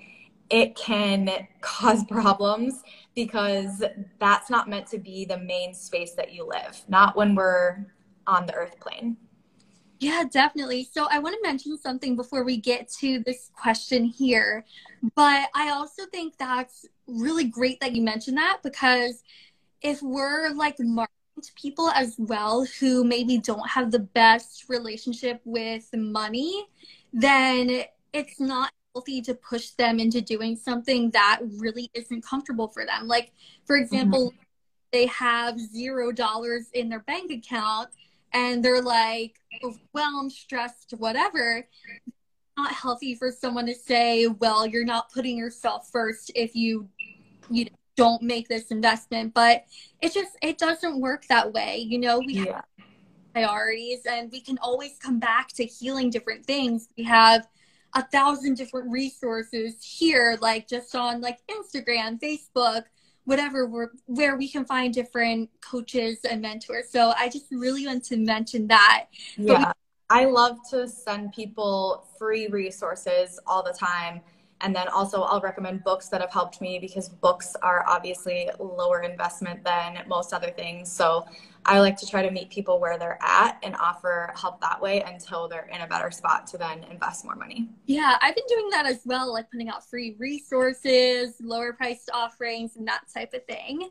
it 0.49 0.75
can 0.75 1.47
cause 1.61 2.03
problems 2.09 2.83
because 3.15 3.83
that's 4.19 4.49
not 4.49 4.69
meant 4.69 4.87
to 4.87 4.97
be 4.97 5.25
the 5.25 5.39
main 5.39 5.73
space 5.73 6.13
that 6.13 6.33
you 6.33 6.47
live. 6.47 6.83
Not 6.87 7.15
when 7.15 7.33
we're 7.33 7.85
on 8.27 8.45
the 8.45 8.53
earth 8.53 8.79
plane 8.79 9.17
yeah, 9.99 10.23
definitely. 10.29 10.87
So 10.91 11.07
I 11.09 11.19
want 11.19 11.35
to 11.35 11.47
mention 11.47 11.77
something 11.77 12.15
before 12.15 12.43
we 12.43 12.57
get 12.57 12.89
to 12.99 13.23
this 13.25 13.49
question 13.55 14.03
here. 14.05 14.65
But 15.15 15.49
I 15.55 15.69
also 15.69 16.03
think 16.11 16.37
that's 16.37 16.85
really 17.07 17.45
great 17.45 17.79
that 17.79 17.93
you 17.93 18.01
mentioned 18.01 18.37
that 18.37 18.59
because 18.63 19.23
if 19.81 20.01
we're 20.01 20.49
like 20.53 20.79
marketing 20.79 21.11
to 21.41 21.51
people 21.55 21.89
as 21.91 22.15
well 22.17 22.65
who 22.79 23.03
maybe 23.03 23.37
don't 23.37 23.67
have 23.69 23.91
the 23.91 23.99
best 23.99 24.65
relationship 24.67 25.41
with 25.45 25.87
money, 25.93 26.65
then 27.13 27.83
it's 28.13 28.39
not 28.39 28.71
healthy 28.93 29.21
to 29.21 29.33
push 29.33 29.71
them 29.71 29.99
into 29.99 30.21
doing 30.21 30.55
something 30.55 31.09
that 31.11 31.39
really 31.57 31.89
isn't 31.93 32.23
comfortable 32.23 32.67
for 32.67 32.85
them. 32.85 33.07
Like, 33.07 33.31
for 33.65 33.75
example, 33.77 34.31
mm-hmm. 34.31 34.37
they 34.91 35.05
have 35.07 35.59
zero 35.59 36.11
dollars 36.11 36.67
in 36.73 36.89
their 36.89 37.01
bank 37.01 37.31
account 37.31 37.89
and 38.35 38.63
they're 38.63 38.81
like 38.81 39.39
overwhelmed, 39.63 40.31
stressed, 40.31 40.93
whatever, 40.97 41.65
not 42.57 42.71
healthy 42.71 43.15
for 43.15 43.31
someone 43.31 43.65
to 43.65 43.73
say, 43.73 44.27
well, 44.27 44.67
you're 44.67 44.85
not 44.85 45.11
putting 45.11 45.37
yourself 45.37 45.89
first 45.91 46.31
if 46.35 46.55
you 46.55 46.89
you 47.49 47.67
don't 47.95 48.21
make 48.21 48.49
this 48.49 48.67
investment. 48.71 49.33
But 49.33 49.63
it 50.01 50.13
just 50.13 50.37
it 50.43 50.57
doesn't 50.57 50.99
work 50.99 51.25
that 51.27 51.51
way 51.53 51.77
you 51.77 51.97
know? 51.97 52.19
We 52.19 52.33
yeah. 52.33 52.55
have 52.55 52.65
priorities 53.33 54.01
and 54.05 54.29
we 54.31 54.41
can 54.41 54.57
always 54.61 54.97
come 54.99 55.17
back 55.17 55.47
to 55.53 55.65
healing 55.65 56.09
different 56.09 56.45
things. 56.45 56.89
We 56.97 57.03
have 57.05 57.47
a 57.93 58.03
thousand 58.03 58.55
different 58.55 58.91
resources 58.91 59.81
here 59.81 60.37
like 60.41 60.67
just 60.67 60.93
on 60.95 61.21
like 61.21 61.39
instagram 61.49 62.19
facebook 62.19 62.83
whatever 63.25 63.67
we're, 63.67 63.89
where 64.05 64.37
we 64.37 64.47
can 64.47 64.65
find 64.65 64.93
different 64.93 65.49
coaches 65.61 66.19
and 66.29 66.41
mentors 66.41 66.89
so 66.89 67.13
i 67.17 67.27
just 67.27 67.45
really 67.51 67.85
want 67.85 68.03
to 68.03 68.17
mention 68.17 68.67
that 68.67 69.05
yeah 69.37 69.71
I 70.09 70.25
love 70.25 70.59
to 70.69 70.87
send 70.87 71.33
people 71.33 72.07
free 72.19 72.47
resources 72.47 73.39
all 73.47 73.63
the 73.63 73.73
time. 73.73 74.21
And 74.61 74.75
then 74.75 74.87
also, 74.87 75.23
I'll 75.23 75.41
recommend 75.41 75.83
books 75.83 76.07
that 76.09 76.21
have 76.21 76.31
helped 76.31 76.61
me 76.61 76.79
because 76.79 77.09
books 77.09 77.55
are 77.61 77.83
obviously 77.87 78.49
lower 78.59 79.01
investment 79.01 79.63
than 79.63 80.03
most 80.07 80.31
other 80.31 80.51
things. 80.51 80.91
So 80.91 81.25
I 81.67 81.79
like 81.79 81.97
to 81.97 82.07
try 82.07 82.21
to 82.21 82.31
meet 82.31 82.49
people 82.49 82.79
where 82.79 82.97
they're 82.97 83.17
at 83.21 83.57
and 83.63 83.75
offer 83.77 84.31
help 84.35 84.61
that 84.61 84.79
way 84.79 85.01
until 85.01 85.47
they're 85.47 85.67
in 85.73 85.81
a 85.81 85.87
better 85.87 86.11
spot 86.11 86.45
to 86.47 86.57
then 86.57 86.83
invest 86.91 87.25
more 87.25 87.35
money. 87.35 87.69
Yeah, 87.87 88.17
I've 88.21 88.35
been 88.35 88.45
doing 88.47 88.69
that 88.69 88.85
as 88.85 89.01
well, 89.05 89.33
like 89.33 89.49
putting 89.51 89.69
out 89.69 89.87
free 89.89 90.15
resources, 90.19 91.33
lower 91.41 91.73
priced 91.73 92.11
offerings, 92.13 92.75
and 92.75 92.87
that 92.87 93.05
type 93.13 93.33
of 93.33 93.45
thing 93.45 93.89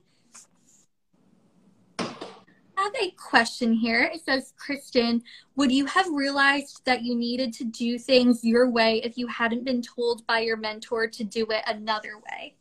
I 2.77 2.83
have 2.83 2.95
a 3.01 3.11
question 3.12 3.72
here. 3.72 4.03
It 4.03 4.25
says, 4.25 4.53
Kristen, 4.57 5.22
would 5.57 5.70
you 5.70 5.87
have 5.87 6.09
realized 6.11 6.83
that 6.85 7.03
you 7.03 7.14
needed 7.14 7.53
to 7.55 7.64
do 7.64 7.99
things 7.99 8.45
your 8.45 8.68
way 8.68 9.01
if 9.05 9.16
you 9.16 9.27
hadn't 9.27 9.64
been 9.64 9.81
told 9.81 10.27
by 10.27 10.41
your 10.41 10.57
mentor 10.57 11.07
to 11.07 11.25
do 11.25 11.47
it 11.51 11.62
another 11.66 12.18
way? 12.18 12.57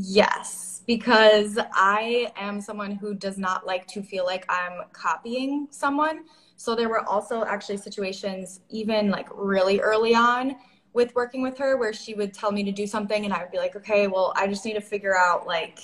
Yes, 0.00 0.82
because 0.86 1.58
I 1.72 2.32
am 2.36 2.60
someone 2.60 2.92
who 2.92 3.14
does 3.14 3.36
not 3.36 3.66
like 3.66 3.86
to 3.88 4.02
feel 4.02 4.24
like 4.24 4.44
I'm 4.48 4.82
copying 4.92 5.66
someone. 5.70 6.24
So 6.56 6.74
there 6.76 6.88
were 6.88 7.04
also 7.08 7.44
actually 7.44 7.78
situations, 7.78 8.60
even 8.68 9.10
like 9.10 9.28
really 9.34 9.80
early 9.80 10.14
on 10.14 10.56
with 10.92 11.14
working 11.16 11.42
with 11.42 11.58
her, 11.58 11.76
where 11.76 11.92
she 11.92 12.14
would 12.14 12.32
tell 12.32 12.52
me 12.52 12.62
to 12.64 12.72
do 12.72 12.86
something 12.86 13.24
and 13.24 13.34
I 13.34 13.40
would 13.42 13.50
be 13.50 13.58
like, 13.58 13.74
okay, 13.76 14.06
well, 14.06 14.32
I 14.36 14.46
just 14.46 14.64
need 14.64 14.74
to 14.74 14.80
figure 14.80 15.16
out 15.16 15.46
like, 15.46 15.80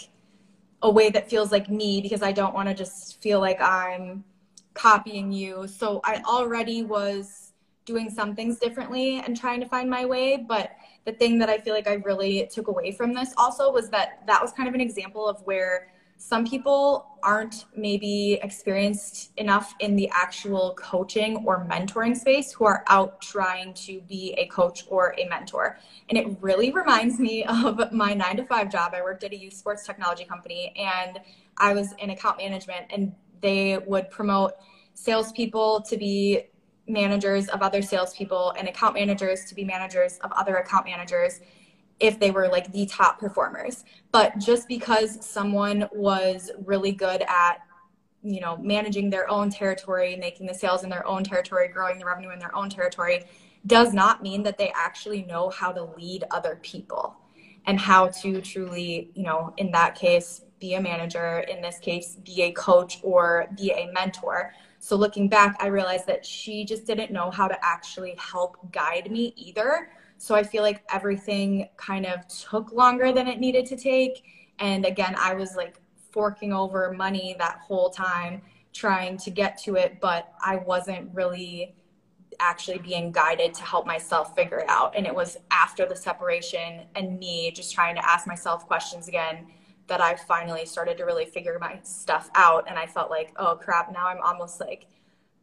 a 0.82 0.90
way 0.90 1.10
that 1.10 1.30
feels 1.30 1.50
like 1.50 1.70
me 1.70 2.00
because 2.00 2.22
I 2.22 2.32
don't 2.32 2.54
want 2.54 2.68
to 2.68 2.74
just 2.74 3.20
feel 3.22 3.40
like 3.40 3.60
I'm 3.60 4.24
copying 4.74 5.32
you. 5.32 5.66
So 5.66 6.00
I 6.04 6.22
already 6.26 6.82
was 6.82 7.52
doing 7.86 8.10
some 8.10 8.34
things 8.34 8.58
differently 8.58 9.18
and 9.20 9.36
trying 9.36 9.60
to 9.60 9.66
find 9.68 9.88
my 9.88 10.04
way. 10.04 10.36
But 10.36 10.72
the 11.04 11.12
thing 11.12 11.38
that 11.38 11.48
I 11.48 11.58
feel 11.58 11.74
like 11.74 11.86
I 11.86 11.94
really 11.94 12.48
took 12.52 12.68
away 12.68 12.92
from 12.92 13.12
this 13.12 13.34
also 13.36 13.70
was 13.72 13.90
that 13.90 14.22
that 14.26 14.40
was 14.40 14.52
kind 14.52 14.68
of 14.68 14.74
an 14.74 14.80
example 14.80 15.28
of 15.28 15.40
where 15.42 15.88
some 16.16 16.46
people 16.46 17.18
aren't 17.22 17.66
maybe 17.76 18.38
experienced 18.42 19.32
enough 19.36 19.74
in 19.80 19.96
the 19.96 20.08
actual 20.10 20.74
coaching 20.78 21.44
or 21.44 21.66
mentoring 21.68 22.16
space 22.16 22.52
who 22.52 22.64
are 22.64 22.84
out 22.88 23.20
trying 23.20 23.74
to 23.74 24.00
be 24.02 24.32
a 24.38 24.46
coach 24.46 24.84
or 24.88 25.14
a 25.18 25.28
mentor. 25.28 25.78
And 26.08 26.16
it 26.16 26.36
really 26.40 26.70
reminds 26.70 27.18
me 27.18 27.44
of 27.48 27.92
my 27.92 28.14
nine 28.14 28.36
to 28.36 28.44
five 28.44 28.70
job. 28.70 28.94
I 28.94 29.02
worked 29.02 29.24
at 29.24 29.32
a 29.32 29.36
youth 29.36 29.54
sports 29.54 29.84
technology 29.84 30.24
company 30.24 30.72
and 30.78 31.20
I 31.56 31.74
was 31.74 31.92
in 31.98 32.10
account 32.10 32.38
management, 32.38 32.86
and 32.90 33.14
they 33.40 33.78
would 33.78 34.10
promote 34.10 34.54
salespeople 34.94 35.82
to 35.82 35.96
be 35.96 36.44
managers 36.86 37.48
of 37.48 37.62
other 37.62 37.82
salespeople 37.82 38.54
and 38.58 38.68
account 38.68 38.94
managers 38.94 39.44
to 39.46 39.54
be 39.54 39.64
managers 39.64 40.18
of 40.18 40.32
other 40.32 40.56
account 40.56 40.86
managers 40.86 41.40
if 42.00 42.18
they 42.18 42.30
were 42.30 42.48
like 42.48 42.70
the 42.72 42.86
top 42.86 43.18
performers. 43.18 43.84
But 44.12 44.38
just 44.38 44.68
because 44.68 45.24
someone 45.24 45.88
was 45.92 46.50
really 46.64 46.92
good 46.92 47.22
at, 47.22 47.58
you 48.22 48.40
know, 48.40 48.56
managing 48.56 49.10
their 49.10 49.30
own 49.30 49.50
territory, 49.50 50.16
making 50.16 50.46
the 50.46 50.54
sales 50.54 50.82
in 50.82 50.90
their 50.90 51.06
own 51.06 51.24
territory, 51.24 51.68
growing 51.68 51.98
the 51.98 52.04
revenue 52.04 52.30
in 52.30 52.38
their 52.38 52.54
own 52.54 52.68
territory, 52.68 53.24
does 53.66 53.94
not 53.94 54.22
mean 54.22 54.42
that 54.42 54.58
they 54.58 54.72
actually 54.74 55.22
know 55.22 55.48
how 55.50 55.72
to 55.72 55.84
lead 55.96 56.24
other 56.30 56.58
people 56.62 57.16
and 57.66 57.80
how 57.80 58.08
to 58.08 58.40
truly, 58.42 59.10
you 59.14 59.22
know, 59.22 59.54
in 59.56 59.70
that 59.70 59.94
case, 59.94 60.42
be 60.64 60.74
a 60.74 60.80
manager, 60.80 61.40
in 61.40 61.60
this 61.60 61.78
case, 61.78 62.16
be 62.24 62.42
a 62.42 62.52
coach 62.52 63.00
or 63.02 63.46
be 63.56 63.70
a 63.72 63.90
mentor. 63.92 64.52
So 64.78 64.96
looking 64.96 65.28
back, 65.28 65.56
I 65.60 65.66
realized 65.66 66.06
that 66.06 66.24
she 66.24 66.64
just 66.64 66.86
didn't 66.86 67.10
know 67.10 67.30
how 67.30 67.48
to 67.48 67.58
actually 67.62 68.14
help 68.18 68.72
guide 68.72 69.10
me 69.10 69.32
either 69.36 69.88
so 70.18 70.34
I 70.34 70.42
feel 70.42 70.62
like 70.62 70.82
everything 70.90 71.68
kind 71.76 72.06
of 72.06 72.26
took 72.28 72.72
longer 72.72 73.12
than 73.12 73.28
it 73.28 73.40
needed 73.40 73.66
to 73.66 73.76
take. 73.76 74.24
And 74.58 74.86
again, 74.86 75.14
I 75.18 75.34
was 75.34 75.56
like 75.56 75.76
forking 76.12 76.52
over 76.52 76.92
money 76.92 77.36
that 77.38 77.58
whole 77.58 77.90
time 77.90 78.42
trying 78.72 79.16
to 79.18 79.30
get 79.30 79.58
to 79.64 79.76
it, 79.76 80.00
but 80.00 80.32
I 80.42 80.56
wasn't 80.56 81.10
really 81.14 81.74
actually 82.40 82.78
being 82.78 83.12
guided 83.12 83.54
to 83.54 83.62
help 83.62 83.86
myself 83.86 84.34
figure 84.34 84.58
it 84.58 84.68
out. 84.68 84.94
And 84.96 85.06
it 85.06 85.14
was 85.14 85.36
after 85.50 85.86
the 85.86 85.94
separation 85.94 86.86
and 86.94 87.18
me 87.18 87.50
just 87.52 87.72
trying 87.72 87.94
to 87.94 88.08
ask 88.08 88.26
myself 88.26 88.66
questions 88.66 89.08
again 89.08 89.46
that 89.86 90.00
I 90.00 90.16
finally 90.16 90.66
started 90.66 90.96
to 90.98 91.04
really 91.04 91.26
figure 91.26 91.58
my 91.60 91.78
stuff 91.82 92.30
out. 92.34 92.64
And 92.68 92.78
I 92.78 92.86
felt 92.86 93.10
like, 93.10 93.32
oh 93.36 93.56
crap, 93.56 93.92
now 93.92 94.06
I'm 94.06 94.20
almost 94.22 94.60
like 94.60 94.86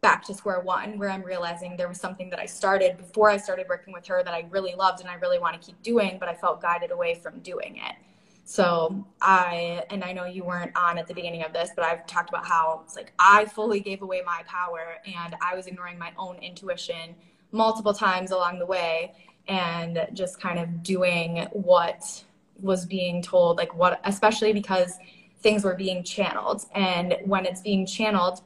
back 0.02 0.24
to 0.26 0.34
square 0.34 0.60
one 0.62 0.98
where 0.98 1.10
I'm 1.10 1.22
realizing 1.22 1.78
there 1.78 1.88
was 1.88 2.00
something 2.00 2.30
that 2.32 2.40
I 2.40 2.48
started 2.48 2.98
before 2.98 3.30
I 3.30 3.38
started 3.38 3.68
working 3.70 3.94
with 3.94 4.08
her 4.08 4.24
that 4.24 4.34
I 4.34 4.48
really 4.50 4.74
loved 4.74 5.00
and 5.00 5.10
I 5.10 5.14
really 5.16 5.38
want 5.38 5.60
to 5.60 5.66
keep 5.66 5.82
doing, 5.84 6.18
but 6.20 6.28
I 6.28 6.34
felt 6.34 6.62
guided 6.62 6.92
away 6.92 7.16
from 7.16 7.40
doing 7.40 7.78
it. 7.78 7.96
So 8.44 9.06
I, 9.22 9.84
and 9.92 10.04
I 10.04 10.12
know 10.12 10.26
you 10.26 10.44
weren't 10.44 10.76
on 10.76 10.98
at 10.98 11.08
the 11.08 11.14
beginning 11.14 11.44
of 11.44 11.54
this, 11.54 11.70
but 11.76 11.86
I've 11.86 12.08
talked 12.08 12.30
about 12.30 12.46
how 12.46 12.82
it's 12.84 12.96
like 12.96 13.14
I 13.20 13.46
fully 13.46 13.80
gave 13.80 14.02
away 14.02 14.24
my 14.26 14.42
power 14.48 14.98
and 15.06 15.36
I 15.40 15.56
was 15.56 15.68
ignoring 15.68 16.00
my 16.00 16.12
own 16.18 16.38
intuition 16.38 17.16
multiple 17.52 17.94
times 17.94 18.32
along 18.32 18.58
the 18.58 18.66
way 18.66 19.14
and 19.48 20.08
just 20.14 20.40
kind 20.40 20.58
of 20.58 20.82
doing 20.82 21.48
what 21.52 22.24
was 22.62 22.86
being 22.86 23.22
told, 23.22 23.58
like 23.58 23.76
what, 23.76 24.00
especially 24.06 24.54
because 24.54 24.98
things 25.42 25.64
were 25.64 25.76
being 25.76 26.04
channeled. 26.04 26.66
And 26.74 27.18
when 27.26 27.46
it's 27.46 27.62
being 27.62 27.86
channeled, 27.86 28.42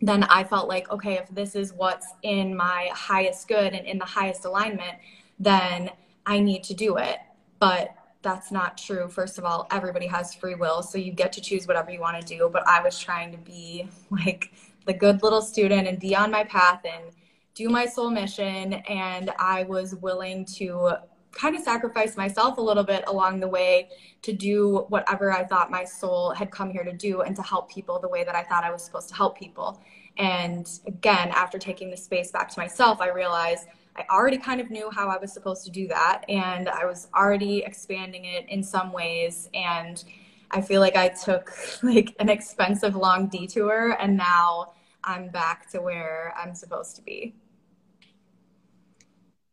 then 0.00 0.24
I 0.24 0.44
felt 0.44 0.68
like, 0.68 0.90
okay, 0.90 1.14
if 1.14 1.28
this 1.28 1.54
is 1.54 1.72
what's 1.72 2.06
in 2.22 2.56
my 2.56 2.88
highest 2.92 3.48
good 3.48 3.74
and 3.74 3.86
in 3.86 3.98
the 3.98 4.04
highest 4.04 4.44
alignment, 4.44 4.96
then 5.38 5.90
I 6.26 6.40
need 6.40 6.64
to 6.64 6.74
do 6.74 6.96
it. 6.96 7.18
But 7.58 7.94
that's 8.22 8.50
not 8.50 8.78
true. 8.78 9.08
First 9.08 9.38
of 9.38 9.44
all, 9.44 9.66
everybody 9.70 10.06
has 10.06 10.34
free 10.34 10.54
will, 10.54 10.82
so 10.82 10.98
you 10.98 11.12
get 11.12 11.32
to 11.34 11.40
choose 11.40 11.66
whatever 11.66 11.90
you 11.90 12.00
want 12.00 12.20
to 12.20 12.26
do. 12.26 12.48
But 12.52 12.66
I 12.66 12.82
was 12.82 12.98
trying 12.98 13.32
to 13.32 13.38
be 13.38 13.88
like 14.10 14.52
the 14.86 14.94
good 14.94 15.22
little 15.22 15.42
student 15.42 15.86
and 15.86 15.98
be 15.98 16.16
on 16.16 16.30
my 16.30 16.44
path 16.44 16.82
and 16.84 17.12
do 17.54 17.68
my 17.68 17.86
soul 17.86 18.10
mission. 18.10 18.74
And 18.74 19.30
I 19.38 19.64
was 19.64 19.94
willing 19.94 20.44
to 20.56 20.92
kind 21.32 21.56
of 21.56 21.62
sacrificed 21.62 22.16
myself 22.16 22.58
a 22.58 22.60
little 22.60 22.84
bit 22.84 23.04
along 23.06 23.40
the 23.40 23.48
way 23.48 23.88
to 24.22 24.32
do 24.32 24.86
whatever 24.88 25.32
I 25.32 25.44
thought 25.44 25.70
my 25.70 25.84
soul 25.84 26.30
had 26.30 26.50
come 26.50 26.70
here 26.70 26.84
to 26.84 26.92
do 26.92 27.22
and 27.22 27.34
to 27.36 27.42
help 27.42 27.70
people 27.70 27.98
the 28.00 28.08
way 28.08 28.24
that 28.24 28.34
I 28.34 28.42
thought 28.42 28.64
I 28.64 28.70
was 28.70 28.82
supposed 28.82 29.08
to 29.10 29.14
help 29.14 29.38
people. 29.38 29.80
And 30.18 30.68
again, 30.86 31.30
after 31.30 31.58
taking 31.58 31.90
the 31.90 31.96
space 31.96 32.30
back 32.30 32.48
to 32.50 32.58
myself, 32.58 33.00
I 33.00 33.08
realized 33.08 33.68
I 33.96 34.04
already 34.10 34.38
kind 34.38 34.60
of 34.60 34.70
knew 34.70 34.90
how 34.90 35.08
I 35.08 35.18
was 35.18 35.32
supposed 35.32 35.64
to 35.64 35.70
do 35.70 35.88
that. 35.88 36.24
And 36.28 36.68
I 36.68 36.84
was 36.84 37.08
already 37.14 37.58
expanding 37.58 38.24
it 38.24 38.48
in 38.48 38.62
some 38.62 38.92
ways. 38.92 39.48
And 39.54 40.02
I 40.50 40.60
feel 40.60 40.80
like 40.80 40.96
I 40.96 41.08
took 41.08 41.52
like 41.82 42.14
an 42.18 42.28
expensive 42.28 42.96
long 42.96 43.28
detour 43.28 43.96
and 44.00 44.16
now 44.16 44.72
I'm 45.04 45.28
back 45.28 45.70
to 45.70 45.80
where 45.80 46.34
I'm 46.36 46.54
supposed 46.54 46.96
to 46.96 47.02
be. 47.02 47.34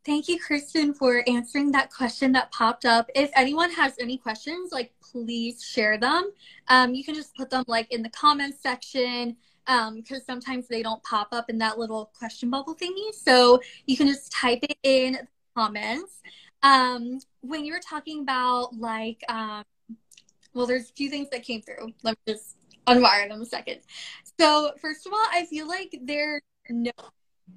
Thank 0.08 0.30
you, 0.30 0.39
Kristen, 0.39 0.93
for 0.93 1.22
answering 1.28 1.70
that 1.74 1.91
question 1.91 2.32
that 2.32 2.49
popped 2.49 2.86
up. 2.86 3.10
If 3.14 3.30
anyone 3.36 3.70
has 3.72 3.93
any 3.99 4.18
questions, 4.18 4.72
like 4.72 4.93
please 5.01 5.62
share 5.62 5.97
them. 5.97 6.32
Um, 6.70 6.95
you 6.95 7.03
can 7.03 7.14
just 7.14 7.36
put 7.36 7.49
them 7.49 7.66
like 7.68 7.91
in 7.91 8.03
the 8.03 8.10
comments 8.12 8.64
section 8.64 9.36
because 9.66 10.20
um, 10.20 10.26
sometimes 10.26 10.70
they 10.70 10.82
don't 10.82 11.03
pop 11.03 11.28
up 11.34 11.49
in 11.49 11.58
that 11.58 11.78
little 11.78 12.10
question 12.18 12.49
bubble 12.49 12.74
thingy. 12.74 13.14
So 13.14 13.60
you 13.86 13.97
can 13.97 14.08
just 14.08 14.32
type 14.32 14.60
it 14.64 14.78
in 14.84 15.12
the 15.12 15.28
comments. 15.58 16.22
Um, 16.64 17.20
when 17.41 17.66
you 17.66 17.74
were 17.74 17.82
talking 17.82 18.22
about 18.22 18.74
like, 18.80 19.22
um, 19.28 19.66
well, 20.53 20.68
there's 20.68 20.89
a 20.89 20.93
few 20.93 21.10
things 21.10 21.28
that 21.32 21.43
came 21.43 21.62
through. 21.62 21.93
Let 22.03 22.18
me 22.26 22.34
just 22.34 22.55
unwire 22.88 23.28
them 23.28 23.41
a 23.41 23.45
second. 23.45 23.82
So 24.39 24.72
first 24.80 25.05
of 25.05 25.12
all, 25.12 25.26
I 25.34 25.45
feel 25.47 25.68
like 25.68 25.99
there's 26.01 26.43
no 26.70 26.91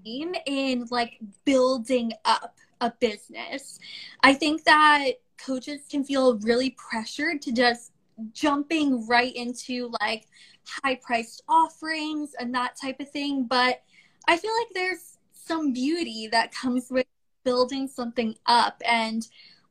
in 0.04 0.86
like 0.90 1.18
building 1.44 2.12
up 2.24 2.56
a 2.80 2.92
business. 3.00 3.78
I 4.22 4.34
think 4.34 4.64
that 4.64 5.12
coaches 5.38 5.80
can 5.90 6.04
feel 6.04 6.38
really 6.38 6.70
pressured 6.70 7.42
to 7.42 7.52
just 7.52 7.92
jumping 8.32 9.06
right 9.06 9.34
into 9.34 9.90
like 10.00 10.26
high 10.66 10.96
priced 10.96 11.42
offerings 11.48 12.34
and 12.38 12.54
that 12.54 12.76
type 12.80 13.00
of 13.00 13.10
thing. 13.10 13.44
But 13.44 13.82
I 14.28 14.36
feel 14.36 14.52
like 14.58 14.74
there's 14.74 15.18
some 15.32 15.72
beauty 15.72 16.28
that 16.28 16.52
comes 16.52 16.88
with 16.90 17.06
building 17.44 17.88
something 17.88 18.36
up. 18.46 18.80
And 18.86 19.26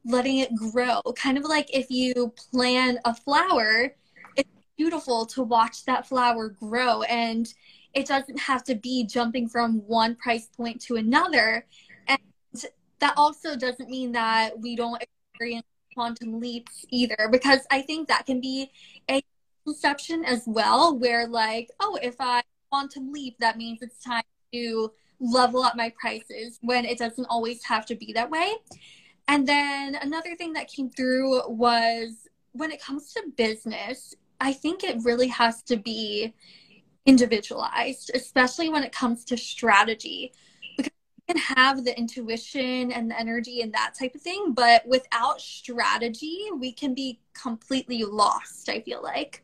letting 0.05 0.39
it 0.39 0.55
grow. 0.55 1.01
Kind 1.15 1.37
of 1.37 1.43
like 1.43 1.73
if 1.75 1.89
you 1.89 2.33
plant 2.51 2.99
a 3.05 3.13
flower, 3.13 3.93
it's 4.35 4.49
beautiful 4.77 5.25
to 5.27 5.43
watch 5.43 5.85
that 5.85 6.07
flower 6.07 6.49
grow 6.49 7.03
and 7.03 7.53
it 7.93 8.05
doesn't 8.05 8.39
have 8.39 8.63
to 8.65 8.75
be 8.75 9.05
jumping 9.05 9.47
from 9.47 9.79
one 9.87 10.15
price 10.15 10.47
point 10.55 10.81
to 10.81 10.95
another. 10.95 11.65
And 12.07 12.19
that 12.99 13.13
also 13.17 13.55
doesn't 13.55 13.89
mean 13.89 14.11
that 14.11 14.59
we 14.59 14.75
don't 14.75 15.01
experience 15.31 15.65
quantum 15.93 16.39
leaps 16.39 16.85
either, 16.89 17.29
because 17.31 17.61
I 17.71 17.81
think 17.81 18.07
that 18.07 18.25
can 18.25 18.39
be 18.39 18.71
a 19.09 19.21
conception 19.65 20.23
as 20.23 20.43
well, 20.45 20.97
where 20.97 21.27
like, 21.27 21.69
oh, 21.79 21.97
if 22.01 22.15
I 22.19 22.43
quantum 22.69 23.11
leap, 23.11 23.37
that 23.39 23.57
means 23.57 23.79
it's 23.81 24.03
time 24.03 24.23
to 24.53 24.91
level 25.19 25.63
up 25.63 25.75
my 25.75 25.91
prices 25.99 26.59
when 26.61 26.85
it 26.85 26.97
doesn't 26.97 27.25
always 27.25 27.63
have 27.63 27.85
to 27.87 27.95
be 27.95 28.13
that 28.13 28.29
way. 28.29 28.53
And 29.27 29.47
then 29.47 29.95
another 29.95 30.35
thing 30.35 30.53
that 30.53 30.67
came 30.67 30.89
through 30.89 31.49
was 31.49 32.27
when 32.53 32.71
it 32.71 32.81
comes 32.81 33.13
to 33.13 33.23
business, 33.35 34.15
I 34.39 34.53
think 34.53 34.83
it 34.83 35.03
really 35.03 35.27
has 35.27 35.61
to 35.63 35.77
be 35.77 36.33
individualized, 37.09 38.11
especially 38.13 38.69
when 38.69 38.83
it 38.83 38.91
comes 38.91 39.25
to 39.25 39.35
strategy. 39.35 40.31
Because 40.77 40.91
we 41.17 41.33
can 41.33 41.41
have 41.57 41.83
the 41.83 41.97
intuition 41.97 42.91
and 42.91 43.09
the 43.09 43.19
energy 43.19 43.61
and 43.61 43.73
that 43.73 43.95
type 43.99 44.13
of 44.13 44.21
thing, 44.21 44.53
but 44.53 44.87
without 44.87 45.41
strategy, 45.41 46.45
we 46.55 46.71
can 46.71 46.93
be 46.93 47.19
completely 47.33 48.03
lost, 48.03 48.69
I 48.69 48.81
feel 48.81 49.01
like. 49.01 49.43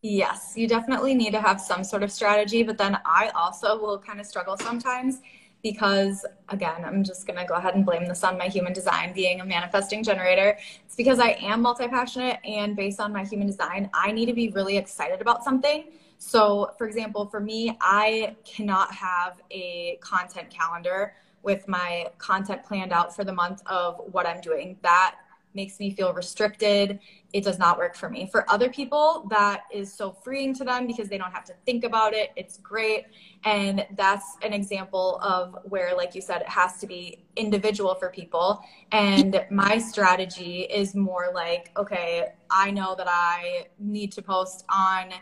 Yes, 0.00 0.54
you 0.56 0.66
definitely 0.66 1.14
need 1.14 1.32
to 1.32 1.40
have 1.42 1.60
some 1.60 1.84
sort 1.84 2.02
of 2.02 2.10
strategy, 2.10 2.62
but 2.62 2.78
then 2.78 2.98
I 3.04 3.30
also 3.34 3.78
will 3.78 3.98
kind 3.98 4.18
of 4.18 4.24
struggle 4.24 4.56
sometimes 4.56 5.20
because 5.62 6.24
again, 6.48 6.82
I'm 6.86 7.04
just 7.04 7.26
going 7.26 7.38
to 7.38 7.44
go 7.44 7.56
ahead 7.56 7.74
and 7.74 7.84
blame 7.84 8.06
this 8.06 8.24
on 8.24 8.38
my 8.38 8.46
human 8.46 8.72
design 8.72 9.12
being 9.12 9.42
a 9.42 9.44
manifesting 9.44 10.02
generator. 10.02 10.56
It's 10.86 10.96
because 10.96 11.18
I 11.18 11.32
am 11.42 11.60
multi-passionate 11.60 12.38
and 12.44 12.74
based 12.74 12.98
on 12.98 13.12
my 13.12 13.24
human 13.24 13.46
design, 13.46 13.90
I 13.92 14.10
need 14.10 14.24
to 14.26 14.32
be 14.32 14.48
really 14.48 14.78
excited 14.78 15.20
about 15.20 15.44
something. 15.44 15.84
So, 16.22 16.72
for 16.76 16.86
example, 16.86 17.26
for 17.26 17.40
me, 17.40 17.78
I 17.80 18.36
cannot 18.44 18.92
have 18.92 19.40
a 19.50 19.98
content 20.02 20.50
calendar 20.50 21.14
with 21.42 21.66
my 21.66 22.08
content 22.18 22.62
planned 22.62 22.92
out 22.92 23.16
for 23.16 23.24
the 23.24 23.32
month 23.32 23.62
of 23.64 23.98
what 24.12 24.26
I'm 24.26 24.42
doing. 24.42 24.76
That 24.82 25.16
makes 25.54 25.80
me 25.80 25.90
feel 25.90 26.12
restricted. 26.12 27.00
It 27.32 27.42
does 27.42 27.58
not 27.58 27.78
work 27.78 27.96
for 27.96 28.10
me. 28.10 28.28
For 28.30 28.48
other 28.50 28.68
people, 28.68 29.26
that 29.30 29.62
is 29.72 29.92
so 29.92 30.12
freeing 30.12 30.54
to 30.54 30.64
them 30.64 30.86
because 30.86 31.08
they 31.08 31.16
don't 31.16 31.32
have 31.32 31.44
to 31.46 31.54
think 31.64 31.84
about 31.84 32.12
it. 32.12 32.30
It's 32.36 32.58
great. 32.58 33.06
And 33.44 33.86
that's 33.96 34.36
an 34.42 34.52
example 34.52 35.18
of 35.22 35.56
where, 35.64 35.96
like 35.96 36.14
you 36.14 36.20
said, 36.20 36.42
it 36.42 36.48
has 36.48 36.78
to 36.80 36.86
be 36.86 37.24
individual 37.34 37.94
for 37.94 38.10
people. 38.10 38.62
And 38.92 39.44
my 39.50 39.78
strategy 39.78 40.62
is 40.62 40.94
more 40.94 41.30
like, 41.34 41.72
okay, 41.76 42.34
I 42.50 42.70
know 42.70 42.94
that 42.94 43.08
I 43.08 43.68
need 43.78 44.12
to 44.12 44.22
post 44.22 44.64
on, 44.68 45.12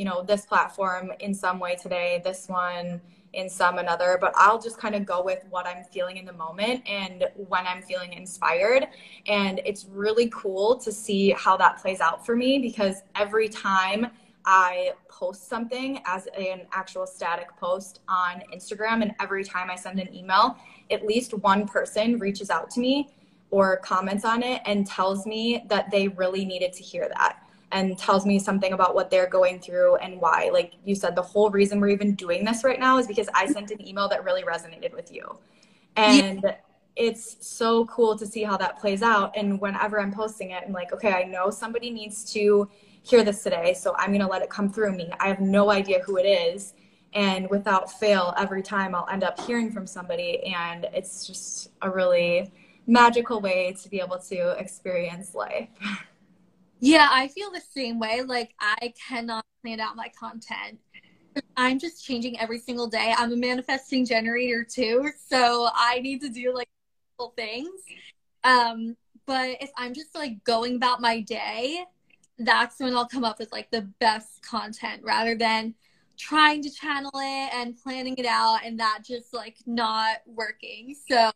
you 0.00 0.06
know, 0.06 0.22
this 0.22 0.46
platform 0.46 1.12
in 1.20 1.34
some 1.34 1.58
way 1.58 1.76
today, 1.76 2.22
this 2.24 2.48
one 2.48 3.02
in 3.34 3.50
some 3.50 3.76
another, 3.76 4.16
but 4.18 4.32
I'll 4.34 4.58
just 4.58 4.78
kind 4.78 4.94
of 4.94 5.04
go 5.04 5.22
with 5.22 5.44
what 5.50 5.66
I'm 5.66 5.84
feeling 5.84 6.16
in 6.16 6.24
the 6.24 6.32
moment 6.32 6.88
and 6.88 7.28
when 7.36 7.66
I'm 7.66 7.82
feeling 7.82 8.14
inspired. 8.14 8.88
And 9.26 9.60
it's 9.66 9.84
really 9.84 10.30
cool 10.32 10.76
to 10.78 10.90
see 10.90 11.32
how 11.32 11.58
that 11.58 11.82
plays 11.82 12.00
out 12.00 12.24
for 12.24 12.34
me 12.34 12.58
because 12.60 13.02
every 13.14 13.46
time 13.50 14.06
I 14.46 14.94
post 15.10 15.50
something 15.50 16.00
as 16.06 16.28
an 16.28 16.62
actual 16.72 17.06
static 17.06 17.48
post 17.58 18.00
on 18.08 18.42
Instagram, 18.54 19.02
and 19.02 19.14
every 19.20 19.44
time 19.44 19.68
I 19.68 19.76
send 19.76 20.00
an 20.00 20.14
email, 20.14 20.56
at 20.90 21.04
least 21.04 21.34
one 21.34 21.68
person 21.68 22.18
reaches 22.18 22.48
out 22.48 22.70
to 22.70 22.80
me 22.80 23.10
or 23.50 23.76
comments 23.76 24.24
on 24.24 24.42
it 24.42 24.62
and 24.64 24.86
tells 24.86 25.26
me 25.26 25.62
that 25.68 25.90
they 25.90 26.08
really 26.08 26.46
needed 26.46 26.72
to 26.72 26.82
hear 26.82 27.06
that 27.18 27.49
and 27.72 27.96
tells 27.96 28.26
me 28.26 28.38
something 28.38 28.72
about 28.72 28.94
what 28.94 29.10
they're 29.10 29.28
going 29.28 29.60
through 29.60 29.96
and 29.96 30.20
why. 30.20 30.50
Like 30.52 30.74
you 30.84 30.94
said, 30.94 31.14
the 31.14 31.22
whole 31.22 31.50
reason 31.50 31.80
we're 31.80 31.88
even 31.88 32.14
doing 32.14 32.44
this 32.44 32.64
right 32.64 32.80
now 32.80 32.98
is 32.98 33.06
because 33.06 33.28
I 33.34 33.46
sent 33.46 33.70
an 33.70 33.86
email 33.86 34.08
that 34.08 34.24
really 34.24 34.42
resonated 34.42 34.92
with 34.92 35.12
you. 35.12 35.38
And 35.96 36.42
yeah. 36.42 36.56
it's 36.96 37.36
so 37.46 37.84
cool 37.86 38.18
to 38.18 38.26
see 38.26 38.42
how 38.42 38.56
that 38.56 38.78
plays 38.78 39.02
out. 39.02 39.36
And 39.36 39.60
whenever 39.60 40.00
I'm 40.00 40.12
posting 40.12 40.50
it, 40.50 40.64
I'm 40.66 40.72
like, 40.72 40.92
okay, 40.92 41.12
I 41.12 41.24
know 41.24 41.50
somebody 41.50 41.90
needs 41.90 42.24
to 42.32 42.68
hear 43.02 43.22
this 43.22 43.42
today. 43.42 43.74
So 43.74 43.94
I'm 43.96 44.08
going 44.08 44.20
to 44.20 44.26
let 44.26 44.42
it 44.42 44.50
come 44.50 44.68
through 44.68 44.96
me. 44.96 45.10
I 45.20 45.28
have 45.28 45.40
no 45.40 45.70
idea 45.70 46.00
who 46.00 46.16
it 46.16 46.24
is. 46.24 46.74
And 47.12 47.48
without 47.50 47.90
fail, 47.98 48.34
every 48.36 48.62
time 48.62 48.94
I'll 48.94 49.08
end 49.10 49.24
up 49.24 49.40
hearing 49.40 49.70
from 49.70 49.86
somebody. 49.86 50.44
And 50.44 50.88
it's 50.92 51.26
just 51.26 51.70
a 51.82 51.90
really 51.90 52.52
magical 52.86 53.40
way 53.40 53.76
to 53.80 53.88
be 53.88 54.00
able 54.00 54.18
to 54.18 54.50
experience 54.58 55.34
life. 55.34 55.68
Yeah, 56.80 57.08
I 57.10 57.28
feel 57.28 57.50
the 57.50 57.60
same 57.60 57.98
way. 57.98 58.22
Like 58.22 58.54
I 58.58 58.92
cannot 59.08 59.44
plan 59.62 59.80
out 59.80 59.96
my 59.96 60.10
content. 60.18 60.78
I'm 61.56 61.78
just 61.78 62.04
changing 62.04 62.40
every 62.40 62.58
single 62.58 62.88
day. 62.88 63.14
I'm 63.16 63.32
a 63.32 63.36
manifesting 63.36 64.04
generator 64.04 64.64
too, 64.64 65.10
so 65.28 65.68
I 65.74 66.00
need 66.00 66.20
to 66.22 66.28
do 66.28 66.54
like 66.54 66.68
things. 67.36 67.82
Um, 68.44 68.96
but 69.26 69.58
if 69.60 69.70
I'm 69.76 69.92
just 69.92 70.14
like 70.14 70.42
going 70.44 70.76
about 70.76 71.02
my 71.02 71.20
day, 71.20 71.84
that's 72.38 72.80
when 72.80 72.96
I'll 72.96 73.06
come 73.06 73.24
up 73.24 73.38
with 73.38 73.52
like 73.52 73.70
the 73.70 73.82
best 74.00 74.42
content 74.42 75.02
rather 75.04 75.36
than 75.36 75.74
trying 76.16 76.62
to 76.62 76.70
channel 76.70 77.12
it 77.14 77.54
and 77.54 77.76
planning 77.76 78.14
it 78.16 78.26
out 78.26 78.60
and 78.64 78.80
that 78.80 79.00
just 79.04 79.34
like 79.34 79.58
not 79.66 80.18
working. 80.26 80.96
So 81.10 81.30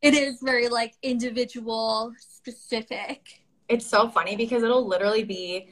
it 0.00 0.14
is 0.14 0.40
very 0.42 0.68
like 0.68 0.94
individual 1.02 2.12
specific 2.18 3.41
it's 3.72 3.86
so 3.86 4.08
funny 4.08 4.36
because 4.36 4.62
it'll 4.62 4.86
literally 4.86 5.24
be 5.24 5.68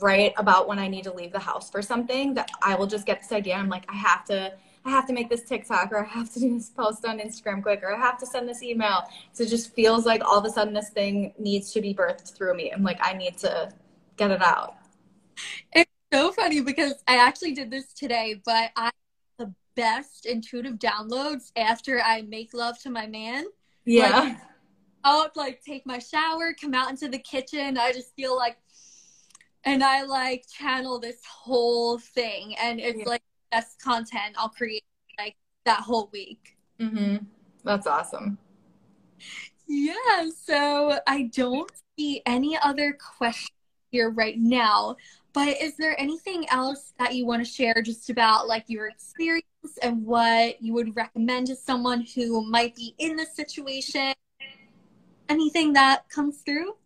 right 0.00 0.32
about 0.36 0.68
when 0.68 0.78
I 0.78 0.88
need 0.88 1.04
to 1.04 1.12
leave 1.12 1.32
the 1.32 1.38
house 1.38 1.68
for 1.70 1.82
something 1.82 2.34
that 2.34 2.50
I 2.62 2.76
will 2.76 2.86
just 2.86 3.04
get 3.04 3.20
this 3.20 3.32
idea. 3.32 3.54
I'm 3.54 3.68
like, 3.68 3.84
I 3.90 3.94
have 3.96 4.24
to, 4.26 4.54
I 4.84 4.90
have 4.90 5.06
to 5.08 5.12
make 5.12 5.28
this 5.28 5.42
TikTok 5.42 5.92
or 5.92 6.04
I 6.04 6.08
have 6.08 6.32
to 6.34 6.40
do 6.40 6.54
this 6.54 6.70
post 6.70 7.04
on 7.04 7.18
Instagram 7.18 7.62
quick 7.62 7.82
or 7.82 7.94
I 7.94 7.98
have 7.98 8.16
to 8.18 8.26
send 8.26 8.48
this 8.48 8.62
email. 8.62 9.02
So 9.32 9.42
it 9.42 9.48
just 9.48 9.74
feels 9.74 10.06
like 10.06 10.24
all 10.24 10.38
of 10.38 10.44
a 10.44 10.50
sudden 10.50 10.72
this 10.72 10.90
thing 10.90 11.34
needs 11.38 11.72
to 11.72 11.80
be 11.80 11.92
birthed 11.92 12.34
through 12.34 12.54
me. 12.54 12.70
I'm 12.70 12.82
like, 12.82 12.98
I 13.02 13.12
need 13.12 13.36
to 13.38 13.70
get 14.16 14.30
it 14.30 14.42
out. 14.42 14.76
It's 15.72 15.90
so 16.12 16.32
funny 16.32 16.60
because 16.60 16.94
I 17.08 17.16
actually 17.16 17.52
did 17.52 17.70
this 17.70 17.92
today, 17.92 18.40
but 18.44 18.70
I 18.76 18.84
have 18.84 18.92
the 19.38 19.54
best 19.74 20.26
intuitive 20.26 20.74
downloads 20.74 21.50
after 21.56 22.00
I 22.00 22.22
make 22.22 22.54
love 22.54 22.78
to 22.82 22.90
my 22.90 23.06
man. 23.06 23.46
Yeah. 23.84 24.20
Like, 24.20 24.36
I'll 25.04 25.30
like 25.34 25.62
take 25.62 25.86
my 25.86 25.98
shower, 25.98 26.54
come 26.60 26.74
out 26.74 26.90
into 26.90 27.08
the 27.08 27.18
kitchen. 27.18 27.78
I 27.78 27.92
just 27.92 28.14
feel 28.14 28.36
like, 28.36 28.56
and 29.64 29.82
I 29.82 30.02
like 30.02 30.46
channel 30.48 30.98
this 30.98 31.18
whole 31.24 31.98
thing, 31.98 32.54
and 32.56 32.80
it's 32.80 32.98
yeah. 32.98 33.08
like 33.08 33.22
best 33.50 33.80
content 33.82 34.34
I'll 34.36 34.48
create 34.48 34.84
like 35.18 35.36
that 35.64 35.80
whole 35.80 36.08
week. 36.12 36.56
Mm-hmm. 36.80 37.24
That's 37.64 37.86
awesome. 37.86 38.38
Yeah. 39.68 40.28
So 40.44 40.98
I 41.06 41.30
don't 41.34 41.70
see 41.96 42.22
any 42.26 42.58
other 42.58 42.98
questions 43.18 43.50
here 43.90 44.10
right 44.10 44.38
now. 44.38 44.96
But 45.34 45.60
is 45.62 45.76
there 45.76 45.98
anything 45.98 46.46
else 46.50 46.92
that 46.98 47.14
you 47.14 47.24
want 47.24 47.44
to 47.44 47.50
share 47.50 47.80
just 47.82 48.10
about 48.10 48.48
like 48.48 48.64
your 48.66 48.88
experience 48.88 49.46
and 49.82 50.04
what 50.04 50.60
you 50.60 50.74
would 50.74 50.94
recommend 50.94 51.46
to 51.46 51.56
someone 51.56 52.04
who 52.14 52.44
might 52.50 52.74
be 52.74 52.94
in 52.98 53.16
this 53.16 53.34
situation 53.34 54.12
anything 55.32 55.72
that 55.72 56.08
comes 56.10 56.38
through? 56.38 56.76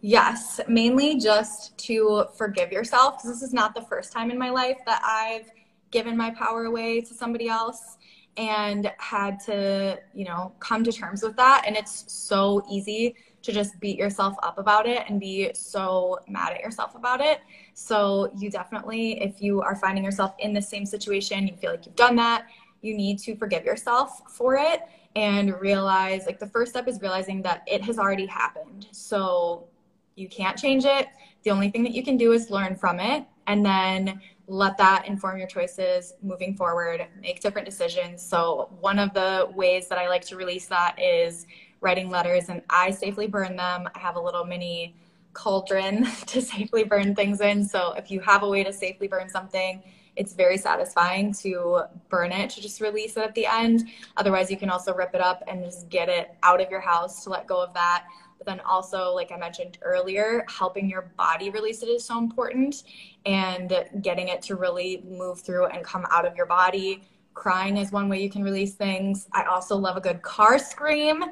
Yes, 0.00 0.60
mainly 0.66 1.18
just 1.18 1.76
to 1.86 2.24
forgive 2.36 2.72
yourself 2.72 3.18
because 3.18 3.30
this 3.30 3.42
is 3.48 3.54
not 3.54 3.74
the 3.74 3.82
first 3.82 4.12
time 4.12 4.30
in 4.30 4.38
my 4.38 4.50
life 4.50 4.78
that 4.86 5.00
I've 5.04 5.48
given 5.92 6.16
my 6.16 6.30
power 6.30 6.64
away 6.64 7.02
to 7.02 7.14
somebody 7.14 7.48
else 7.48 7.98
and 8.36 8.90
had 8.98 9.38
to, 9.40 10.00
you 10.14 10.24
know, 10.24 10.54
come 10.58 10.82
to 10.84 10.90
terms 10.90 11.22
with 11.22 11.36
that. 11.36 11.64
And 11.66 11.76
it's 11.76 12.10
so 12.10 12.64
easy 12.70 13.14
to 13.42 13.52
just 13.52 13.78
beat 13.78 13.98
yourself 13.98 14.34
up 14.42 14.58
about 14.58 14.86
it 14.86 15.04
and 15.08 15.20
be 15.20 15.50
so 15.54 16.18
mad 16.28 16.52
at 16.52 16.60
yourself 16.60 16.94
about 16.94 17.20
it. 17.20 17.40
So, 17.74 18.32
you 18.38 18.50
definitely, 18.50 19.20
if 19.20 19.42
you 19.42 19.60
are 19.60 19.76
finding 19.76 20.04
yourself 20.04 20.34
in 20.38 20.54
the 20.54 20.62
same 20.62 20.86
situation, 20.86 21.46
you 21.46 21.56
feel 21.56 21.72
like 21.72 21.84
you've 21.84 21.96
done 21.96 22.16
that, 22.16 22.46
you 22.80 22.96
need 22.96 23.18
to 23.20 23.36
forgive 23.36 23.64
yourself 23.64 24.22
for 24.30 24.56
it 24.56 24.80
and 25.14 25.60
realize 25.60 26.26
like 26.26 26.38
the 26.38 26.46
first 26.46 26.72
step 26.72 26.88
is 26.88 27.00
realizing 27.00 27.42
that 27.42 27.62
it 27.66 27.82
has 27.82 27.98
already 27.98 28.26
happened. 28.26 28.86
So 28.92 29.64
you 30.16 30.28
can't 30.28 30.56
change 30.56 30.84
it. 30.84 31.08
The 31.42 31.50
only 31.50 31.70
thing 31.70 31.82
that 31.82 31.92
you 31.92 32.02
can 32.02 32.16
do 32.16 32.32
is 32.32 32.50
learn 32.50 32.76
from 32.76 33.00
it 33.00 33.24
and 33.46 33.64
then 33.64 34.20
let 34.46 34.76
that 34.78 35.06
inform 35.06 35.38
your 35.38 35.46
choices 35.46 36.14
moving 36.22 36.54
forward, 36.54 37.06
make 37.20 37.40
different 37.40 37.64
decisions. 37.64 38.22
So, 38.22 38.70
one 38.80 38.98
of 38.98 39.14
the 39.14 39.48
ways 39.54 39.88
that 39.88 39.98
I 39.98 40.08
like 40.08 40.24
to 40.26 40.36
release 40.36 40.66
that 40.66 41.00
is 41.00 41.46
writing 41.80 42.10
letters, 42.10 42.48
and 42.48 42.62
I 42.68 42.90
safely 42.90 43.26
burn 43.26 43.56
them. 43.56 43.88
I 43.94 43.98
have 43.98 44.16
a 44.16 44.20
little 44.20 44.44
mini 44.44 44.94
cauldron 45.32 46.04
to 46.26 46.42
safely 46.42 46.84
burn 46.84 47.14
things 47.14 47.40
in. 47.40 47.64
So, 47.64 47.92
if 47.92 48.10
you 48.10 48.20
have 48.20 48.42
a 48.42 48.48
way 48.48 48.64
to 48.64 48.72
safely 48.72 49.08
burn 49.08 49.28
something, 49.28 49.82
it's 50.16 50.34
very 50.34 50.58
satisfying 50.58 51.32
to 51.32 51.82
burn 52.08 52.32
it 52.32 52.50
to 52.50 52.60
just 52.60 52.80
release 52.80 53.16
it 53.16 53.22
at 53.22 53.34
the 53.34 53.46
end. 53.46 53.88
Otherwise, 54.16 54.50
you 54.50 54.56
can 54.56 54.70
also 54.70 54.94
rip 54.94 55.14
it 55.14 55.20
up 55.20 55.42
and 55.48 55.64
just 55.64 55.88
get 55.88 56.08
it 56.08 56.34
out 56.42 56.60
of 56.60 56.70
your 56.70 56.80
house 56.80 57.24
to 57.24 57.30
let 57.30 57.46
go 57.46 57.62
of 57.62 57.72
that. 57.74 58.04
But 58.38 58.46
then 58.46 58.60
also, 58.60 59.14
like 59.14 59.30
I 59.32 59.36
mentioned 59.36 59.78
earlier, 59.82 60.44
helping 60.48 60.90
your 60.90 61.12
body 61.16 61.50
release 61.50 61.82
it 61.82 61.86
is 61.86 62.04
so 62.04 62.18
important 62.18 62.82
and 63.24 63.72
getting 64.02 64.28
it 64.28 64.42
to 64.42 64.56
really 64.56 65.02
move 65.08 65.40
through 65.40 65.66
and 65.66 65.84
come 65.84 66.06
out 66.10 66.26
of 66.26 66.36
your 66.36 66.46
body. 66.46 67.02
Crying 67.34 67.76
is 67.76 67.92
one 67.92 68.08
way 68.08 68.20
you 68.20 68.28
can 68.28 68.42
release 68.42 68.74
things. 68.74 69.28
I 69.32 69.44
also 69.44 69.76
love 69.76 69.96
a 69.96 70.00
good 70.00 70.22
car 70.22 70.58
scream. 70.58 71.24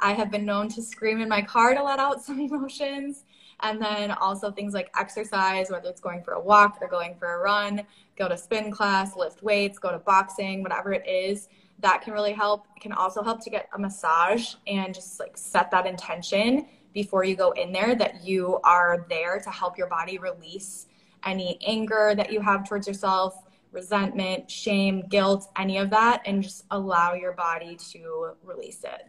I 0.00 0.12
have 0.12 0.30
been 0.30 0.44
known 0.44 0.68
to 0.68 0.82
scream 0.82 1.20
in 1.20 1.28
my 1.28 1.42
car 1.42 1.74
to 1.74 1.82
let 1.82 1.98
out 1.98 2.22
some 2.22 2.38
emotions. 2.40 3.24
And 3.60 3.82
then 3.82 4.12
also 4.12 4.52
things 4.52 4.72
like 4.72 4.90
exercise, 4.98 5.70
whether 5.70 5.88
it's 5.88 6.00
going 6.00 6.22
for 6.22 6.34
a 6.34 6.40
walk 6.40 6.78
or 6.80 6.88
going 6.88 7.16
for 7.16 7.34
a 7.34 7.38
run, 7.38 7.82
go 8.16 8.28
to 8.28 8.38
spin 8.38 8.70
class, 8.70 9.16
lift 9.16 9.42
weights, 9.42 9.78
go 9.78 9.90
to 9.90 9.98
boxing, 9.98 10.62
whatever 10.62 10.92
it 10.92 11.06
is, 11.08 11.48
that 11.80 12.02
can 12.02 12.12
really 12.12 12.32
help. 12.32 12.66
It 12.76 12.80
can 12.80 12.92
also 12.92 13.22
help 13.22 13.42
to 13.44 13.50
get 13.50 13.68
a 13.74 13.78
massage 13.78 14.54
and 14.66 14.94
just 14.94 15.18
like 15.18 15.36
set 15.36 15.70
that 15.72 15.86
intention 15.86 16.66
before 16.92 17.24
you 17.24 17.36
go 17.36 17.50
in 17.52 17.72
there 17.72 17.94
that 17.94 18.24
you 18.24 18.58
are 18.64 19.06
there 19.08 19.40
to 19.40 19.50
help 19.50 19.76
your 19.76 19.88
body 19.88 20.18
release 20.18 20.86
any 21.24 21.58
anger 21.66 22.14
that 22.16 22.32
you 22.32 22.40
have 22.40 22.68
towards 22.68 22.86
yourself, 22.86 23.44
resentment, 23.72 24.50
shame, 24.50 25.02
guilt, 25.08 25.50
any 25.56 25.78
of 25.78 25.90
that, 25.90 26.22
and 26.24 26.42
just 26.42 26.64
allow 26.70 27.14
your 27.14 27.32
body 27.32 27.76
to 27.76 28.32
release 28.42 28.84
it. 28.84 29.06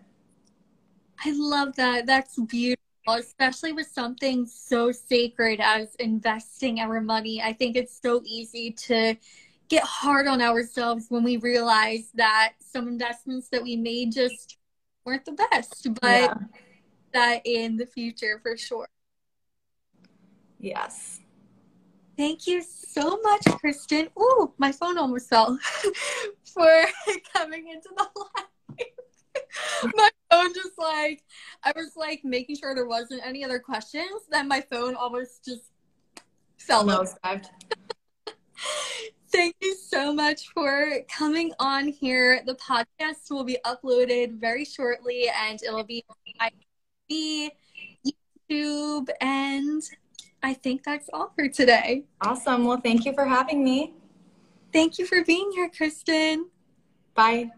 I 1.23 1.31
love 1.35 1.75
that. 1.75 2.05
That's 2.05 2.39
beautiful, 2.39 2.78
especially 3.07 3.71
with 3.71 3.87
something 3.87 4.45
so 4.45 4.91
sacred 4.91 5.59
as 5.59 5.95
investing 5.95 6.79
our 6.79 7.01
money. 7.01 7.41
I 7.41 7.53
think 7.53 7.75
it's 7.75 7.99
so 8.01 8.21
easy 8.25 8.71
to 8.71 9.15
get 9.69 9.83
hard 9.83 10.27
on 10.27 10.41
ourselves 10.41 11.05
when 11.09 11.23
we 11.23 11.37
realize 11.37 12.09
that 12.15 12.53
some 12.59 12.87
investments 12.87 13.49
that 13.49 13.63
we 13.63 13.75
made 13.75 14.11
just 14.11 14.57
weren't 15.05 15.25
the 15.25 15.31
best, 15.51 15.87
but 16.01 16.21
yeah. 16.21 16.33
that 17.13 17.41
in 17.45 17.77
the 17.77 17.85
future 17.85 18.39
for 18.43 18.57
sure. 18.57 18.89
Yes. 20.59 21.21
Thank 22.17 22.47
you 22.47 22.61
so 22.61 23.19
much, 23.21 23.45
Kristen. 23.59 24.09
Oh, 24.17 24.53
my 24.57 24.73
phone 24.73 24.97
almost 24.97 25.29
fell 25.29 25.57
for 26.53 26.83
coming 27.33 27.69
into 27.69 27.89
the 27.95 28.07
live. 28.15 28.45
my 29.95 30.09
phone 30.32 30.53
just 30.53 30.77
like 30.77 31.23
I 31.63 31.71
was 31.75 31.93
like 31.95 32.21
making 32.23 32.57
sure 32.57 32.75
there 32.75 32.88
wasn't 32.88 33.21
any 33.25 33.43
other 33.43 33.59
questions. 33.59 34.23
Then 34.30 34.47
my 34.47 34.61
phone 34.61 34.95
almost 34.95 35.45
just 35.45 35.71
fell. 36.57 36.86
No, 36.86 37.05
Thank 39.32 39.55
you 39.61 39.75
so 39.75 40.11
much 40.11 40.49
for 40.49 41.01
coming 41.07 41.51
on 41.59 41.88
here. 41.88 42.41
The 42.45 42.55
podcast 42.55 43.30
will 43.30 43.43
be 43.43 43.57
uploaded 43.63 44.39
very 44.39 44.65
shortly 44.65 45.30
and 45.30 45.59
it'll 45.61 45.84
be 45.84 46.03
on 46.41 46.49
YouTube. 47.11 49.07
And 49.21 49.84
I 50.41 50.53
think 50.55 50.84
that's 50.84 51.09
all 51.13 51.32
for 51.36 51.47
today. 51.47 52.05
Awesome. 52.21 52.65
Well, 52.65 52.82
thank 52.82 53.05
you 53.05 53.13
for 53.13 53.25
having 53.25 53.63
me. 53.63 53.93
Thank 54.73 54.97
you 54.97 55.05
for 55.05 55.23
being 55.23 55.51
here, 55.53 55.69
Kristen. 55.69 56.49
Bye. 57.13 57.51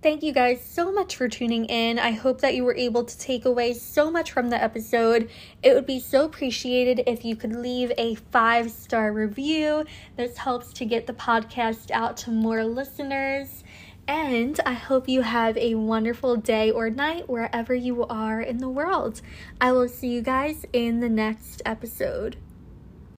Thank 0.00 0.22
you 0.22 0.32
guys 0.32 0.62
so 0.64 0.92
much 0.92 1.16
for 1.16 1.26
tuning 1.26 1.64
in. 1.64 1.98
I 1.98 2.12
hope 2.12 2.40
that 2.42 2.54
you 2.54 2.62
were 2.62 2.76
able 2.76 3.02
to 3.02 3.18
take 3.18 3.44
away 3.44 3.74
so 3.74 4.12
much 4.12 4.30
from 4.30 4.48
the 4.48 4.62
episode. 4.62 5.28
It 5.60 5.74
would 5.74 5.86
be 5.86 5.98
so 5.98 6.24
appreciated 6.24 7.02
if 7.04 7.24
you 7.24 7.34
could 7.34 7.56
leave 7.56 7.90
a 7.98 8.14
five 8.14 8.70
star 8.70 9.12
review. 9.12 9.84
This 10.16 10.36
helps 10.36 10.72
to 10.74 10.84
get 10.84 11.08
the 11.08 11.14
podcast 11.14 11.90
out 11.90 12.16
to 12.18 12.30
more 12.30 12.64
listeners. 12.64 13.64
And 14.06 14.60
I 14.64 14.74
hope 14.74 15.08
you 15.08 15.22
have 15.22 15.56
a 15.56 15.74
wonderful 15.74 16.36
day 16.36 16.70
or 16.70 16.90
night 16.90 17.28
wherever 17.28 17.74
you 17.74 18.06
are 18.06 18.40
in 18.40 18.58
the 18.58 18.68
world. 18.68 19.20
I 19.60 19.72
will 19.72 19.88
see 19.88 20.10
you 20.10 20.22
guys 20.22 20.64
in 20.72 21.00
the 21.00 21.08
next 21.08 21.60
episode. 21.66 22.36